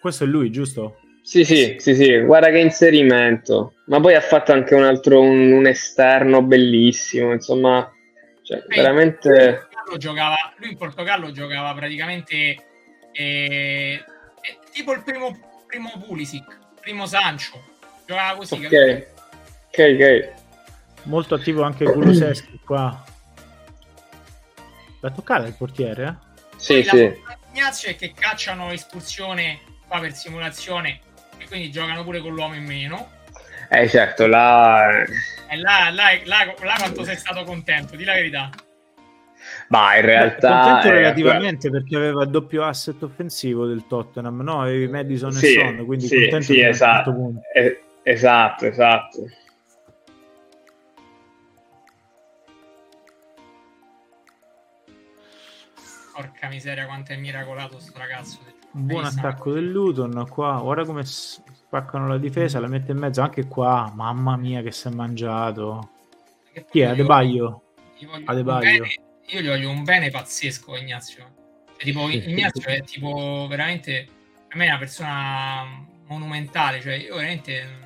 Questo 0.00 0.24
è 0.24 0.26
lui, 0.26 0.50
giusto? 0.50 0.98
Sì, 1.22 1.44
sì, 1.44 1.76
sì, 1.78 1.94
sì, 1.94 2.20
guarda 2.20 2.50
che 2.50 2.58
inserimento. 2.58 3.76
Ma 3.86 3.98
poi 3.98 4.14
ha 4.14 4.20
fatto 4.20 4.52
anche 4.52 4.74
un 4.74 4.84
altro, 4.84 5.22
un, 5.22 5.52
un 5.52 5.66
esterno 5.66 6.42
bellissimo, 6.42 7.32
insomma, 7.32 7.90
cioè, 8.42 8.62
Lui 8.66 8.76
veramente... 8.76 9.28
in 9.28 9.66
Portogallo 9.70 9.96
giocava, 9.96 10.36
lui 10.58 10.70
in 10.70 10.76
Portogallo 10.76 11.32
giocava 11.32 11.72
praticamente 11.72 12.36
eh, 13.12 14.04
è 14.40 14.58
tipo 14.70 14.92
il 14.92 15.02
primo, 15.02 15.64
primo 15.66 15.92
Pulisic 16.04 16.60
primo 16.84 17.06
Sancho 17.06 17.73
giocava 18.06 18.36
così 18.36 18.58
capito? 18.60 19.06
Ok, 19.68 19.78
ok. 19.78 20.32
Molto 21.04 21.34
attivo 21.34 21.62
anche 21.62 21.84
Kuluseschi 21.84 22.60
qua. 22.64 23.04
Da 25.00 25.10
toccare 25.10 25.48
il 25.48 25.54
portiere, 25.54 26.04
eh? 26.04 26.32
Sì, 26.56 26.82
Poi 26.88 26.98
sì. 26.98 27.12
Ignazio 27.52 27.90
è 27.90 27.96
che 27.96 28.12
cacciano 28.14 28.70
espulsione 28.72 29.60
qua 29.86 30.00
per 30.00 30.12
simulazione 30.14 31.00
e 31.36 31.46
quindi 31.46 31.70
giocano 31.70 32.02
pure 32.04 32.20
con 32.20 32.32
l'uomo 32.32 32.54
in 32.54 32.64
meno 32.64 33.10
Eh, 33.68 33.88
certo, 33.88 34.26
là... 34.26 35.02
E 35.02 35.56
là, 35.56 35.90
là, 35.90 36.18
là, 36.24 36.54
là 36.62 36.74
quanto 36.78 37.04
sei 37.04 37.16
stato 37.16 37.44
contento, 37.44 37.96
di 37.96 38.04
la 38.04 38.14
verità. 38.14 38.50
Ma 39.68 39.96
in 39.96 40.06
realtà... 40.06 40.60
Contento 40.60 40.88
eh, 40.88 40.90
relativamente 40.92 41.70
perché 41.70 41.96
aveva 41.96 42.22
il 42.22 42.30
doppio 42.30 42.64
asset 42.64 43.02
offensivo 43.02 43.66
del 43.66 43.84
Tottenham, 43.86 44.40
no? 44.40 44.62
Avevi 44.62 44.88
Madison 44.88 45.32
Sì, 45.32 45.54
e 45.54 45.60
Son, 45.60 45.84
quindi 45.84 46.06
sì, 46.06 46.20
contento 46.20 46.44
sì, 46.44 46.60
esatto. 46.60 46.94
certo 46.94 47.12
punto. 47.12 47.40
eh, 47.52 47.83
esatto, 48.04 48.66
esatto. 48.66 49.26
Porca 56.14 56.48
miseria, 56.48 56.86
quanto 56.86 57.12
è 57.12 57.16
miracolato 57.16 57.80
sto 57.80 57.98
ragazzo. 57.98 58.38
Buon 58.70 59.04
attacco 59.04 59.52
del 59.52 59.68
Luton 59.70 60.26
qua. 60.28 60.62
Ora 60.62 60.84
come 60.84 61.04
spaccano 61.04 62.06
la 62.08 62.18
difesa, 62.18 62.60
la 62.60 62.68
mette 62.68 62.92
in 62.92 62.98
mezzo 62.98 63.20
anche 63.20 63.46
qua. 63.46 63.90
Mamma 63.94 64.36
mia 64.36 64.62
che 64.62 64.70
si 64.70 64.86
è 64.88 64.90
mangiato. 64.90 65.90
Chi 66.70 66.80
è? 66.80 66.84
io- 66.86 66.90
Adebaio? 66.90 67.62
gli 67.98 68.06
voglio 68.06 68.22
un 68.22 68.28
Adebayo. 68.28 68.60
bene- 68.82 68.94
Io 69.28 69.40
gli 69.40 69.48
voglio 69.48 69.70
un 69.70 69.82
bene 69.84 70.10
pazzesco 70.10 70.76
Ignazio. 70.76 71.34
Cioè, 71.76 71.82
tipo, 71.84 72.08
Ignazio 72.08 72.68
è 72.68 72.82
tipo 72.82 73.46
veramente 73.48 74.06
per 74.46 74.56
me 74.56 74.66
è 74.66 74.68
una 74.68 74.78
persona 74.78 75.64
monumentale. 76.06 76.80
Cioè, 76.80 76.94
io 76.94 77.14
veramente. 77.16 77.82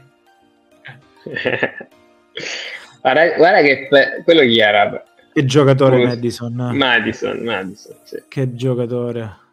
guarda, 3.01 3.37
guarda 3.37 3.61
che 3.63 3.87
pe- 3.89 4.23
quello 4.25 4.41
chi 4.43 4.59
era? 4.59 5.03
Che 5.33 5.45
giocatore 5.45 5.97
Come- 5.97 6.09
Madison. 6.09 6.53
Madison, 6.75 7.39
Madison, 7.39 7.97
sì. 8.05 8.23
Che 8.29 8.55
giocatore. 8.55 9.47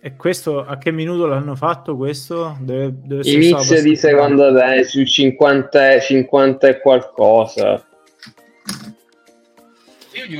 E 0.00 0.16
questo 0.16 0.64
a 0.64 0.76
che 0.76 0.90
minuto 0.90 1.26
l'hanno 1.26 1.56
fatto 1.56 1.96
questo? 1.96 2.58
Deve, 2.60 2.92
deve 3.04 3.22
Inizio 3.30 3.80
di 3.80 3.96
secondo 3.96 4.54
te 4.54 4.84
su 4.84 5.02
50, 5.02 5.98
50 6.00 6.68
e 6.68 6.80
qualcosa. 6.80 7.86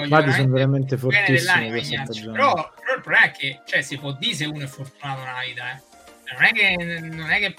Madison 0.08 0.50
veramente 0.52 0.96
fortissimo 0.96 1.68
questa 1.68 2.04
stagione. 2.04 2.32
Però, 2.32 2.52
però 2.52 2.94
il 2.94 3.00
problema 3.00 3.24
è 3.24 3.30
che 3.30 3.60
cioè, 3.64 3.80
si 3.80 3.98
può 3.98 4.12
dire 4.12 4.34
se 4.34 4.44
uno 4.44 4.62
è 4.64 4.66
fortunato 4.66 5.20
nella 5.20 5.40
vita, 5.46 5.72
eh. 5.72 5.80
Cioè, 6.24 6.34
Non 6.34 6.44
è 6.44 6.52
che, 6.52 7.00
non 7.16 7.30
è, 7.30 7.38
che 7.38 7.54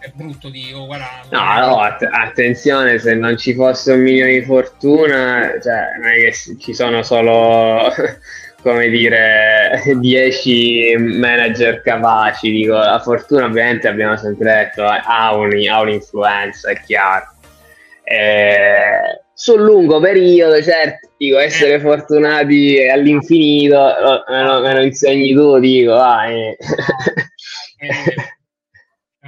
è 0.00 0.10
brutto 0.14 0.48
di 0.48 0.72
oh, 0.72 0.86
guarda, 0.86 1.22
No, 1.30 1.66
no, 1.66 1.80
att- 1.80 2.08
attenzione, 2.10 2.98
se 2.98 3.14
non 3.14 3.36
ci 3.36 3.54
fosse 3.54 3.92
un 3.92 4.00
milione 4.00 4.32
di 4.32 4.42
fortuna, 4.42 5.52
cioè, 5.62 5.98
non 6.00 6.10
è 6.10 6.30
che 6.30 6.34
ci 6.58 6.74
sono 6.74 7.02
solo 7.02 7.92
come 8.62 8.88
dire, 8.88 9.82
10 9.94 10.96
manager 10.98 11.82
capaci. 11.82 12.50
Dico, 12.50 12.74
la 12.74 13.00
fortuna 13.00 13.44
ovviamente 13.44 13.88
abbiamo 13.88 14.16
sempre 14.16 14.52
detto 14.54 14.84
ha, 14.84 15.34
un, 15.34 15.50
ha 15.68 15.80
un'influenza, 15.80 16.70
è 16.70 16.80
chiaro. 16.80 17.34
Eh, 18.02 19.22
sul 19.32 19.62
lungo 19.62 20.00
periodo, 20.00 20.62
certo, 20.62 21.10
dico, 21.16 21.38
essere 21.38 21.74
eh. 21.74 21.80
fortunati 21.80 22.88
all'infinito, 22.88 23.76
me 24.28 24.42
lo, 24.42 24.60
me 24.60 24.74
lo 24.74 24.82
insegni 24.82 25.32
tu, 25.34 25.58
dico, 25.58 25.92
vai. 25.92 26.56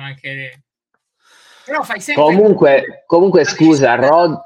Anche... 0.03 0.63
Però 1.65 1.83
fai 1.83 2.01
sempre... 2.01 2.23
Comunque, 2.23 3.05
comunque 3.07 3.45
scusa, 3.45 3.95
Rod... 3.95 4.41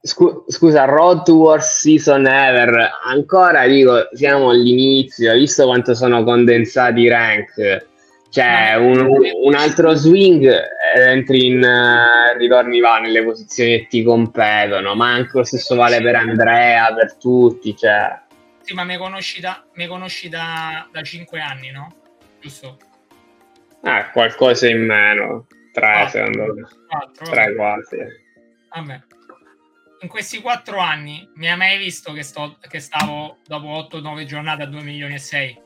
Scu- 0.00 0.50
scusa, 0.50 0.86
Road 0.86 1.22
to 1.22 1.34
Worst 1.34 1.82
Season 1.82 2.26
Ever, 2.26 2.90
ancora 3.04 3.64
dico, 3.68 4.08
siamo 4.12 4.50
all'inizio, 4.50 5.34
visto 5.34 5.66
quanto 5.66 5.94
sono 5.94 6.24
condensati 6.24 7.02
i 7.02 7.08
rank, 7.08 7.86
cioè 8.32 8.74
un, 8.74 9.06
un 9.44 9.54
altro 9.54 9.94
swing 9.94 10.50
entri 10.96 11.46
in 11.46 11.62
uh, 11.62 12.36
ritorni 12.38 12.80
va 12.80 12.98
nelle 12.98 13.22
posizioni 13.22 13.78
che 13.78 13.86
ti 13.88 14.02
competono, 14.02 14.94
ma 14.94 15.12
anche 15.12 15.30
lo 15.34 15.44
stesso 15.44 15.76
vale 15.76 16.02
per 16.02 16.16
Andrea, 16.16 16.92
per 16.94 17.14
tutti, 17.16 17.76
cioè... 17.76 18.20
Sì, 18.62 18.74
ma 18.74 18.84
mi 18.84 18.96
conosci 18.96 19.40
da, 19.40 19.62
mi 19.74 19.86
conosci 19.86 20.28
da, 20.28 20.88
da 20.90 21.02
5 21.02 21.40
anni, 21.40 21.70
no? 21.70 21.94
Giusto? 22.40 22.78
Ah, 23.82 24.10
qualcosa 24.10 24.68
in 24.68 24.84
meno, 24.84 25.46
3 25.72 26.08
secondo 26.10 26.54
me. 26.54 26.68
3 27.24 27.54
quasi. 27.54 27.96
Vabbè 28.74 29.02
in 30.02 30.08
questi 30.08 30.40
quattro 30.40 30.78
anni 30.78 31.28
mi 31.36 31.48
hai 31.48 31.56
mai 31.56 31.78
visto 31.78 32.12
che, 32.12 32.22
sto, 32.22 32.56
che 32.68 32.80
stavo 32.80 33.38
dopo 33.46 33.88
8-9 33.90 34.24
giornate 34.24 34.64
a 34.64 34.66
2 34.66 34.82
milioni 34.82 35.14
e 35.14 35.18
6? 35.18 35.58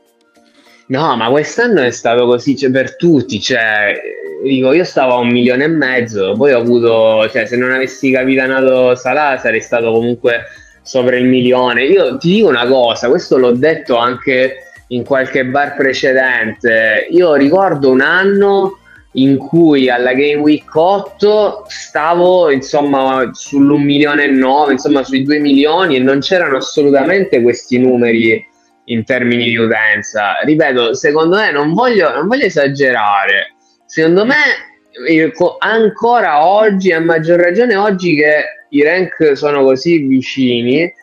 No, 0.87 1.17
ma 1.17 1.29
quest'anno 1.29 1.81
è 1.81 1.89
stato 1.89 2.25
così 2.25 2.55
cioè, 2.55 2.69
per 2.69 2.95
tutti. 2.95 3.41
Cioè, 3.41 3.99
dico, 4.43 4.73
io 4.73 4.83
stavo 4.83 5.13
a 5.13 5.17
un 5.17 5.29
milione 5.29 5.65
e 5.65 5.67
mezzo, 5.67 6.33
poi 6.33 6.53
ho 6.53 6.59
avuto, 6.59 7.27
cioè, 7.29 7.45
se 7.45 7.57
non 7.57 7.71
avessi 7.71 8.11
capitanato 8.11 8.95
Salah 8.95 9.37
sarei 9.37 9.59
stato 9.59 9.91
comunque 9.91 10.43
sopra 10.83 11.17
il 11.17 11.25
milione. 11.25 11.83
Io 11.85 12.17
ti 12.17 12.29
dico 12.29 12.47
una 12.47 12.67
cosa, 12.67 13.09
questo 13.09 13.37
l'ho 13.37 13.51
detto 13.51 13.97
anche 13.97 14.66
in 14.87 15.03
qualche 15.03 15.45
bar 15.45 15.75
precedente. 15.75 17.07
Io 17.11 17.33
ricordo 17.35 17.89
un 17.89 18.01
anno 18.01 18.79
in 19.13 19.37
cui 19.37 19.89
alla 19.89 20.13
Game 20.13 20.35
Week 20.35 20.73
8 20.73 21.65
stavo 21.67 22.51
insomma 22.51 23.31
sull'1 23.33 23.77
milione 23.77 24.25
e 24.25 24.27
9, 24.27 24.73
insomma 24.73 25.03
sui 25.03 25.23
2 25.23 25.39
milioni 25.39 25.95
e 25.95 25.99
non 25.99 26.19
c'erano 26.19 26.57
assolutamente 26.57 27.41
questi 27.41 27.79
numeri 27.79 28.45
in 28.85 29.03
termini 29.03 29.45
di 29.45 29.57
utenza. 29.57 30.37
Ripeto, 30.43 30.93
secondo 30.93 31.37
me 31.37 31.51
non 31.51 31.73
voglio, 31.73 32.13
non 32.13 32.27
voglio 32.27 32.45
esagerare, 32.45 33.55
secondo 33.85 34.25
me 34.25 34.35
ancora 35.59 36.45
oggi, 36.45 36.91
a 36.91 37.01
maggior 37.01 37.39
ragione 37.39 37.75
oggi 37.75 38.15
che 38.15 38.43
i 38.69 38.83
rank 38.83 39.35
sono 39.35 39.63
così 39.63 39.97
vicini, 39.99 40.93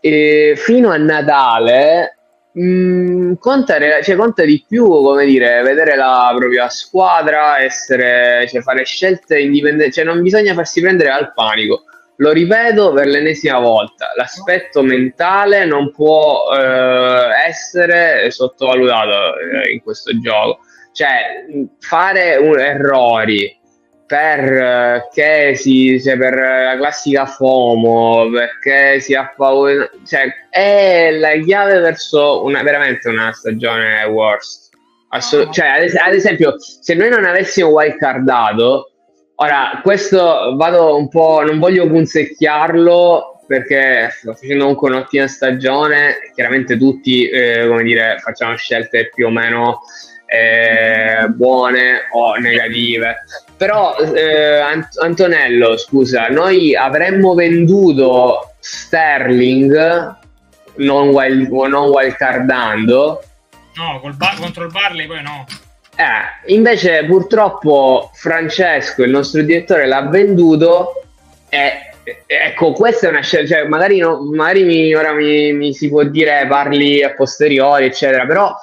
fino 0.00 0.90
a 0.90 0.96
Natale 0.96 2.13
Mm, 2.56 3.34
conta, 3.40 3.78
cioè, 4.02 4.14
conta, 4.14 4.44
di 4.44 4.64
più, 4.66 4.86
come 4.86 5.26
dire, 5.26 5.62
vedere 5.62 5.96
la 5.96 6.32
propria 6.36 6.68
squadra, 6.68 7.60
essere, 7.60 8.46
cioè, 8.48 8.62
fare 8.62 8.84
scelte 8.84 9.40
indipendenti, 9.40 9.94
cioè 9.94 10.04
non 10.04 10.22
bisogna 10.22 10.54
farsi 10.54 10.80
prendere 10.80 11.10
al 11.10 11.32
panico. 11.32 11.82
Lo 12.18 12.30
ripeto 12.30 12.92
per 12.92 13.08
l'ennesima 13.08 13.58
volta, 13.58 14.12
l'aspetto 14.16 14.82
mentale 14.82 15.64
non 15.64 15.90
può 15.90 16.44
eh, 16.54 17.46
essere 17.48 18.30
sottovalutato 18.30 19.36
eh, 19.36 19.72
in 19.72 19.82
questo 19.82 20.16
gioco. 20.20 20.60
Cioè, 20.92 21.44
fare 21.80 22.36
un, 22.36 22.60
errori, 22.60 23.58
perché 24.14 25.56
si, 25.56 26.00
cioè 26.00 26.16
per 26.16 26.34
la 26.34 26.76
classica 26.76 27.26
FOMO, 27.26 28.30
perché 28.30 29.00
si 29.00 29.12
ha 29.12 29.32
paura, 29.36 29.90
cioè 30.06 30.32
è 30.50 31.10
la 31.18 31.32
chiave 31.38 31.80
verso 31.80 32.44
una, 32.44 32.62
veramente 32.62 33.08
una 33.08 33.32
stagione 33.32 34.04
worst. 34.04 34.70
Assol- 35.08 35.50
cioè, 35.50 35.66
ad, 35.66 35.82
es- 35.82 35.96
ad, 35.96 36.14
esempio, 36.14 36.54
se 36.58 36.94
noi 36.94 37.08
non 37.08 37.24
avessimo 37.24 37.70
wildcardato, 37.70 38.92
ora 39.36 39.80
questo 39.82 40.54
vado 40.56 40.96
un 40.96 41.08
po', 41.08 41.42
non 41.44 41.58
voglio 41.58 41.88
punzecchiarlo 41.88 43.40
perché 43.48 44.10
sto 44.12 44.32
facendo 44.34 44.62
comunque 44.62 44.90
un'ottima 44.90 45.26
stagione, 45.26 46.30
chiaramente 46.36 46.78
tutti, 46.78 47.28
eh, 47.28 47.66
come 47.66 47.82
dire, 47.82 48.18
facciamo 48.22 48.54
scelte 48.54 49.10
più 49.12 49.26
o 49.26 49.30
meno 49.30 49.80
eh, 50.26 51.28
buone 51.28 52.08
o 52.12 52.34
negative. 52.36 53.16
Però 53.64 53.96
eh, 53.96 54.58
Ant- 54.60 54.98
Antonello, 54.98 55.78
scusa, 55.78 56.28
noi 56.28 56.76
avremmo 56.76 57.32
venduto 57.32 58.56
Sterling 58.60 60.16
non, 60.76 61.08
wild, 61.08 61.50
non 61.50 61.88
wildcardando. 61.88 63.22
No, 63.76 64.00
col 64.00 64.14
bar- 64.16 64.36
contro 64.38 64.64
il 64.64 64.70
Barley 64.70 65.06
poi 65.06 65.22
no. 65.22 65.46
Eh, 65.96 66.52
invece 66.52 67.06
purtroppo 67.06 68.10
Francesco, 68.12 69.02
il 69.02 69.10
nostro 69.10 69.40
direttore, 69.40 69.86
l'ha 69.86 70.02
venduto 70.08 71.02
e 71.48 71.90
ecco, 72.26 72.72
questa 72.72 73.06
è 73.06 73.10
una 73.10 73.22
scelta, 73.22 73.54
cioè, 73.54 73.66
magari, 73.66 73.96
no, 73.96 74.22
magari 74.30 74.64
mi, 74.64 74.94
ora 74.94 75.14
mi, 75.14 75.54
mi, 75.54 75.72
si 75.72 75.88
può 75.88 76.02
dire 76.02 76.44
parli 76.46 77.02
a 77.02 77.14
posteriori, 77.14 77.86
eccetera, 77.86 78.26
però 78.26 78.54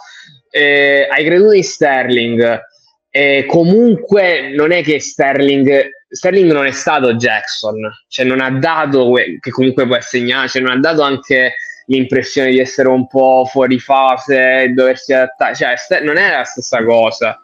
eh, 0.52 1.08
hai 1.10 1.26
creduto 1.26 1.54
in 1.54 1.64
Sterling, 1.64 2.70
eh, 3.12 3.46
comunque 3.46 4.54
non 4.56 4.72
è 4.72 4.82
che 4.82 5.00
Sterling, 5.02 5.90
Sterling 6.10 6.52
non 6.52 6.66
è 6.66 6.72
stato 6.72 7.14
Jackson, 7.16 7.78
cioè 8.08 8.26
non 8.26 8.40
ha 8.40 8.50
dato, 8.52 9.14
che 9.40 9.52
comunque 9.52 9.86
può 9.86 10.00
segnare, 10.00 10.48
cioè 10.48 10.62
non 10.62 10.72
ha 10.72 10.80
dato 10.80 11.02
anche 11.02 11.56
l'impressione 11.88 12.52
di 12.52 12.60
essere 12.60 12.88
un 12.88 13.08
po' 13.08 13.46
fuori 13.50 13.80
fase, 13.80 14.72
doversi 14.74 15.14
adattare, 15.14 15.56
cioè 15.56 15.76
non 16.02 16.16
è 16.18 16.32
la 16.32 16.46
stessa 16.46 16.84
cosa. 16.84 17.44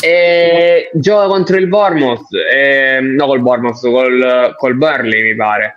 E 0.00 0.90
gioca 0.94 1.28
contro 1.28 1.56
il 1.56 1.68
Bournemouth, 1.68 2.26
eh, 2.52 2.98
no 3.00 3.26
col 3.26 3.40
Bournemouth, 3.40 3.80
col, 3.80 4.54
col 4.56 4.74
Burley 4.74 5.22
mi 5.22 5.36
pare. 5.36 5.76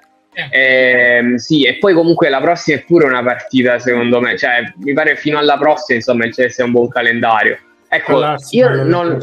Eh, 0.51 1.33
sì, 1.35 1.63
e 1.65 1.77
poi 1.77 1.93
comunque 1.93 2.29
la 2.29 2.41
prossima 2.41 2.77
è 2.77 2.83
pure 2.83 3.05
una 3.05 3.23
partita, 3.23 3.77
secondo 3.77 4.19
me. 4.19 4.35
Cioè, 4.35 4.73
mi 4.77 4.93
pare 4.93 5.15
fino 5.15 5.37
alla 5.37 5.57
prossima, 5.57 5.97
insomma, 5.97 6.25
il 6.25 6.33
Chelsea 6.33 6.65
un 6.65 6.71
buon 6.71 6.89
calendario. 6.89 7.59
Ecco, 7.89 8.35
io 8.51 8.83
non. 8.83 9.17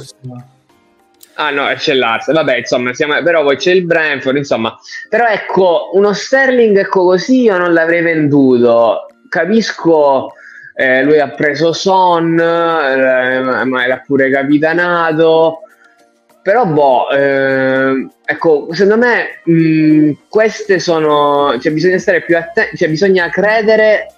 Ah 1.37 1.51
no, 1.51 1.67
c'è 1.75 1.95
l'Ars, 1.95 2.33
vabbè, 2.33 2.59
insomma, 2.59 2.95
siamo... 2.95 3.21
però 3.23 3.43
poi 3.43 3.57
c'è 3.57 3.73
il 3.73 3.85
Brentford, 3.85 4.37
insomma. 4.37 4.77
Però 5.09 5.27
ecco, 5.27 5.91
uno 5.95 6.13
Sterling, 6.13 6.77
ecco 6.79 7.05
così, 7.05 7.43
io 7.43 7.59
non 7.59 7.73
l'avrei 7.73 8.03
venduto. 8.03 9.07
Capisco, 9.29 10.33
eh, 10.77 11.03
lui 11.03 11.19
ha 11.19 11.29
preso 11.31 11.73
Son, 11.73 12.39
eh, 12.39 13.65
ma 13.65 13.87
l'ha 13.87 14.03
pure 14.07 14.31
capitanato. 14.31 15.59
Però, 16.41 16.67
boh, 16.67 17.11
eh, 17.11 18.07
ecco, 18.25 18.69
secondo 18.71 19.05
me 19.05 19.41
mh, 19.45 20.13
queste 20.29 20.79
sono, 20.79 21.59
cioè 21.59 21.73
bisogna 21.73 21.99
stare 21.99 22.23
più 22.23 22.37
attenti, 22.37 22.77
cioè 22.77 22.89
bisogna 22.91 23.29
credere 23.31 24.09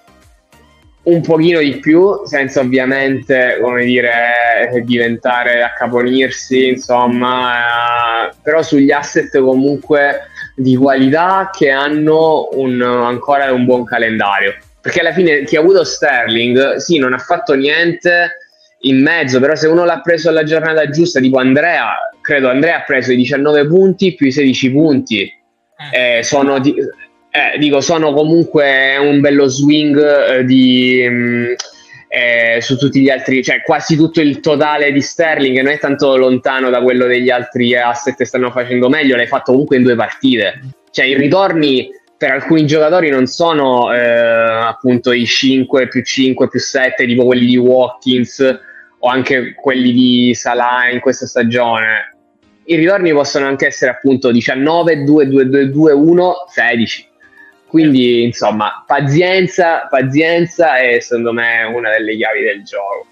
un 1.07 1.21
pochino 1.21 1.59
di 1.59 1.77
più, 1.77 2.25
senza 2.25 2.59
ovviamente, 2.59 3.59
come 3.61 3.85
dire, 3.85 4.81
diventare 4.83 5.63
accaponirsi, 5.63 6.67
insomma, 6.67 8.27
eh, 8.27 8.33
però 8.41 8.61
sugli 8.61 8.91
asset 8.91 9.39
comunque 9.39 10.27
di 10.55 10.75
qualità 10.75 11.49
che 11.55 11.69
hanno 11.69 12.49
un, 12.53 12.81
ancora 12.81 13.51
un 13.53 13.63
buon 13.65 13.85
calendario. 13.85 14.55
Perché 14.81 14.99
alla 14.99 15.13
fine 15.13 15.43
chi 15.43 15.55
ha 15.55 15.61
avuto 15.61 15.83
Sterling, 15.83 16.75
sì, 16.75 16.97
non 16.97 17.13
ha 17.13 17.19
fatto 17.19 17.53
niente 17.53 18.37
in 18.81 19.01
mezzo, 19.01 19.39
però 19.39 19.55
se 19.55 19.67
uno 19.67 19.85
l'ha 19.85 20.01
preso 20.01 20.29
alla 20.29 20.43
giornata 20.43 20.89
giusta, 20.89 21.21
tipo 21.21 21.39
Andrea, 21.39 21.93
credo 22.21 22.49
Andrea 22.49 22.77
ha 22.77 22.83
preso 22.83 23.13
i 23.13 23.15
19 23.15 23.65
punti 23.67 24.13
più 24.13 24.27
i 24.27 24.31
16 24.31 24.71
punti. 24.71 25.21
Eh. 25.91 26.17
Eh, 26.17 26.23
sono, 26.23 26.59
di, 26.59 26.75
eh, 27.37 27.59
dico, 27.59 27.81
sono 27.81 28.13
comunque 28.13 28.97
un 28.97 29.19
bello 29.19 29.45
swing 29.45 29.99
eh, 29.99 30.43
di, 30.43 31.05
mh, 31.07 31.13
mm, 31.13 31.45
eh, 32.07 32.61
su 32.61 32.77
tutti 32.77 32.99
gli 32.99 33.11
altri, 33.11 33.43
cioè 33.43 33.61
quasi 33.61 33.95
tutto 33.95 34.21
il 34.21 34.39
totale 34.39 34.91
di 34.91 35.01
Sterling 35.01 35.61
non 35.61 35.71
è 35.71 35.77
tanto 35.77 36.17
lontano 36.17 36.71
da 36.71 36.81
quello 36.81 37.05
degli 37.05 37.29
altri 37.29 37.75
asset 37.75 38.15
che 38.15 38.25
stanno 38.25 38.49
facendo 38.49 38.89
meglio, 38.89 39.15
l'hai 39.15 39.27
fatto 39.27 39.51
comunque 39.51 39.77
in 39.77 39.83
due 39.83 39.95
partite. 39.95 40.61
Cioè 40.89 41.05
i 41.05 41.15
ritorni 41.15 41.89
per 42.17 42.31
alcuni 42.31 42.65
giocatori 42.65 43.11
non 43.11 43.27
sono 43.27 43.93
eh, 43.93 43.99
appunto 43.99 45.11
i 45.11 45.27
5 45.27 45.89
più 45.89 46.03
5 46.03 46.47
più 46.47 46.59
7 46.59 47.05
tipo 47.05 47.23
quelli 47.25 47.45
di 47.45 47.57
Watkins 47.57 48.59
o 48.97 49.07
anche 49.07 49.53
quelli 49.53 49.91
di 49.91 50.33
Salah 50.33 50.89
in 50.89 50.99
questa 50.99 51.27
stagione 51.27 52.15
i 52.65 52.75
ritorni 52.75 53.13
possono 53.13 53.45
anche 53.45 53.67
essere 53.67 53.91
appunto 53.91 54.31
19, 54.31 55.03
2, 55.03 55.27
2, 55.27 55.45
2, 55.45 55.69
2 55.69 55.91
1, 55.93 56.33
16. 56.49 57.07
Quindi, 57.67 58.23
insomma, 58.23 58.83
pazienza, 58.85 59.87
pazienza 59.89 60.77
è 60.77 60.99
secondo 60.99 61.33
me 61.33 61.63
una 61.63 61.91
delle 61.91 62.15
chiavi 62.15 62.41
del 62.41 62.63
gioco. 62.63 63.07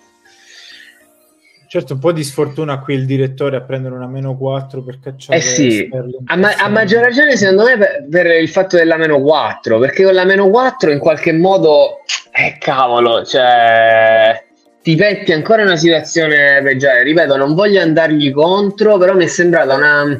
Certo, 1.67 1.93
un 1.93 1.99
po' 1.99 2.13
di 2.13 2.23
sfortuna 2.23 2.79
qui 2.79 2.93
il 2.93 3.05
direttore 3.05 3.57
a 3.57 3.61
prendere 3.61 3.95
una 3.95 4.07
meno 4.07 4.37
4 4.37 4.81
per 4.81 4.99
cacciare. 5.01 5.37
Eh 5.37 5.41
sì, 5.41 5.89
a, 6.27 6.37
ma- 6.37 6.55
a, 6.55 6.69
maggior 6.69 7.03
ragione 7.03 7.35
secondo 7.35 7.65
me 7.65 7.77
per, 7.77 8.05
per, 8.09 8.25
il 8.27 8.47
fatto 8.47 8.77
della 8.77 8.95
meno 8.95 9.19
4, 9.19 9.77
perché 9.79 10.05
con 10.05 10.13
la 10.13 10.23
meno 10.23 10.49
4 10.49 10.91
in 10.91 10.99
qualche 10.99 11.33
modo, 11.33 12.01
eh 12.31 12.55
cavolo, 12.59 13.25
cioè 13.25 14.41
ti 14.81 14.95
metti 14.95 15.33
ancora 15.33 15.63
in 15.63 15.67
una 15.67 15.75
situazione 15.75 16.61
peggiore. 16.63 17.03
Ripeto, 17.03 17.35
non 17.35 17.55
voglio 17.55 17.81
andargli 17.81 18.31
contro, 18.31 18.97
però 18.97 19.13
mi 19.13 19.25
è 19.25 19.27
sembrata 19.27 19.73
una, 19.73 20.17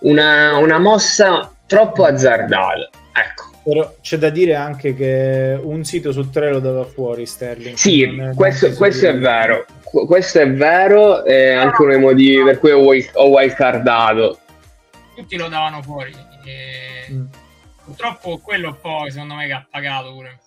una, 0.00 0.56
una 0.56 0.78
mossa 0.78 1.52
troppo 1.66 2.04
azzardata. 2.04 2.88
Ecco. 3.20 3.50
Però 3.62 3.94
c'è 4.00 4.16
da 4.16 4.30
dire 4.30 4.54
anche 4.54 4.94
che 4.94 5.58
un 5.60 5.84
sito 5.84 6.12
su 6.12 6.30
tre 6.30 6.50
lo 6.50 6.60
dava 6.60 6.84
fuori 6.84 7.26
Sterling. 7.26 7.76
Sì, 7.76 8.08
questo, 8.34 8.72
questo 8.72 9.08
è 9.08 9.18
vero. 9.18 9.66
Questo 9.82 10.40
è 10.40 10.50
vero, 10.50 11.24
è 11.24 11.52
anche 11.52 11.82
uno 11.82 11.92
dei 11.92 12.00
motivi 12.00 12.42
per 12.44 12.58
cui 12.58 12.70
ho, 12.70 12.78
wild, 12.78 13.10
ho 13.14 13.28
wildcardato. 13.28 14.38
Tutti 15.14 15.36
lo 15.36 15.48
davano 15.48 15.82
fuori. 15.82 16.14
E... 16.44 17.12
Mm. 17.12 17.24
Purtroppo 17.84 18.38
quello 18.38 18.74
poi 18.74 19.10
secondo 19.10 19.34
me 19.34 19.46
che 19.46 19.52
ha 19.52 19.66
pagato 19.68 20.12
pure. 20.12 20.38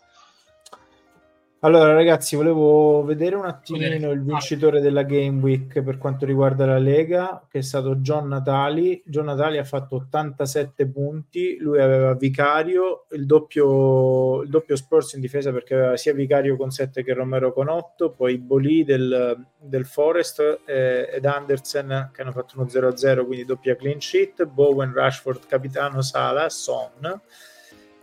Allora, 1.64 1.93
ragazzi, 1.93 2.36
volevo 2.36 3.03
vedere 3.03 3.36
un 3.36 3.45
attimino 3.45 4.09
il 4.09 4.24
vincitore 4.24 4.82
della 4.82 5.03
Game 5.03 5.39
Week 5.41 5.84
per 5.84 5.99
quanto 5.99 6.26
riguarda 6.26 6.66
la 6.66 6.80
Lega, 6.80 7.45
che 7.47 7.59
è 7.59 7.62
stato 7.62 7.97
John 7.97 8.30
Natali. 8.30 9.03
John 9.05 9.26
Natali 9.26 9.59
ha 9.59 9.64
fatto 9.64 9.97
87 9.97 10.88
punti, 10.88 11.57
lui 11.59 11.80
aveva 11.80 12.16
Vicario, 12.16 13.05
il 13.12 13.28
doppio, 13.28 14.41
il 14.41 14.49
doppio 14.49 14.76
Spurs 14.76 15.14
in 15.14 15.22
difesa 15.22 15.51
perché 15.51 15.76
aveva 15.76 15.97
sia 15.97 16.16
Vicario 16.16 16.57
con 16.57 16.72
7 16.72 17.03
che 17.03 17.14
Romero 17.14 17.53
con 17.53 17.70
8, 17.70 18.09
poi 18.09 18.39
Bolì 18.39 18.84
del, 18.84 19.45
del 19.59 19.86
Forest 19.86 20.62
eh, 20.66 21.12
ed 21.14 21.26
Andersen 21.26 22.09
che 22.12 22.24
hanno 22.24 22.32
fatto 22.32 22.57
uno 22.59 22.66
0-0, 22.66 23.24
quindi 23.24 23.45
doppia 23.45 23.76
clean 23.76 24.01
sheet, 24.01 24.45
Bowen, 24.45 24.93
Rashford, 24.93 25.45
Capitano, 25.45 26.01
Sala, 26.01 26.49
Son 26.49 27.22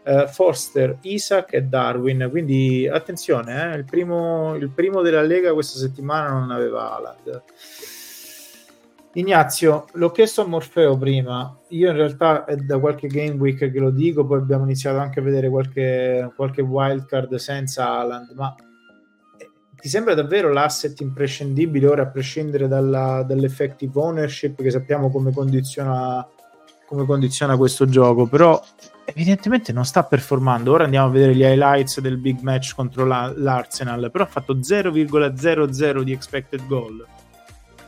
uh, 0.05 0.27
Forster, 0.27 0.99
Isaac 1.03 1.53
e 1.53 1.63
Darwin. 1.63 2.29
Quindi 2.31 2.89
attenzione, 2.89 3.73
eh, 3.73 3.77
il, 3.77 3.85
primo, 3.85 4.55
il, 4.55 4.71
primo, 4.71 5.03
della 5.03 5.23
Lega 5.23 5.53
questa 5.53 5.79
settimana 5.79 6.31
non 6.31 6.51
aveva 6.51 6.97
Alan. 6.97 7.17
Ignazio, 9.19 9.87
l'ho 9.95 10.11
chiesto 10.11 10.43
a 10.43 10.47
Morfeo 10.47 10.97
prima, 10.97 11.57
io 11.69 11.91
in 11.91 11.97
realtà 11.97 12.45
è 12.45 12.55
da 12.57 12.79
qualche 12.79 13.09
game 13.09 13.33
week 13.33 13.71
che 13.71 13.79
lo 13.79 13.91
dico, 13.91 14.25
poi 14.25 14.39
abbiamo 14.39 14.65
iniziato 14.65 14.99
anche 14.99 15.19
a 15.21 15.23
vedere 15.23 15.49
qualche, 15.49 16.31
qualche 16.37 16.61
wildcard 16.61 17.35
senza 17.37 17.89
Alan, 17.99 18.31
ma 18.35 18.55
eh, 19.39 19.51
ti 19.75 19.89
sembra 19.89 20.15
davvero 20.15 20.53
l'asset 20.53 21.01
imprescindibile 21.01 21.89
ora 21.89 22.03
a 22.03 22.09
prescindere 22.09 22.69
dalla, 22.69 23.25
dall'effective 23.27 23.99
ownership 23.99 24.61
che 24.63 24.71
sappiamo 24.71 25.11
come 25.11 25.33
condiziona, 25.33 26.25
come 26.87 27.07
condiziona 27.07 27.57
questo 27.57 27.87
gioco, 27.87 28.27
però 28.27 28.63
evidentemente 29.15 29.73
non 29.73 29.85
sta 29.85 30.03
performando. 30.05 30.73
Ora 30.73 30.85
andiamo 30.85 31.07
a 31.07 31.11
vedere 31.11 31.35
gli 31.35 31.43
highlights 31.43 32.01
del 32.01 32.19
big 32.19 32.41
match 32.41 32.75
contro 32.75 33.05
la, 33.05 33.33
l'Arsenal, 33.35 34.11
però 34.11 34.25
ha 34.25 34.29
fatto 34.29 34.57
0,00 34.57 36.03
di 36.03 36.13
expected 36.13 36.67
goal. 36.67 37.07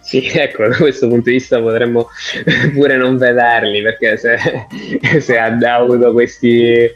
Sì, 0.01 0.27
ecco, 0.27 0.67
da 0.67 0.77
questo 0.77 1.07
punto 1.09 1.29
di 1.29 1.37
vista 1.37 1.61
potremmo 1.61 2.09
pure 2.75 2.97
non 2.97 3.17
vederli, 3.17 3.83
perché 3.83 4.17
se, 4.17 4.37
se 5.21 5.39
ha 5.39 5.57
avuto 5.75 6.13
questi, 6.13 6.91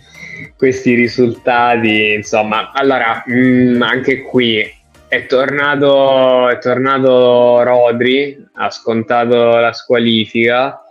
questi 0.56 0.94
risultati, 0.94 2.14
insomma, 2.14 2.72
allora, 2.72 3.22
mh, 3.24 3.76
mm, 3.76 3.82
anche 3.82 4.22
qui 4.22 4.68
è 5.06 5.26
tornato, 5.26 6.48
è 6.48 6.58
tornato 6.58 7.62
Rodri, 7.62 8.48
ha 8.54 8.70
scontato 8.70 9.58
la 9.58 9.72
squalifica 9.72 10.82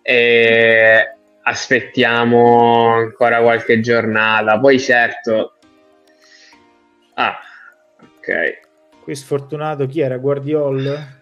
e 0.00 1.16
aspettiamo 1.42 2.86
ancora 2.94 3.40
qualche 3.40 3.80
giornata. 3.80 4.58
Poi 4.58 4.78
certo... 4.80 5.54
Ah, 7.14 7.38
ok. 8.00 8.60
Qui 9.02 9.14
sfortunato 9.14 9.86
chi 9.86 10.00
era? 10.00 10.16
Guardiol? 10.16 11.20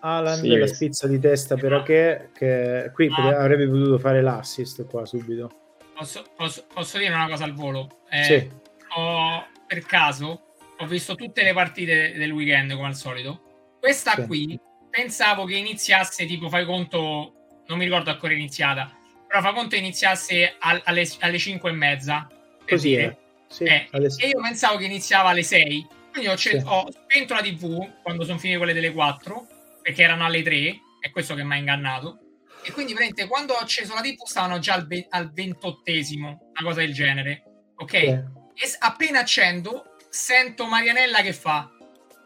Alan 0.00 0.38
sì, 0.38 0.56
la 0.56 0.66
spizza 0.66 1.06
di 1.06 1.18
testa 1.18 1.56
per 1.56 1.72
Ache 1.74 2.30
che 2.32 2.90
qui 2.94 3.08
ah. 3.14 3.38
avrebbe 3.38 3.68
potuto 3.68 3.98
fare 3.98 4.22
l'assist 4.22 4.86
qua 4.86 5.04
subito. 5.04 5.50
Posso, 5.94 6.24
posso, 6.34 6.64
posso 6.72 6.96
dire 6.96 7.12
una 7.12 7.28
cosa 7.28 7.44
al 7.44 7.52
volo? 7.52 8.00
Eh, 8.08 8.22
sì. 8.22 8.50
ho, 8.96 9.46
per 9.66 9.84
caso 9.84 10.46
ho 10.78 10.86
visto 10.86 11.14
tutte 11.14 11.42
le 11.42 11.52
partite 11.52 12.14
del 12.16 12.32
weekend 12.32 12.72
come 12.74 12.86
al 12.86 12.94
solito. 12.94 13.42
Questa 13.78 14.12
sì. 14.12 14.26
qui 14.26 14.60
pensavo 14.88 15.44
che 15.44 15.56
iniziasse 15.56 16.24
tipo 16.24 16.48
fai 16.48 16.64
conto, 16.64 17.34
non 17.66 17.76
mi 17.76 17.84
ricordo 17.84 18.10
a 18.10 18.16
che 18.16 18.24
ora 18.24 18.34
è 18.34 18.36
iniziata, 18.38 18.90
però 19.30 19.42
fa 19.42 19.52
conto 19.52 19.76
iniziasse 19.76 20.56
al, 20.58 20.82
alle, 20.84 21.08
alle 21.20 21.38
5 21.38 21.70
e 21.70 21.72
mezza. 21.72 22.28
Così 22.66 22.96
è. 22.96 23.16
Sì, 23.46 23.62
eh, 23.62 23.88
e 23.92 24.26
io 24.26 24.40
pensavo 24.40 24.76
che 24.76 24.86
iniziava 24.86 25.28
alle 25.28 25.44
6. 25.44 25.86
Quindi 26.10 26.30
ho, 26.30 26.36
sì. 26.36 26.60
ho 26.64 26.90
spento 26.90 27.34
la 27.34 27.40
TV 27.40 28.02
quando 28.02 28.24
sono 28.24 28.38
finite 28.38 28.58
quelle 28.58 28.72
delle 28.72 28.92
4, 28.92 29.46
perché 29.82 30.02
erano 30.02 30.24
alle 30.24 30.42
3, 30.42 30.80
è 30.98 31.10
questo 31.12 31.36
che 31.36 31.44
mi 31.44 31.52
ha 31.52 31.56
ingannato. 31.58 32.18
E 32.64 32.72
quindi 32.72 32.92
veramente 32.92 33.28
quando 33.28 33.52
ho 33.52 33.58
acceso 33.58 33.94
la 33.94 34.00
TV 34.00 34.20
stavano 34.24 34.58
già 34.58 34.74
al, 34.74 34.88
ve- 34.88 35.06
al 35.10 35.30
28esimo, 35.32 36.24
una 36.24 36.62
cosa 36.64 36.80
del 36.80 36.92
genere. 36.92 37.44
Ok? 37.76 37.90
Sì. 37.92 38.08
E 38.08 38.76
appena 38.80 39.20
accendo, 39.20 39.94
sento 40.08 40.66
Marianella 40.66 41.20
che 41.20 41.32
fa 41.32 41.70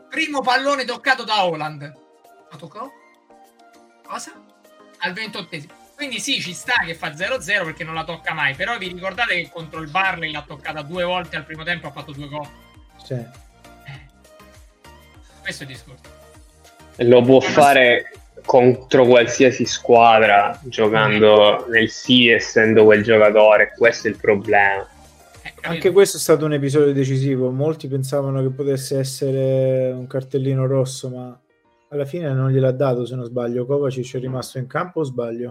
primo 0.09 0.41
pallone 0.41 0.87
toccato 0.87 1.23
da 1.25 1.45
Holland. 1.45 1.83
Ma 2.51 2.57
toccò? 2.57 2.91
Cosa? 4.03 4.43
Al 5.01 5.13
28esimo 5.13 5.83
quindi 5.95 6.19
sì, 6.19 6.41
ci 6.41 6.53
sta 6.53 6.83
che 6.85 6.95
fa 6.95 7.09
0-0 7.09 7.65
perché 7.65 7.85
non 7.85 7.95
la 7.95 8.05
tocca 8.05 8.35
mai. 8.35 8.55
Però 8.55 8.77
vi 8.79 8.89
ricordate 8.89 9.35
che 9.35 9.49
contro 9.53 9.81
il 9.81 9.89
Barley 9.89 10.33
l'ha 10.33 10.45
toccata 10.47 10.83
due 10.83 11.05
volte 11.05 11.37
al 11.37 11.45
primo 11.45 11.63
tempo, 11.63 11.87
ha 11.87 11.93
fatto 11.93 12.13
due 12.13 12.29
gol. 12.29 12.49
Sì. 13.03 13.15
Eh. 13.15 13.29
Questo 15.41 15.63
è 15.63 15.67
il 15.67 15.73
discorso. 15.73 16.03
Lo 16.97 17.23
può 17.23 17.41
fare 17.41 18.11
contro 18.45 19.07
qualsiasi 19.07 19.65
squadra 19.65 20.59
giocando 20.65 21.65
mm. 21.67 21.71
nel 21.71 21.91
sì 21.91 22.29
essendo 22.29 22.85
quel 22.85 23.03
giocatore. 23.03 23.73
Questo 23.77 24.09
è 24.09 24.11
il 24.11 24.17
problema. 24.17 24.87
Eh, 25.43 25.55
Anche 25.63 25.93
questo 25.93 26.17
è 26.17 26.21
stato 26.21 26.45
un 26.45 26.55
episodio 26.55 26.93
decisivo. 26.93 27.51
Molti 27.51 27.89
pensavano 27.89 28.43
che 28.43 28.51
potesse 28.51 28.99
essere 28.99 29.93
un 29.93 30.07
cartellino 30.07 30.67
rosso, 30.67 31.09
ma 31.09 31.39
alla 31.91 32.05
fine 32.05 32.33
non 32.33 32.51
gliel'ha 32.51 32.73
dato. 32.73 33.07
Se 33.07 33.15
non 33.15 33.25
sbaglio, 33.25 33.65
Kovacic 33.65 34.17
è 34.17 34.19
rimasto 34.19 34.59
in 34.59 34.67
campo 34.67 35.01
o 35.01 35.05
sbaglio? 35.05 35.51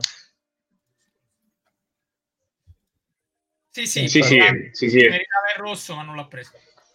Sì, 3.73 3.87
sì, 3.87 4.07
sì, 4.07 4.21
sì, 4.21 4.39
sì, 4.71 4.89
sì. 4.89 4.97
meritava 4.97 5.47
il 5.55 5.59
rosso, 5.59 5.95
ma 5.95 6.03
non 6.03 6.15
l'ha 6.15 6.25
preso. 6.25 6.51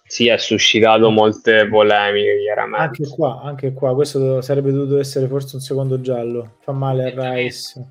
Sì, 0.06 0.30
ha 0.30 0.38
suscitato 0.38 1.10
molte 1.10 1.66
polemiche, 1.66 2.38
chiaramente. 2.38 3.02
Anche 3.02 3.08
qua, 3.08 3.40
anche 3.42 3.72
qua, 3.72 3.94
questo 3.94 4.40
sarebbe 4.42 4.70
dovuto 4.70 5.00
essere 5.00 5.26
forse 5.26 5.56
un 5.56 5.60
secondo 5.60 6.00
giallo. 6.00 6.58
Fa 6.60 6.70
male 6.70 7.12
a 7.12 7.34
Rice. 7.34 7.84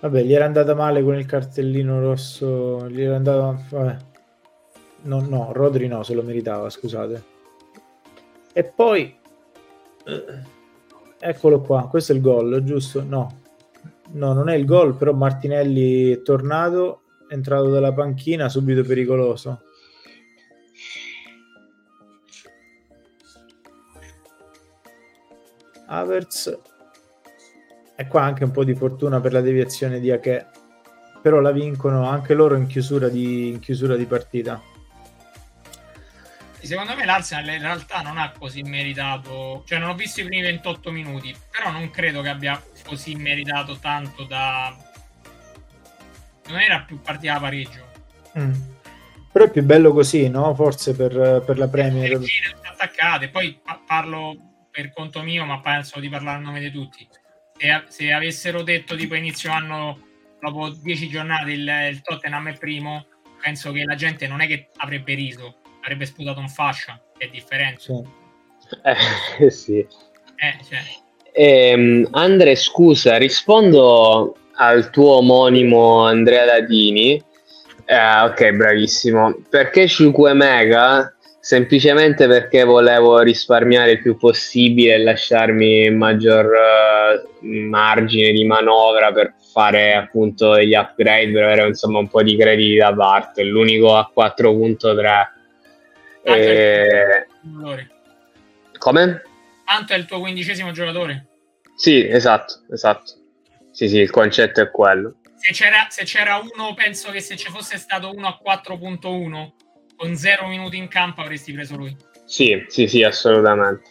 Vabbè, 0.00 0.22
gli 0.22 0.32
era 0.32 0.46
andata 0.46 0.74
male 0.74 1.02
con 1.02 1.14
il 1.14 1.26
cartellino 1.26 2.00
rosso. 2.00 2.88
Gli 2.88 3.02
era 3.02 3.16
andata. 3.16 3.62
Vabbè. 3.68 3.96
No, 5.02 5.20
no, 5.20 5.52
Rodri 5.52 5.88
no, 5.88 6.02
se 6.04 6.14
lo 6.14 6.22
meritava, 6.22 6.70
scusate. 6.70 7.22
E 8.54 8.64
poi. 8.64 9.14
Eccolo 11.20 11.60
qua, 11.60 11.86
questo 11.86 12.12
è 12.12 12.14
il 12.14 12.22
gol, 12.22 12.64
giusto? 12.64 13.02
No, 13.02 13.40
No, 14.10 14.32
non 14.32 14.48
è 14.48 14.54
il 14.54 14.64
gol, 14.64 14.96
però 14.96 15.12
Martinelli 15.12 16.12
è 16.12 16.22
tornato, 16.22 17.02
è 17.28 17.34
entrato 17.34 17.70
dalla 17.70 17.92
panchina, 17.92 18.48
subito 18.48 18.82
pericoloso. 18.82 19.62
Havertz 25.86 26.58
e 27.96 28.06
qua 28.06 28.22
anche 28.22 28.44
un 28.44 28.50
po' 28.50 28.62
di 28.62 28.74
fortuna 28.74 29.20
per 29.20 29.32
la 29.32 29.40
deviazione 29.40 30.00
di 30.00 30.10
Ake 30.10 30.46
però 31.20 31.40
la 31.40 31.50
vincono 31.50 32.06
anche 32.06 32.34
loro 32.34 32.54
in 32.54 32.66
chiusura 32.66 33.08
di, 33.08 33.48
in 33.48 33.58
chiusura 33.58 33.96
di 33.96 34.04
partita 34.04 34.60
secondo 36.66 36.94
me 36.94 37.04
l'Arsenal 37.04 37.54
in 37.54 37.60
realtà 37.60 38.00
non 38.00 38.18
ha 38.18 38.32
così 38.32 38.62
meritato, 38.62 39.62
cioè 39.66 39.78
non 39.78 39.90
ho 39.90 39.94
visto 39.94 40.20
i 40.20 40.24
primi 40.24 40.42
28 40.42 40.90
minuti, 40.90 41.34
però 41.50 41.70
non 41.70 41.90
credo 41.90 42.20
che 42.22 42.28
abbia 42.28 42.62
così 42.84 43.14
meritato 43.14 43.78
tanto 43.78 44.24
da... 44.24 44.74
Non 46.46 46.60
era 46.60 46.80
più 46.80 47.00
partita 47.00 47.34
a 47.34 47.40
pareggio. 47.40 47.86
Mm. 48.38 48.52
Però 49.30 49.44
è 49.44 49.50
più 49.50 49.62
bello 49.62 49.92
così, 49.92 50.28
no? 50.28 50.54
Forse 50.54 50.96
per, 50.96 51.42
per 51.44 51.58
la 51.58 51.68
Premier. 51.68 52.18
Le 52.18 52.26
attaccate, 52.62 53.28
poi 53.28 53.60
parlo 53.86 54.36
per 54.70 54.92
conto 54.92 55.22
mio, 55.22 55.44
ma 55.44 55.60
penso 55.60 56.00
di 56.00 56.08
parlare 56.08 56.38
a 56.38 56.40
nome 56.40 56.60
di 56.60 56.70
tutti. 56.70 57.06
Se, 57.56 57.84
se 57.88 58.12
avessero 58.12 58.62
detto 58.62 58.96
tipo 58.96 59.14
inizio 59.14 59.50
anno 59.50 60.06
dopo 60.40 60.70
dieci 60.70 61.08
giornate 61.08 61.52
il, 61.52 61.68
il 61.90 62.00
Tottenham 62.00 62.48
è 62.48 62.58
primo, 62.58 63.06
penso 63.42 63.72
che 63.72 63.84
la 63.84 63.94
gente 63.94 64.26
non 64.26 64.40
è 64.40 64.46
che 64.46 64.70
avrebbe 64.76 65.14
riso, 65.14 65.58
avrebbe 65.88 66.04
sputato 66.04 66.40
un 66.40 66.48
fascia, 66.48 67.00
che 67.16 67.26
è 67.26 67.28
differente. 67.30 67.80
Sì. 67.80 68.02
Eh, 69.40 69.50
sì. 69.50 69.78
Eh, 69.78 70.64
cioè. 70.68 70.78
eh, 71.32 72.08
Andre, 72.12 72.54
scusa, 72.54 73.16
rispondo 73.16 74.36
al 74.56 74.90
tuo 74.90 75.16
omonimo 75.16 76.04
Andrea 76.04 76.44
Ladini. 76.44 77.22
Eh, 77.86 78.20
ok, 78.22 78.52
bravissimo. 78.52 79.34
Perché 79.48 79.88
5 79.88 80.32
mega? 80.34 81.12
Semplicemente 81.40 82.26
perché 82.26 82.64
volevo 82.64 83.20
risparmiare 83.20 83.92
il 83.92 84.02
più 84.02 84.18
possibile 84.18 84.94
e 84.94 84.98
lasciarmi 84.98 85.88
maggior 85.90 86.44
uh, 86.44 87.46
margine 87.46 88.32
di 88.32 88.44
manovra 88.44 89.12
per 89.12 89.32
fare 89.50 89.94
appunto 89.94 90.52
degli 90.52 90.74
upgrade 90.74 91.32
per 91.32 91.44
avere 91.44 91.68
insomma 91.68 92.00
un 92.00 92.08
po' 92.08 92.22
di 92.22 92.36
crediti 92.36 92.76
da 92.76 92.92
parte. 92.92 93.44
L'unico 93.44 93.96
a 93.96 94.12
4.3. 94.14 95.36
Ah, 96.30 96.36
e... 96.36 97.26
Come? 98.78 99.22
Tanto 99.64 99.92
è 99.92 99.96
il 99.96 100.04
tuo 100.04 100.20
quindicesimo 100.20 100.70
giocatore? 100.72 101.26
Sì, 101.74 102.06
esatto, 102.06 102.64
esatto. 102.70 103.12
Sì, 103.70 103.88
sì, 103.88 103.98
il 103.98 104.10
concetto 104.10 104.60
è 104.60 104.70
quello. 104.70 105.16
Se 105.36 105.52
c'era, 105.52 105.86
se 105.88 106.04
c'era 106.04 106.36
uno, 106.36 106.74
penso 106.74 107.10
che 107.10 107.20
se 107.20 107.36
ci 107.36 107.50
fosse 107.50 107.78
stato 107.78 108.10
uno 108.12 108.26
a 108.26 108.40
4.1 108.44 109.52
con 109.96 110.16
0 110.16 110.46
minuti 110.48 110.76
in 110.76 110.88
campo 110.88 111.20
avresti 111.20 111.52
preso 111.52 111.76
lui. 111.76 111.96
Sì, 112.24 112.64
sì, 112.68 112.86
sì, 112.88 113.02
assolutamente. 113.02 113.90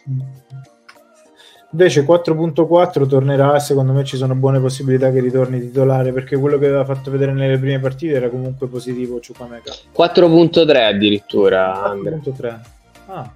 Invece 1.70 2.02
4.4 2.02 3.06
tornerà, 3.06 3.58
secondo 3.58 3.92
me 3.92 4.02
ci 4.02 4.16
sono 4.16 4.34
buone 4.34 4.58
possibilità 4.58 5.10
che 5.10 5.20
ritorni 5.20 5.60
titolare 5.60 6.12
perché 6.12 6.38
quello 6.38 6.56
che 6.58 6.66
aveva 6.66 6.84
fatto 6.86 7.10
vedere 7.10 7.32
nelle 7.32 7.58
prime 7.58 7.78
partite 7.78 8.14
era 8.14 8.30
comunque 8.30 8.68
positivo 8.68 9.20
Ciucameka. 9.20 9.72
4.3 9.94 10.84
addirittura. 10.86 11.92
4.3. 11.94 12.60
Ah. 13.08 13.32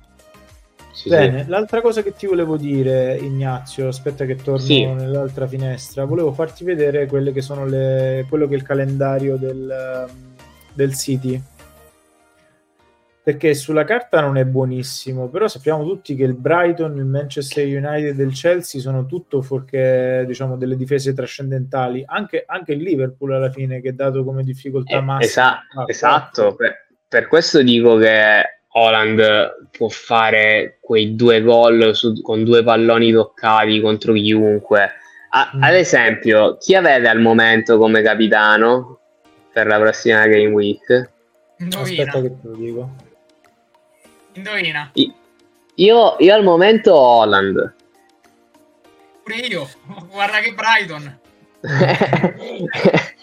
Sì, 0.93 1.09
Bene, 1.09 1.45
sì. 1.45 1.51
l'altra 1.51 1.81
cosa 1.81 2.03
che 2.03 2.15
ti 2.15 2.27
volevo 2.27 2.57
dire, 2.57 3.17
Ignazio, 3.17 3.89
aspetta 3.89 4.25
che 4.25 4.37
torno 4.37 4.61
sì. 4.61 4.85
nell'altra 4.85 5.47
finestra, 5.47 6.05
volevo 6.05 6.33
farti 6.33 6.65
vedere 6.65 7.07
quelle 7.07 7.33
che 7.33 7.41
sono 7.41 7.67
le, 7.67 8.25
quello 8.29 8.47
che 8.47 8.55
è 8.55 8.57
il 8.57 8.63
calendario 8.63 9.37
del, 9.37 10.09
del 10.73 10.95
City. 10.95 11.43
Perché 13.25 13.55
sulla 13.55 13.85
carta 13.85 14.21
non 14.21 14.37
è 14.37 14.45
buonissimo, 14.45 15.29
però 15.29 15.47
sappiamo 15.47 15.85
tutti 15.85 16.17
che 16.17 16.25
il 16.25 16.35
Brighton, 16.35 16.97
il 16.97 17.05
Manchester 17.05 17.65
United 17.65 18.19
e 18.19 18.23
il 18.25 18.33
Chelsea 18.33 18.81
sono 18.81 19.07
tutto 19.07 19.43
fuorché 19.43 20.25
diciamo, 20.27 20.57
delle 20.57 20.75
difese 20.75 21.15
trascendentali. 21.15 22.03
Anche, 22.05 22.43
anche, 22.45 22.73
il 22.73 22.83
Liverpool 22.83 23.35
alla 23.35 23.51
fine, 23.51 23.81
che 23.81 23.91
è 23.91 23.93
dato 23.93 24.25
come 24.25 24.43
difficoltà 24.43 24.97
eh, 24.97 25.01
massima. 25.01 25.25
Esa- 25.25 25.67
ah, 25.73 25.85
esatto, 25.87 26.57
per, 26.57 26.89
per 27.07 27.29
questo 27.29 27.63
dico 27.63 27.97
che 27.97 28.43
Holland 28.73 29.69
può 29.71 29.89
fare 29.89 30.79
quei 30.81 31.15
due 31.15 31.43
gol 31.43 31.95
su, 31.95 32.21
con 32.23 32.43
due 32.43 32.65
palloni 32.65 33.13
toccati 33.13 33.81
contro 33.81 34.15
chiunque. 34.15 34.91
A, 35.31 35.53
mm. 35.55 35.63
Ad 35.63 35.75
esempio, 35.75 36.57
chi 36.57 36.75
avete 36.75 37.07
al 37.07 37.21
momento 37.21 37.79
come 37.79 38.03
capitano 38.03 38.99
per 39.53 39.67
la 39.67 39.79
prossima 39.79 40.27
Game 40.27 40.49
Week? 40.49 41.11
Aspetta 41.71 42.21
che 42.21 42.29
te 42.29 42.49
lo 42.49 42.55
dico. 42.57 43.11
Indovina. 44.35 44.91
Io, 45.75 46.17
io 46.19 46.35
al 46.35 46.43
momento 46.43 46.95
Holland. 46.95 47.75
Pure 49.23 49.37
io. 49.37 49.69
Guarda 50.11 50.41
che 50.41 50.55
Brighton. 50.55 51.21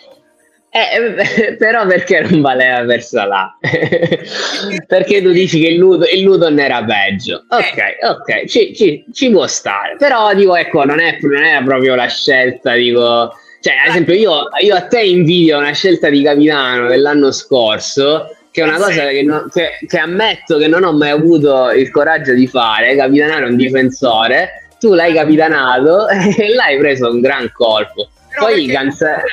Eh, 0.71 1.55
però 1.57 1.87
perché 1.87 2.21
non 2.21 2.41
valeva 2.41 2.85
per 2.85 3.01
Salah? 3.01 3.57
perché 4.85 5.21
tu 5.21 5.31
dici 5.31 5.59
che 5.59 5.69
il, 5.69 5.77
Ludo, 5.77 6.05
il 6.05 6.21
Luton 6.21 6.59
era 6.59 6.83
peggio. 6.83 7.43
Ok, 7.49 7.77
eh. 7.77 8.07
ok, 8.07 8.45
ci, 8.45 8.75
ci, 8.75 9.03
ci, 9.11 9.31
può 9.31 9.47
stare. 9.47 9.95
Però 9.97 10.31
dico, 10.35 10.55
ecco, 10.55 10.85
non 10.85 10.99
è, 10.99 11.17
non 11.21 11.43
è 11.43 11.63
proprio 11.63 11.95
la 11.95 12.07
scelta, 12.07 12.75
dico... 12.75 13.33
Cioè, 13.61 13.73
ad 13.83 13.89
esempio, 13.89 14.13
io, 14.13 14.43
io, 14.61 14.75
a 14.75 14.85
te 14.85 15.01
invidio 15.01 15.57
una 15.57 15.73
scelta 15.73 16.07
di 16.09 16.21
capitano 16.21 16.87
dell'anno 16.87 17.31
scorso, 17.31 18.27
che 18.51 18.61
è 18.61 18.63
una 18.63 18.77
cosa 18.77 19.07
che, 19.07 19.23
non, 19.23 19.47
che, 19.51 19.77
che 19.85 19.97
ammetto 19.97 20.57
che 20.57 20.67
non 20.67 20.83
ho 20.83 20.93
mai 20.93 21.11
avuto 21.11 21.71
il 21.71 21.91
coraggio 21.91 22.33
di 22.33 22.47
fare, 22.47 22.95
capitanare 22.95 23.45
un 23.45 23.55
difensore. 23.55 24.69
Tu 24.79 24.93
l'hai 24.93 25.13
capitanato 25.13 26.07
e 26.09 26.53
l'hai 26.53 26.77
preso 26.77 27.09
un 27.09 27.21
gran 27.21 27.51
colpo. 27.51 28.09
Però 28.29 28.45
Poi 28.45 28.65
Ganze... 28.65 29.23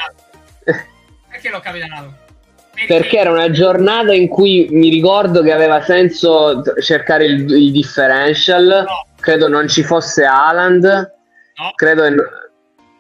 Perché 1.31 1.51
l'ho 1.51 1.61
capitanato? 1.61 2.25
Perché? 2.73 2.95
Perché 2.95 3.19
era 3.19 3.31
una 3.31 3.51
giornata 3.51 4.13
in 4.13 4.29
cui 4.29 4.69
mi 4.71 4.91
ricordo 4.91 5.43
che 5.43 5.53
aveva 5.53 5.81
senso 5.81 6.63
cercare 6.83 7.25
il, 7.25 7.51
il 7.51 7.73
differential. 7.73 8.85
No. 8.87 9.07
Credo 9.19 9.49
non 9.49 9.67
ci 9.67 9.83
fosse 9.83 10.25
Haaland. 10.25 10.85
No. 10.85 11.73
Credo. 11.75 12.05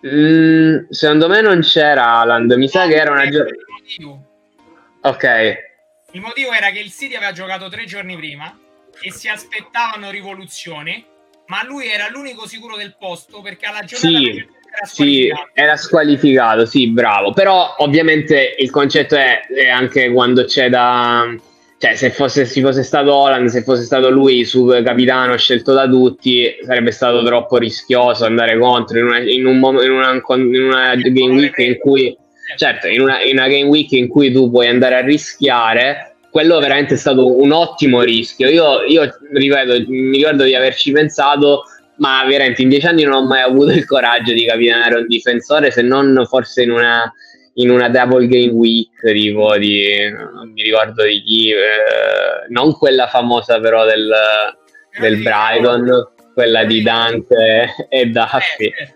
Mm, 0.07 0.89
secondo 0.89 1.29
me 1.29 1.41
non 1.43 1.61
c'era 1.61 2.21
Haaland. 2.21 2.53
Mi 2.53 2.65
no, 2.65 2.69
sa 2.69 2.87
che 2.87 2.95
era 2.95 3.11
una 3.11 3.29
giornata. 3.29 3.55
Ok. 5.03 5.65
Il 6.17 6.23
motivo 6.23 6.51
era 6.53 6.71
che 6.71 6.79
il 6.79 6.91
City 6.91 7.15
aveva 7.15 7.33
giocato 7.33 7.69
tre 7.69 7.85
giorni 7.85 8.17
prima 8.17 8.59
e 9.03 9.13
si 9.13 9.29
aspettavano 9.29 10.11
rivoluzioni, 10.11 11.05
ma 11.49 11.63
lui 11.63 11.91
era 11.91 12.09
l'unico 12.09 12.49
sicuro 12.49 12.75
del 12.75 12.97
posto 12.99 13.43
perché 13.43 13.67
alla 13.67 13.85
giornata 13.85 14.17
sì 14.17 14.47
sì, 14.85 15.31
era 15.53 15.77
squalificato, 15.77 16.65
sì, 16.65 16.89
bravo. 16.89 17.33
Però 17.33 17.77
ovviamente 17.79 18.55
il 18.59 18.71
concetto 18.71 19.15
è, 19.15 19.47
è 19.47 19.69
anche 19.69 20.11
quando 20.11 20.45
c'è 20.45 20.71
da... 20.71 21.35
Cioè, 21.79 21.95
se 21.95 22.11
fosse, 22.11 22.47
se 22.47 22.63
fosse 22.63 22.83
stato 22.83 23.15
Holland, 23.15 23.49
se 23.49 23.63
fosse 23.63 23.83
stato 23.83 24.09
lui 24.09 24.45
su 24.47 24.67
capitano 24.83 25.37
scelto 25.37 25.75
da 25.75 25.87
tutti, 25.87 26.57
sarebbe 26.65 26.91
stato 26.91 27.23
troppo 27.23 27.59
rischioso 27.59 28.25
andare 28.25 28.59
contro 28.59 28.99
in 28.99 29.05
una, 29.05 29.19
in 29.19 29.47
un, 29.47 29.57
in 29.83 29.91
una, 29.91 30.13
in 30.13 30.65
una 30.65 30.95
game 30.95 31.35
week 31.35 31.59
in 31.59 31.79
cui, 31.79 32.17
certo, 32.57 32.87
in 32.87 33.01
una, 33.01 33.23
in 33.23 33.37
una 33.39 33.49
game 33.49 33.65
week 33.65 33.93
in 33.93 34.09
cui 34.09 34.31
tu 34.31 34.51
puoi 34.51 34.69
andare 34.69 34.97
a 34.97 35.01
rischiare 35.01 36.17
quello 36.31 36.59
veramente 36.59 36.95
è 36.95 36.99
stato 36.99 37.41
un 37.41 37.51
ottimo 37.51 38.03
rischio. 38.03 38.51
Io, 38.51 38.83
io 38.83 39.11
ripeto, 39.33 39.85
mi 39.89 40.19
ricordo 40.19 40.45
di 40.45 40.55
averci 40.55 40.93
pensato 40.93 41.63
ma 41.97 42.23
veramente 42.27 42.61
in 42.61 42.69
dieci 42.69 42.87
anni 42.87 43.05
non 43.05 43.15
ho 43.15 43.27
mai 43.27 43.41
avuto 43.41 43.71
il 43.71 43.87
coraggio 43.87 44.33
di 44.33 44.45
capitare 44.45 44.97
un 44.97 45.07
difensore 45.07 45.71
se 45.71 45.83
non 45.83 46.27
forse 46.29 46.63
in 46.63 46.73
una, 46.73 47.11
in 47.55 47.71
una 47.71 47.89
double 47.89 48.27
game 48.27 48.51
week 48.51 49.01
tipo 49.01 49.57
di 49.57 50.11
non 50.11 50.53
mi 50.53 50.63
ricordo 50.63 51.05
di 51.05 51.23
chi 51.23 51.51
eh, 51.53 52.49
non 52.49 52.77
quella 52.77 53.07
famosa 53.07 53.59
però 53.61 53.85
del, 53.87 54.13
del 54.99 55.23
Brighton 55.23 56.09
quella 56.35 56.65
di 56.65 56.83
Dante 56.83 57.75
e 57.89 58.07
Duffy 58.07 58.67
eh, 58.67 58.75
eh. 58.83 58.95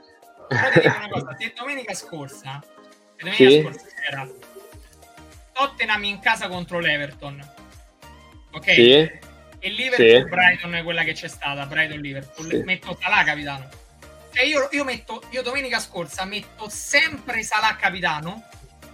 se 1.38 1.52
domenica 1.56 1.94
scorsa 1.94 2.60
domenica 3.20 3.50
sì? 3.50 3.60
scorsa 3.62 3.88
Tottenham 5.52 6.04
in 6.04 6.20
casa 6.20 6.48
contro 6.48 6.78
l'Everton. 6.78 7.52
Ok? 8.52 8.72
Sì. 8.72 9.18
E 9.62 9.68
Liverpool 9.68 10.22
sì. 10.22 10.28
Brighton 10.28 10.74
è 10.74 10.82
quella 10.82 11.04
che 11.04 11.12
c'è 11.12 11.28
stata 11.28 11.66
Brighton 11.66 11.98
Liverpool. 12.00 12.48
Sì. 12.48 12.62
metto 12.62 12.96
Salah 13.00 13.22
capitano. 13.24 13.68
Cioè 14.32 14.44
io, 14.44 14.68
io, 14.70 14.84
metto 14.84 15.22
io 15.30 15.42
domenica 15.42 15.78
scorsa 15.78 16.24
metto 16.24 16.68
sempre 16.68 17.42
Salah 17.42 17.76
capitano 17.76 18.44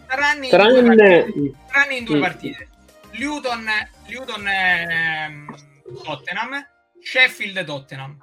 tranne, 0.06 0.48
tranne... 0.48 0.74
In, 0.74 0.84
due 0.84 0.96
partite, 0.96 1.54
tranne 1.68 1.94
in 1.96 2.04
due 2.04 2.18
partite. 2.18 2.68
Luton, 3.12 3.68
Luton 4.08 4.48
eh, 4.48 5.44
Tottenham 6.02 6.66
Sheffield 7.00 7.64
Tottenham. 7.64 8.18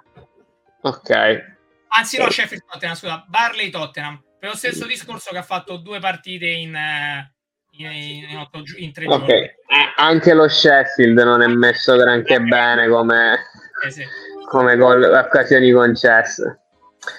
Ok. 0.82 1.56
Anzi 1.88 2.18
no 2.18 2.30
Sheffield 2.30 2.66
Tottenham 2.70 2.96
scusa 2.96 3.24
Barley 3.28 3.70
Tottenham 3.70 4.22
per 4.44 4.52
lo 4.52 4.58
stesso 4.58 4.86
discorso 4.86 5.32
che 5.32 5.38
ha 5.38 5.44
fatto 5.44 5.78
due 5.78 6.02
partite 6.02 6.48
in 6.48 6.76
eh, 6.76 7.32
in, 7.78 7.86
in, 8.30 8.38
otto, 8.38 8.62
in 8.76 8.92
tre 8.92 9.06
okay. 9.06 9.20
giorni. 9.20 9.46
Eh, 9.46 9.94
anche 9.96 10.34
lo 10.34 10.50
Sheffield 10.50 11.18
non 11.18 11.42
è 11.42 11.48
messo 11.48 11.96
granché 11.96 12.34
eh, 12.34 12.40
bene 12.42 12.90
come, 12.90 13.40
eh, 13.86 13.90
sì. 13.90 14.04
come 14.50 14.76
gol, 14.76 15.02
occasioni 15.02 15.72
concesse. 15.72 16.60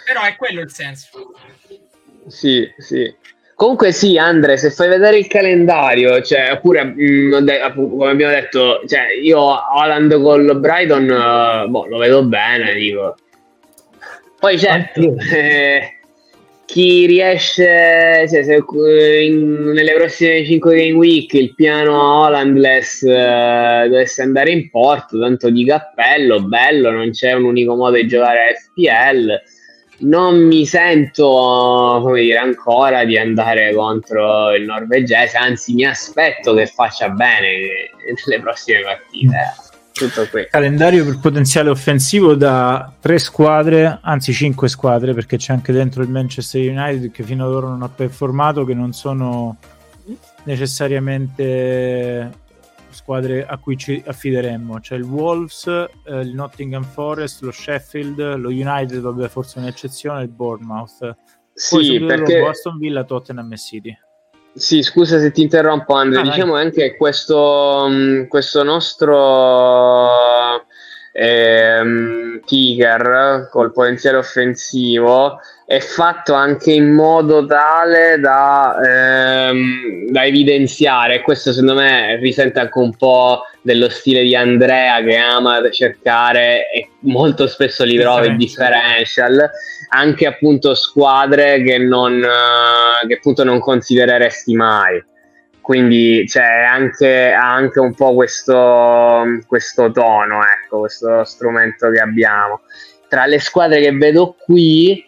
Però 0.04 0.20
è 0.20 0.36
quello 0.36 0.60
il 0.60 0.70
senso. 0.70 1.32
Sì, 2.26 2.70
sì. 2.76 3.16
Comunque 3.54 3.90
sì, 3.92 4.18
Andre, 4.18 4.58
se 4.58 4.70
fai 4.70 4.88
vedere 4.90 5.16
il 5.16 5.26
calendario, 5.26 6.20
cioè, 6.20 6.52
oppure 6.52 6.84
mh, 6.84 6.94
mm, 7.00 7.46
come 7.72 8.10
abbiamo 8.10 8.32
detto, 8.34 8.82
cioè, 8.86 9.12
io 9.12 9.40
Holland 9.40 10.12
col 10.20 10.60
Brighton 10.60 11.04
uh, 11.08 11.70
boh, 11.70 11.86
lo 11.86 11.96
vedo 11.96 12.22
bene, 12.26 12.74
dico. 12.74 13.16
Poi 14.38 14.58
certo, 14.58 15.00
eh, 15.32 16.00
chi 16.66 17.06
riesce 17.06 18.26
cioè, 18.28 18.42
se, 18.42 18.54
eh, 18.54 19.24
in, 19.24 19.72
nelle 19.72 19.92
prossime 19.92 20.44
5 20.44 20.76
game 20.76 20.92
week 20.92 21.32
il 21.34 21.54
piano 21.54 22.22
Hollandless 22.22 23.02
uh, 23.02 23.88
dovesse 23.88 24.22
andare 24.22 24.50
in 24.50 24.70
porto 24.70 25.18
tanto 25.20 25.50
di 25.50 25.64
cappello 25.64 26.42
bello 26.42 26.90
non 26.90 27.10
c'è 27.10 27.32
un 27.32 27.44
unico 27.44 27.74
modo 27.74 27.96
di 27.96 28.08
giocare 28.08 28.48
a 28.48 28.54
FPL 28.54 29.42
non 29.96 30.46
mi 30.46 30.66
sento 30.66 32.00
come 32.02 32.22
dire, 32.22 32.38
ancora 32.38 33.04
di 33.04 33.16
andare 33.16 33.72
contro 33.74 34.52
il 34.54 34.64
norvegese, 34.64 35.36
anzi 35.36 35.74
mi 35.74 35.84
aspetto 35.84 36.54
che 36.54 36.66
faccia 36.66 37.10
bene 37.10 37.48
nelle 38.26 38.40
prossime 38.40 38.80
partite. 38.82 39.36
Tutto 39.94 40.26
qui. 40.28 40.48
Calendario 40.50 41.04
per 41.04 41.20
potenziale 41.20 41.70
offensivo 41.70 42.34
da 42.34 42.92
tre 42.98 43.20
squadre, 43.20 44.00
anzi 44.02 44.32
cinque 44.32 44.68
squadre, 44.68 45.14
perché 45.14 45.36
c'è 45.36 45.52
anche 45.52 45.72
dentro 45.72 46.02
il 46.02 46.10
Manchester 46.10 46.68
United 46.68 47.12
che 47.12 47.22
fino 47.22 47.46
ad 47.46 47.52
ora 47.52 47.68
non 47.68 47.82
ha 47.82 47.88
performato, 47.88 48.64
che 48.64 48.74
non 48.74 48.92
sono 48.92 49.56
necessariamente 50.42 52.28
squadre 52.90 53.46
a 53.46 53.56
cui 53.58 53.76
ci 53.76 54.02
affideremmo. 54.04 54.80
C'è 54.80 54.96
il 54.96 55.04
Wolves, 55.04 55.68
eh, 55.68 56.20
il 56.20 56.34
Nottingham 56.34 56.82
Forest, 56.82 57.42
lo 57.42 57.52
Sheffield, 57.52 58.34
lo 58.34 58.48
United, 58.48 58.98
vabbè, 58.98 59.28
forse 59.28 59.60
un'eccezione, 59.60 60.22
il 60.22 60.28
Bournemouth. 60.28 61.14
Sì, 61.52 62.00
perché... 62.00 62.40
Boston 62.40 62.78
Villa, 62.78 63.04
Tottenham 63.04 63.52
e 63.52 63.56
City. 63.56 63.96
Sì, 64.54 64.82
scusa 64.82 65.18
se 65.18 65.32
ti 65.32 65.42
interrompo 65.42 65.94
Andrea, 65.94 66.20
ah, 66.20 66.24
diciamo 66.24 66.54
anche 66.54 66.96
questo, 66.96 67.86
mm, 67.88 68.24
questo 68.26 68.62
nostro 68.62 70.08
ehm, 71.12 72.40
kicker 72.44 73.48
col 73.50 73.72
potenziale 73.72 74.18
offensivo 74.18 75.38
è 75.66 75.78
fatto 75.80 76.34
anche 76.34 76.72
in 76.72 76.92
modo 76.92 77.46
tale 77.46 78.20
da, 78.20 78.76
ehm, 78.84 80.10
da 80.10 80.24
evidenziare, 80.24 81.22
questo 81.22 81.52
secondo 81.52 81.74
me 81.74 82.16
risente 82.16 82.60
anche 82.60 82.78
un 82.78 82.94
po' 82.94 83.42
dello 83.62 83.88
stile 83.88 84.22
di 84.22 84.36
Andrea 84.36 85.02
che 85.02 85.16
ama 85.16 85.70
cercare 85.70 86.70
e 86.70 86.90
molto 87.00 87.46
spesso 87.46 87.82
li 87.84 87.98
trova 87.98 88.26
in 88.26 88.36
differential, 88.36 89.50
anche 89.94 90.26
appunto 90.26 90.74
squadre 90.74 91.62
che, 91.62 91.78
non, 91.78 92.20
che 93.06 93.14
appunto 93.14 93.44
non 93.44 93.60
considereresti 93.60 94.54
mai. 94.54 95.02
Quindi 95.60 96.26
cioè, 96.28 96.66
anche, 96.68 97.32
ha 97.32 97.54
anche 97.54 97.80
un 97.80 97.94
po' 97.94 98.12
questo, 98.14 99.22
questo 99.46 99.90
tono, 99.92 100.40
ecco, 100.42 100.80
questo 100.80 101.24
strumento 101.24 101.88
che 101.90 102.00
abbiamo. 102.00 102.60
Tra 103.08 103.24
le 103.24 103.38
squadre 103.38 103.80
che 103.80 103.92
vedo 103.92 104.36
qui, 104.44 105.02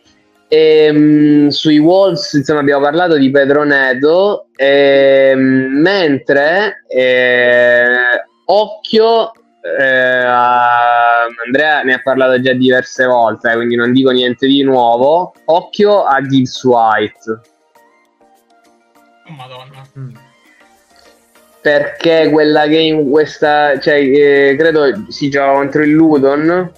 e, 0.49 0.89
um, 0.91 1.49
sui 1.49 1.79
Wolves 1.79 2.33
insomma, 2.35 2.61
abbiamo 2.61 2.83
parlato 2.83 3.19
di 3.19 3.31
Pedro 3.31 3.65
Neto, 3.65 4.47
e, 4.57 5.33
um, 5.35 5.81
mentre 5.81 6.85
eh, 6.89 8.25
occhio, 8.47 9.33
eh, 9.79 10.25
Andrea 11.45 11.83
ne 11.83 11.95
ha 11.95 12.01
parlato 12.03 12.41
già 12.41 12.53
diverse 12.53 13.05
volte, 13.05 13.55
quindi 13.55 13.75
non 13.75 13.93
dico 13.93 14.11
niente 14.11 14.47
di 14.47 14.63
nuovo. 14.63 15.33
Occhio 15.47 16.05
a 16.05 16.21
Gibbs 16.23 16.65
White. 16.65 17.41
Oh, 19.29 19.33
Madonna. 19.33 19.87
Mm. 19.99 20.15
Perché 21.61 22.29
quella 22.31 22.67
game, 22.69 23.09
questa, 23.09 23.79
cioè, 23.81 23.95
eh, 23.95 24.57
credo 24.57 25.07
si 25.09 25.29
gioca 25.29 25.53
contro 25.53 25.83
il 25.83 25.91
Ludon 25.91 26.73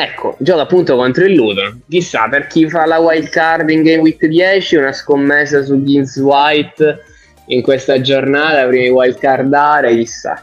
Ecco, 0.00 0.36
gioca 0.38 0.62
appunto 0.62 0.94
contro 0.94 1.24
il 1.24 1.34
Luton. 1.34 1.82
Chissà, 1.88 2.28
per 2.28 2.46
chi 2.46 2.70
fa 2.70 2.86
la 2.86 3.00
wild 3.00 3.28
card 3.30 3.68
in 3.68 3.82
Game 3.82 3.98
Week 3.98 4.24
10, 4.24 4.76
una 4.76 4.92
scommessa 4.92 5.64
su 5.64 5.82
Gins 5.82 6.16
White 6.18 7.02
in 7.46 7.62
questa 7.62 8.00
giornata, 8.00 8.64
prima 8.68 8.84
di 8.84 8.90
wild 8.90 9.18
cardare, 9.18 9.96
chissà. 9.96 10.40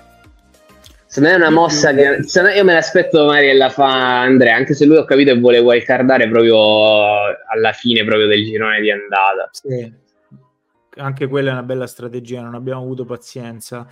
Secondo 1.15 1.29
me 1.29 1.35
è 1.35 1.47
una 1.47 1.49
mossa 1.49 1.93
che 1.93 2.01
io 2.01 2.63
me 2.65 2.73
l'aspetto 2.73 3.25
magari 3.25 3.55
la 3.55 3.69
fa 3.69 4.19
Andrea, 4.19 4.57
anche 4.57 4.73
se 4.73 4.83
lui 4.83 4.97
ho 4.97 5.05
capito 5.05 5.31
che 5.31 5.39
vuole 5.39 5.59
wild 5.59 5.83
cardare 5.83 6.27
proprio 6.27 6.57
alla 7.47 7.71
fine 7.71 8.03
proprio 8.03 8.27
del 8.27 8.43
girone 8.43 8.81
di 8.81 8.91
andata. 8.91 9.47
Sì. 9.51 9.93
Anche 10.97 11.27
quella 11.27 11.51
è 11.51 11.53
una 11.53 11.63
bella 11.63 11.87
strategia, 11.87 12.41
non 12.41 12.53
abbiamo 12.53 12.81
avuto 12.81 13.05
pazienza. 13.05 13.87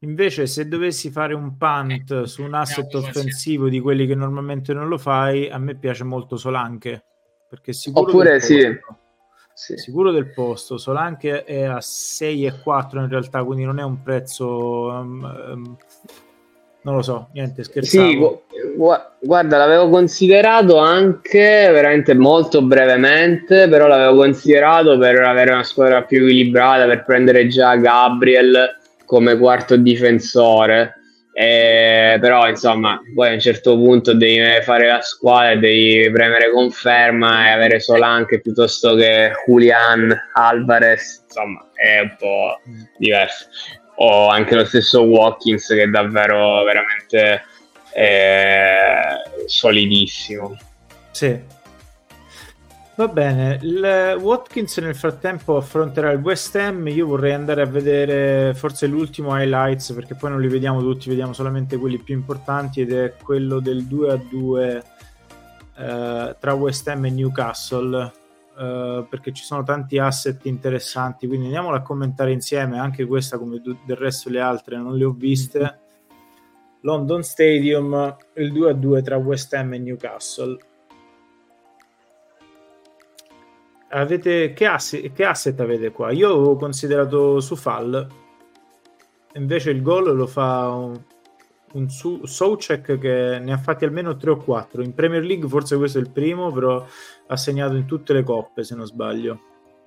Invece, 0.00 0.46
se 0.46 0.68
dovessi 0.68 1.10
fare 1.10 1.32
un 1.32 1.56
punt 1.56 2.10
eh, 2.10 2.26
su 2.26 2.42
un 2.42 2.52
asset 2.52 2.94
offensivo 2.94 3.70
di 3.70 3.80
quelli 3.80 4.06
che 4.06 4.14
normalmente 4.14 4.74
non 4.74 4.88
lo 4.88 4.98
fai, 4.98 5.48
a 5.48 5.56
me 5.56 5.76
piace 5.76 6.04
molto 6.04 6.36
Solanche. 6.36 7.02
Perché 7.48 7.72
sicuro 7.72 8.06
Oppure 8.06 8.38
sì. 8.40 8.60
sì. 9.54 9.78
Sicuro 9.78 10.10
del 10.10 10.30
posto. 10.30 10.76
Solanche 10.76 11.44
è 11.44 11.62
a 11.62 11.78
6,4 11.78 12.98
in 12.98 13.08
realtà, 13.08 13.42
quindi 13.44 13.64
non 13.64 13.78
è 13.78 13.82
un 13.82 14.02
prezzo. 14.02 14.88
Um, 14.88 15.22
um, 15.48 15.76
non 16.86 16.94
lo 16.94 17.02
so, 17.02 17.28
niente, 17.32 17.64
scherzavo. 17.64 18.44
Sì, 18.48 18.76
gu- 18.76 19.00
guarda, 19.20 19.56
l'avevo 19.56 19.88
considerato 19.88 20.78
anche 20.78 21.68
veramente 21.72 22.14
molto 22.14 22.62
brevemente, 22.62 23.68
però 23.68 23.88
l'avevo 23.88 24.14
considerato 24.14 24.96
per 24.96 25.20
avere 25.20 25.50
una 25.50 25.64
squadra 25.64 26.04
più 26.04 26.18
equilibrata, 26.18 26.86
per 26.86 27.02
prendere 27.02 27.48
già 27.48 27.74
Gabriel 27.74 28.78
come 29.04 29.36
quarto 29.36 29.74
difensore. 29.76 31.00
Eh, 31.32 32.16
però 32.18 32.48
insomma 32.48 32.98
poi 33.14 33.28
a 33.28 33.32
un 33.34 33.40
certo 33.40 33.74
punto 33.74 34.14
devi 34.14 34.40
fare 34.62 34.86
la 34.86 35.02
squadra 35.02 35.54
devi 35.54 36.10
premere 36.10 36.50
conferma 36.50 37.48
e 37.48 37.50
avere 37.50 37.78
Solanche 37.78 38.40
piuttosto 38.40 38.94
che 38.94 39.32
Julian 39.46 40.16
Alvarez 40.32 41.24
insomma 41.26 41.62
è 41.74 42.00
un 42.00 42.16
po' 42.18 42.58
diverso 42.96 43.48
o 43.96 44.28
anche 44.28 44.54
lo 44.54 44.64
stesso 44.64 45.02
Watkins 45.02 45.66
che 45.66 45.82
è 45.82 45.86
davvero 45.88 46.62
veramente 46.64 47.44
eh, 47.94 49.46
solidissimo 49.46 50.56
sì 51.10 51.54
Va 52.96 53.08
bene, 53.08 53.58
il 53.60 54.16
Watkins 54.18 54.78
nel 54.78 54.96
frattempo 54.96 55.58
affronterà 55.58 56.12
il 56.12 56.20
West 56.22 56.56
Ham. 56.56 56.88
Io 56.88 57.06
vorrei 57.06 57.34
andare 57.34 57.60
a 57.60 57.66
vedere 57.66 58.54
forse 58.54 58.86
l'ultimo 58.86 59.38
highlights 59.38 59.92
perché 59.92 60.14
poi 60.14 60.30
non 60.30 60.40
li 60.40 60.48
vediamo 60.48 60.80
tutti, 60.80 61.10
vediamo 61.10 61.34
solamente 61.34 61.76
quelli 61.76 61.98
più 61.98 62.14
importanti 62.14 62.80
ed 62.80 62.94
è 62.94 63.12
quello 63.22 63.60
del 63.60 63.84
2 63.84 64.10
a 64.10 64.16
2 64.16 64.82
eh, 65.76 66.36
tra 66.40 66.54
West 66.54 66.88
Ham 66.88 67.04
e 67.04 67.10
Newcastle. 67.10 68.12
Eh, 68.58 69.06
perché 69.08 69.32
ci 69.32 69.44
sono 69.44 69.62
tanti 69.62 69.98
asset 69.98 70.46
interessanti, 70.46 71.26
quindi 71.26 71.46
andiamolo 71.46 71.76
a 71.76 71.82
commentare 71.82 72.32
insieme. 72.32 72.78
Anche 72.78 73.04
questa, 73.04 73.38
come 73.38 73.60
del 73.60 73.96
resto 73.96 74.30
le 74.30 74.40
altre, 74.40 74.76
non 74.76 74.96
le 74.96 75.04
ho 75.04 75.12
viste. 75.12 75.80
London 76.80 77.22
Stadium, 77.22 78.16
il 78.34 78.52
2 78.52 78.70
a 78.70 78.72
2 78.72 79.02
tra 79.02 79.16
West 79.16 79.52
Ham 79.54 79.74
e 79.74 79.78
Newcastle. 79.78 80.58
avete, 83.88 84.52
che, 84.52 84.66
asset, 84.66 85.12
che 85.12 85.24
asset 85.24 85.58
avete 85.60 85.90
qua? 85.90 86.10
Io 86.10 86.32
avevo 86.32 86.56
considerato 86.56 87.40
Sufal, 87.40 88.06
invece 89.34 89.70
il 89.70 89.82
gol 89.82 90.14
lo 90.14 90.26
fa 90.26 90.90
un 91.72 91.90
su, 91.90 92.24
Soucek 92.24 92.98
che 92.98 93.38
ne 93.38 93.52
ha 93.52 93.58
fatti 93.58 93.84
almeno 93.84 94.16
3 94.16 94.30
o 94.30 94.36
4. 94.36 94.82
In 94.82 94.94
Premier 94.94 95.22
League 95.22 95.48
forse 95.48 95.76
questo 95.76 95.98
è 95.98 96.00
il 96.00 96.10
primo, 96.10 96.52
però 96.52 96.86
ha 97.26 97.36
segnato 97.36 97.74
in 97.74 97.86
tutte 97.86 98.12
le 98.12 98.22
coppe 98.22 98.64
se 98.64 98.74
non 98.74 98.86
sbaglio, 98.86 99.40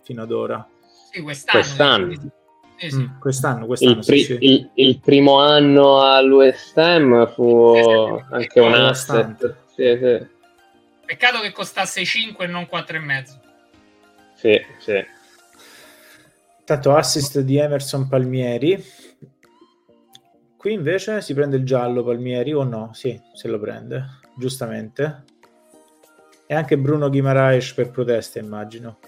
fino 0.04 0.22
ad 0.22 0.32
ora. 0.32 0.68
Sì, 1.12 1.22
quest'anno. 1.22 1.60
quest'anno. 1.60 2.32
Sì, 2.78 2.90
sì. 2.92 2.98
Mm, 2.98 3.20
quest'anno, 3.20 3.66
quest'anno 3.66 4.00
il, 4.00 4.06
pri- 4.06 4.24
sì, 4.24 4.38
il, 4.40 4.70
il, 4.76 5.00
primo 5.00 5.42
anno 5.42 6.02
all'West 6.02 6.78
Ham 6.78 7.30
fu 7.34 7.74
anche 8.30 8.60
un 8.62 8.74
asset. 8.74 9.56
Peccato 11.06 11.40
che 11.42 11.52
costasse 11.52 12.06
5 12.06 12.46
e 12.46 12.48
non 12.48 12.68
4,5. 12.72 13.40
Sì, 14.36 14.62
sì. 14.78 15.06
Tanto 16.64 16.96
assist 16.96 17.40
di 17.40 17.58
Emerson 17.58 18.08
Palmieri. 18.08 18.82
Qui 20.60 20.74
invece 20.74 21.22
si 21.22 21.34
prende 21.34 21.56
il 21.56 21.64
giallo 21.64 22.04
Palmieri 22.04 22.52
o 22.52 22.64
no? 22.64 22.90
Sì, 22.92 23.18
se 23.34 23.48
lo 23.48 23.58
prende, 23.62 24.20
giustamente. 24.36 25.24
E 26.46 26.54
anche 26.54 26.78
Bruno 26.78 27.10
Guimaraes 27.10 27.72
per 27.72 27.92
protesta, 27.92 28.40
immagino. 28.40 29.00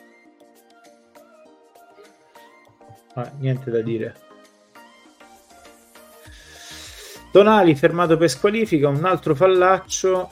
Ah, 3.15 3.29
niente 3.39 3.69
da 3.69 3.81
dire. 3.81 4.15
Donali 7.33 7.75
fermato 7.75 8.15
per 8.15 8.29
squalifica, 8.29 8.87
un 8.87 9.03
altro 9.03 9.35
fallaccio. 9.35 10.31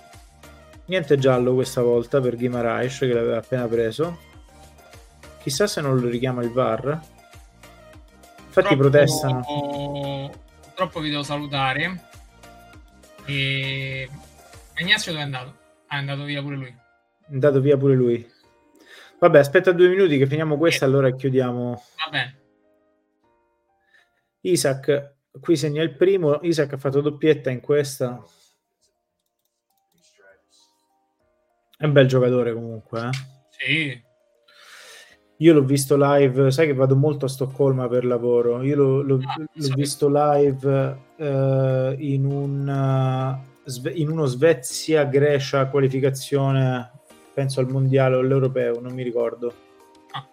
Niente 0.85 1.17
giallo 1.17 1.53
questa 1.53 1.81
volta 1.81 2.21
per 2.21 2.37
Guimaraes 2.37 2.97
che 2.99 3.11
l'aveva 3.11 3.39
appena 3.39 3.67
preso. 3.67 4.19
Chissà 5.41 5.67
se 5.67 5.81
non 5.81 5.99
lo 5.99 6.07
richiama 6.07 6.41
il 6.43 6.51
VAR. 6.53 6.97
Infatti 8.45 8.67
Troppo, 8.67 8.75
protestano. 8.77 10.47
Purtroppo 10.79 11.03
vi 11.03 11.09
devo 11.09 11.23
salutare. 11.23 12.09
E... 13.25 14.09
Ignazio 14.77 15.11
dove 15.11 15.23
è 15.23 15.25
andato? 15.25 15.57
Ah, 15.87 15.97
è 15.97 15.99
andato 15.99 16.23
via 16.23 16.41
pure 16.41 16.55
lui. 16.55 16.69
È 16.69 17.33
andato 17.33 17.59
via 17.59 17.75
pure 17.75 17.95
lui. 17.95 18.31
Vabbè, 19.19 19.39
aspetta 19.39 19.73
due 19.73 19.89
minuti 19.89 20.17
che 20.17 20.25
finiamo 20.25 20.57
questa, 20.57 20.85
eh. 20.85 20.87
allora 20.87 21.13
chiudiamo. 21.13 21.83
Va 21.97 22.09
bene. 22.09 22.39
Isaac, 24.39 25.15
qui 25.41 25.57
segna 25.57 25.83
il 25.83 25.97
primo. 25.97 26.39
Isaac 26.43 26.71
ha 26.71 26.77
fatto 26.77 27.01
doppietta 27.01 27.49
in 27.49 27.59
questa. 27.59 28.23
È 31.75 31.83
un 31.83 31.91
bel 31.91 32.07
giocatore 32.07 32.53
comunque. 32.53 33.01
Eh? 33.01 33.09
Sì. 33.49 34.07
Io 35.41 35.53
l'ho 35.53 35.63
visto 35.63 35.95
live, 35.97 36.51
sai 36.51 36.65
che 36.67 36.73
vado 36.73 36.97
molto 36.97 37.23
a 37.23 37.29
Stoccolma 37.29 37.87
per 37.87 38.03
lavoro. 38.03 38.61
Io 38.61 38.75
l'ho, 38.75 39.01
l'ho, 39.01 39.19
ah, 39.23 39.37
l'ho 39.37 39.73
visto 39.73 40.09
live 40.11 40.97
uh, 41.15 41.95
in, 41.97 42.25
un, 42.25 42.67
uh, 43.65 43.89
in 43.93 44.09
uno 44.09 44.25
Svezia-Grecia 44.25 45.67
qualificazione, 45.67 46.91
penso 47.33 47.61
al 47.61 47.69
mondiale 47.69 48.15
o 48.15 48.19
all'europeo, 48.19 48.81
non 48.81 48.93
mi 48.93 49.01
ricordo. 49.01 49.53
Ah. 50.11 50.27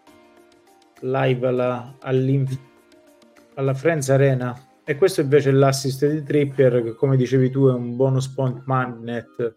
Live 1.02 1.46
alla, 1.46 1.94
alla 3.54 3.74
Friends 3.74 4.10
Arena. 4.10 4.60
E 4.82 4.96
questo 4.96 5.20
invece 5.20 5.50
è 5.50 5.52
l'assist 5.52 6.04
di 6.04 6.24
Trippier, 6.24 6.82
che 6.82 6.94
come 6.96 7.16
dicevi 7.16 7.48
tu 7.50 7.68
è 7.68 7.72
un 7.72 7.94
bonus 7.94 8.26
point 8.26 8.62
magnet 8.64 9.54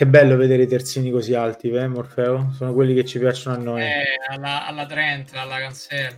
Che 0.00 0.06
bello 0.06 0.38
vedere 0.38 0.62
i 0.62 0.66
terzini 0.66 1.10
così 1.10 1.34
alti, 1.34 1.68
eh, 1.68 1.86
Morfeo? 1.86 2.52
Sono 2.56 2.72
quelli 2.72 2.94
che 2.94 3.04
ci 3.04 3.18
piacciono 3.18 3.56
a 3.56 3.58
noi. 3.58 3.82
Eh, 3.82 4.04
alla, 4.30 4.66
alla 4.66 4.86
Trent, 4.86 5.30
alla 5.34 5.58
Cancel. 5.58 6.16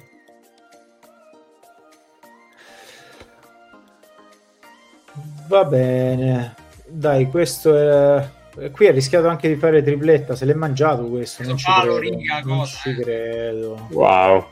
Va 5.49 5.65
bene. 5.65 6.55
Dai, 6.87 7.27
questo 7.27 7.77
è... 7.77 8.71
Qui 8.71 8.87
ha 8.87 8.93
rischiato 8.93 9.27
anche 9.27 9.49
di 9.49 9.57
fare 9.57 9.83
tripletta, 9.83 10.37
se 10.37 10.45
l'è 10.45 10.55
mangiato 10.55 11.09
questo, 11.09 11.43
non, 11.43 11.57
ci 11.57 11.67
credo. 11.69 11.99
Non 11.99 12.59
cosa, 12.59 12.77
ci 12.77 12.91
eh. 12.91 13.03
credo. 13.03 13.89
Wow. 13.91 14.47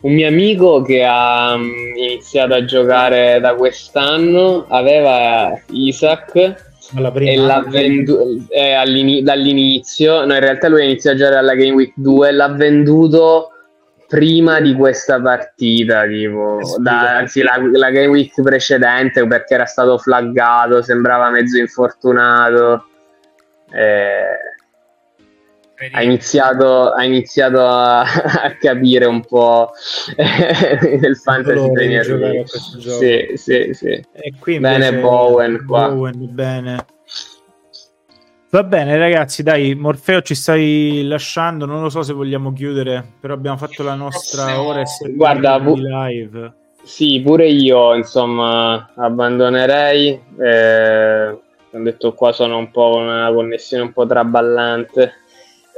Un 0.00 0.14
mio 0.14 0.26
amico 0.26 0.80
che 0.80 1.04
ha 1.04 1.54
mm, 1.54 1.96
iniziato 1.98 2.54
a 2.54 2.64
giocare 2.64 3.40
da 3.40 3.54
quest'anno 3.56 4.64
aveva 4.68 5.52
Isaac 5.72 6.66
eh, 8.48 9.22
dall'inizio. 9.22 10.24
No, 10.24 10.34
in 10.34 10.40
realtà 10.40 10.68
lui 10.68 10.80
ha 10.80 10.84
iniziato 10.84 11.16
a 11.16 11.18
giocare 11.18 11.38
alla 11.38 11.54
Game 11.54 11.72
Week 11.72 11.92
2 11.96 12.28
e 12.28 12.32
l'ha 12.32 12.48
venduto 12.48 13.50
prima 14.06 14.60
di 14.60 14.74
questa 14.74 15.20
partita, 15.20 16.06
tipo, 16.06 16.60
da, 16.78 17.18
anzi 17.18 17.42
la, 17.42 17.58
la, 17.72 17.90
Game 17.90 18.06
Week 18.06 18.32
precedente 18.40 19.26
perché 19.26 19.54
era 19.54 19.66
stato 19.66 19.98
flaggato, 19.98 20.80
sembrava 20.82 21.28
mezzo 21.28 21.58
infortunato. 21.58 22.86
Eh, 23.70 24.56
ha 25.92 26.02
iniziato, 26.02 26.90
ha 26.90 27.04
iniziato 27.04 27.64
a, 27.64 28.00
a, 28.02 28.56
capire 28.58 29.06
un 29.06 29.24
po' 29.24 29.70
del 30.16 31.16
fantasy 31.16 31.72
Premier 31.72 32.06
League. 32.08 32.46
Sì, 32.46 33.36
sì, 33.36 33.72
sì. 33.72 33.90
E 34.12 34.32
qui 34.38 34.58
bene 34.58 35.00
Bowen 35.00 35.64
qua. 35.66 35.88
Bowen, 35.88 36.34
bene. 36.34 36.84
Va 38.50 38.64
bene 38.64 38.96
ragazzi, 38.96 39.42
dai, 39.42 39.74
Morfeo 39.74 40.22
ci 40.22 40.34
stai 40.34 41.04
lasciando, 41.04 41.66
non 41.66 41.82
lo 41.82 41.90
so 41.90 42.02
se 42.02 42.14
vogliamo 42.14 42.54
chiudere, 42.54 43.04
però 43.20 43.34
abbiamo 43.34 43.58
fatto 43.58 43.82
la 43.82 43.94
nostra 43.94 44.62
ora 44.62 44.80
e 44.80 44.84
Guarda, 45.14 45.60
bu- 45.60 45.76
live. 45.76 46.54
Sì, 46.82 47.20
pure 47.22 47.46
io, 47.46 47.94
insomma, 47.94 48.90
abbandonerei. 48.96 50.18
Eh, 50.40 51.28
ho 51.28 51.82
detto 51.82 52.14
qua 52.14 52.32
sono 52.32 52.56
un 52.56 52.70
po' 52.70 52.96
una 52.96 53.30
connessione 53.30 53.82
un 53.82 53.92
po' 53.92 54.06
traballante. 54.06 55.12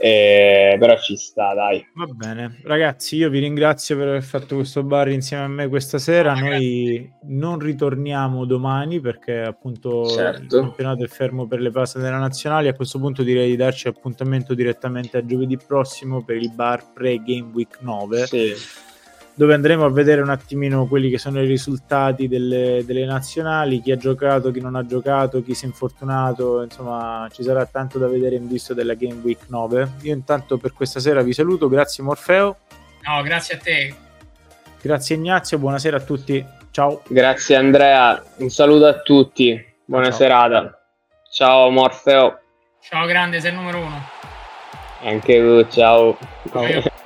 Eh, 0.03 0.76
però 0.78 0.98
ci 0.98 1.14
sta, 1.14 1.53
dai. 1.53 1.86
Va 1.92 2.07
bene, 2.07 2.59
ragazzi, 2.64 3.16
io 3.16 3.28
vi 3.28 3.38
ringrazio 3.38 3.98
per 3.98 4.09
aver 4.09 4.22
fatto 4.22 4.55
questo 4.55 4.82
bar 4.82 5.11
insieme 5.11 5.42
a 5.42 5.48
me 5.48 5.68
questa 5.68 5.98
sera. 5.98 6.32
Noi 6.32 7.12
non 7.24 7.59
ritorniamo 7.59 8.46
domani 8.46 8.98
perché 8.98 9.40
appunto 9.40 10.07
certo. 10.07 10.57
il 10.57 10.62
campionato 10.62 11.05
è 11.05 11.07
fermo 11.07 11.46
per 11.46 11.61
le 11.61 11.70
fasi 11.70 11.98
della 11.98 12.16
nazionale. 12.16 12.70
A 12.70 12.74
questo 12.74 12.98
punto 12.98 13.22
direi 13.22 13.51
di 13.51 13.57
darci 13.57 13.88
appuntamento 13.88 14.55
direttamente 14.55 15.18
a 15.18 15.26
giovedì 15.26 15.59
prossimo 15.59 16.24
per 16.24 16.36
il 16.36 16.51
bar 16.55 16.92
pre-Game 16.94 17.51
Week 17.53 17.76
9. 17.82 18.26
Sì 18.26 18.88
dove 19.41 19.55
andremo 19.55 19.86
a 19.86 19.91
vedere 19.91 20.20
un 20.20 20.28
attimino 20.28 20.84
quelli 20.84 21.09
che 21.09 21.16
sono 21.16 21.41
i 21.41 21.47
risultati 21.47 22.28
delle, 22.28 22.82
delle, 22.84 23.07
nazionali, 23.07 23.80
chi 23.80 23.91
ha 23.91 23.97
giocato, 23.97 24.51
chi 24.51 24.61
non 24.61 24.74
ha 24.74 24.84
giocato, 24.84 25.43
chi 25.43 25.55
si 25.55 25.64
è 25.64 25.68
infortunato, 25.68 26.61
insomma 26.61 27.26
ci 27.32 27.43
sarà 27.43 27.64
tanto 27.64 27.99
da 27.99 28.07
vedere 28.07 28.36
in 28.36 28.47
vista 28.47 28.74
della 28.74 28.93
Game 28.93 29.18
Week 29.22 29.47
9. 29.49 29.93
Io 30.03 30.12
intanto 30.12 30.59
per 30.59 30.74
questa 30.74 31.01
sera 31.01 31.22
vi 31.22 31.32
saluto, 31.32 31.70
grazie 31.70 32.05
Morfeo. 32.05 32.59
No, 33.09 33.22
grazie 33.22 33.55
a 33.55 33.59
te. 33.59 33.95
Grazie 34.82 35.16
Ignazio, 35.16 35.57
buonasera 35.57 35.97
a 35.97 36.01
tutti. 36.01 36.45
Ciao. 36.70 37.01
Grazie 37.09 37.57
Andrea, 37.57 38.22
un 38.36 38.51
saluto 38.51 38.84
a 38.84 39.01
tutti. 39.01 39.59
Buona 39.86 40.11
Ciao. 40.11 40.16
serata. 40.16 40.82
Ciao 41.32 41.70
Morfeo. 41.70 42.41
Ciao 42.82 43.07
grande, 43.07 43.41
sei 43.41 43.53
il 43.53 43.57
numero 43.57 43.78
uno. 43.78 44.05
Anche 45.01 45.38
tu, 45.38 45.66
ciao. 45.70 46.18
ciao. 46.53 46.99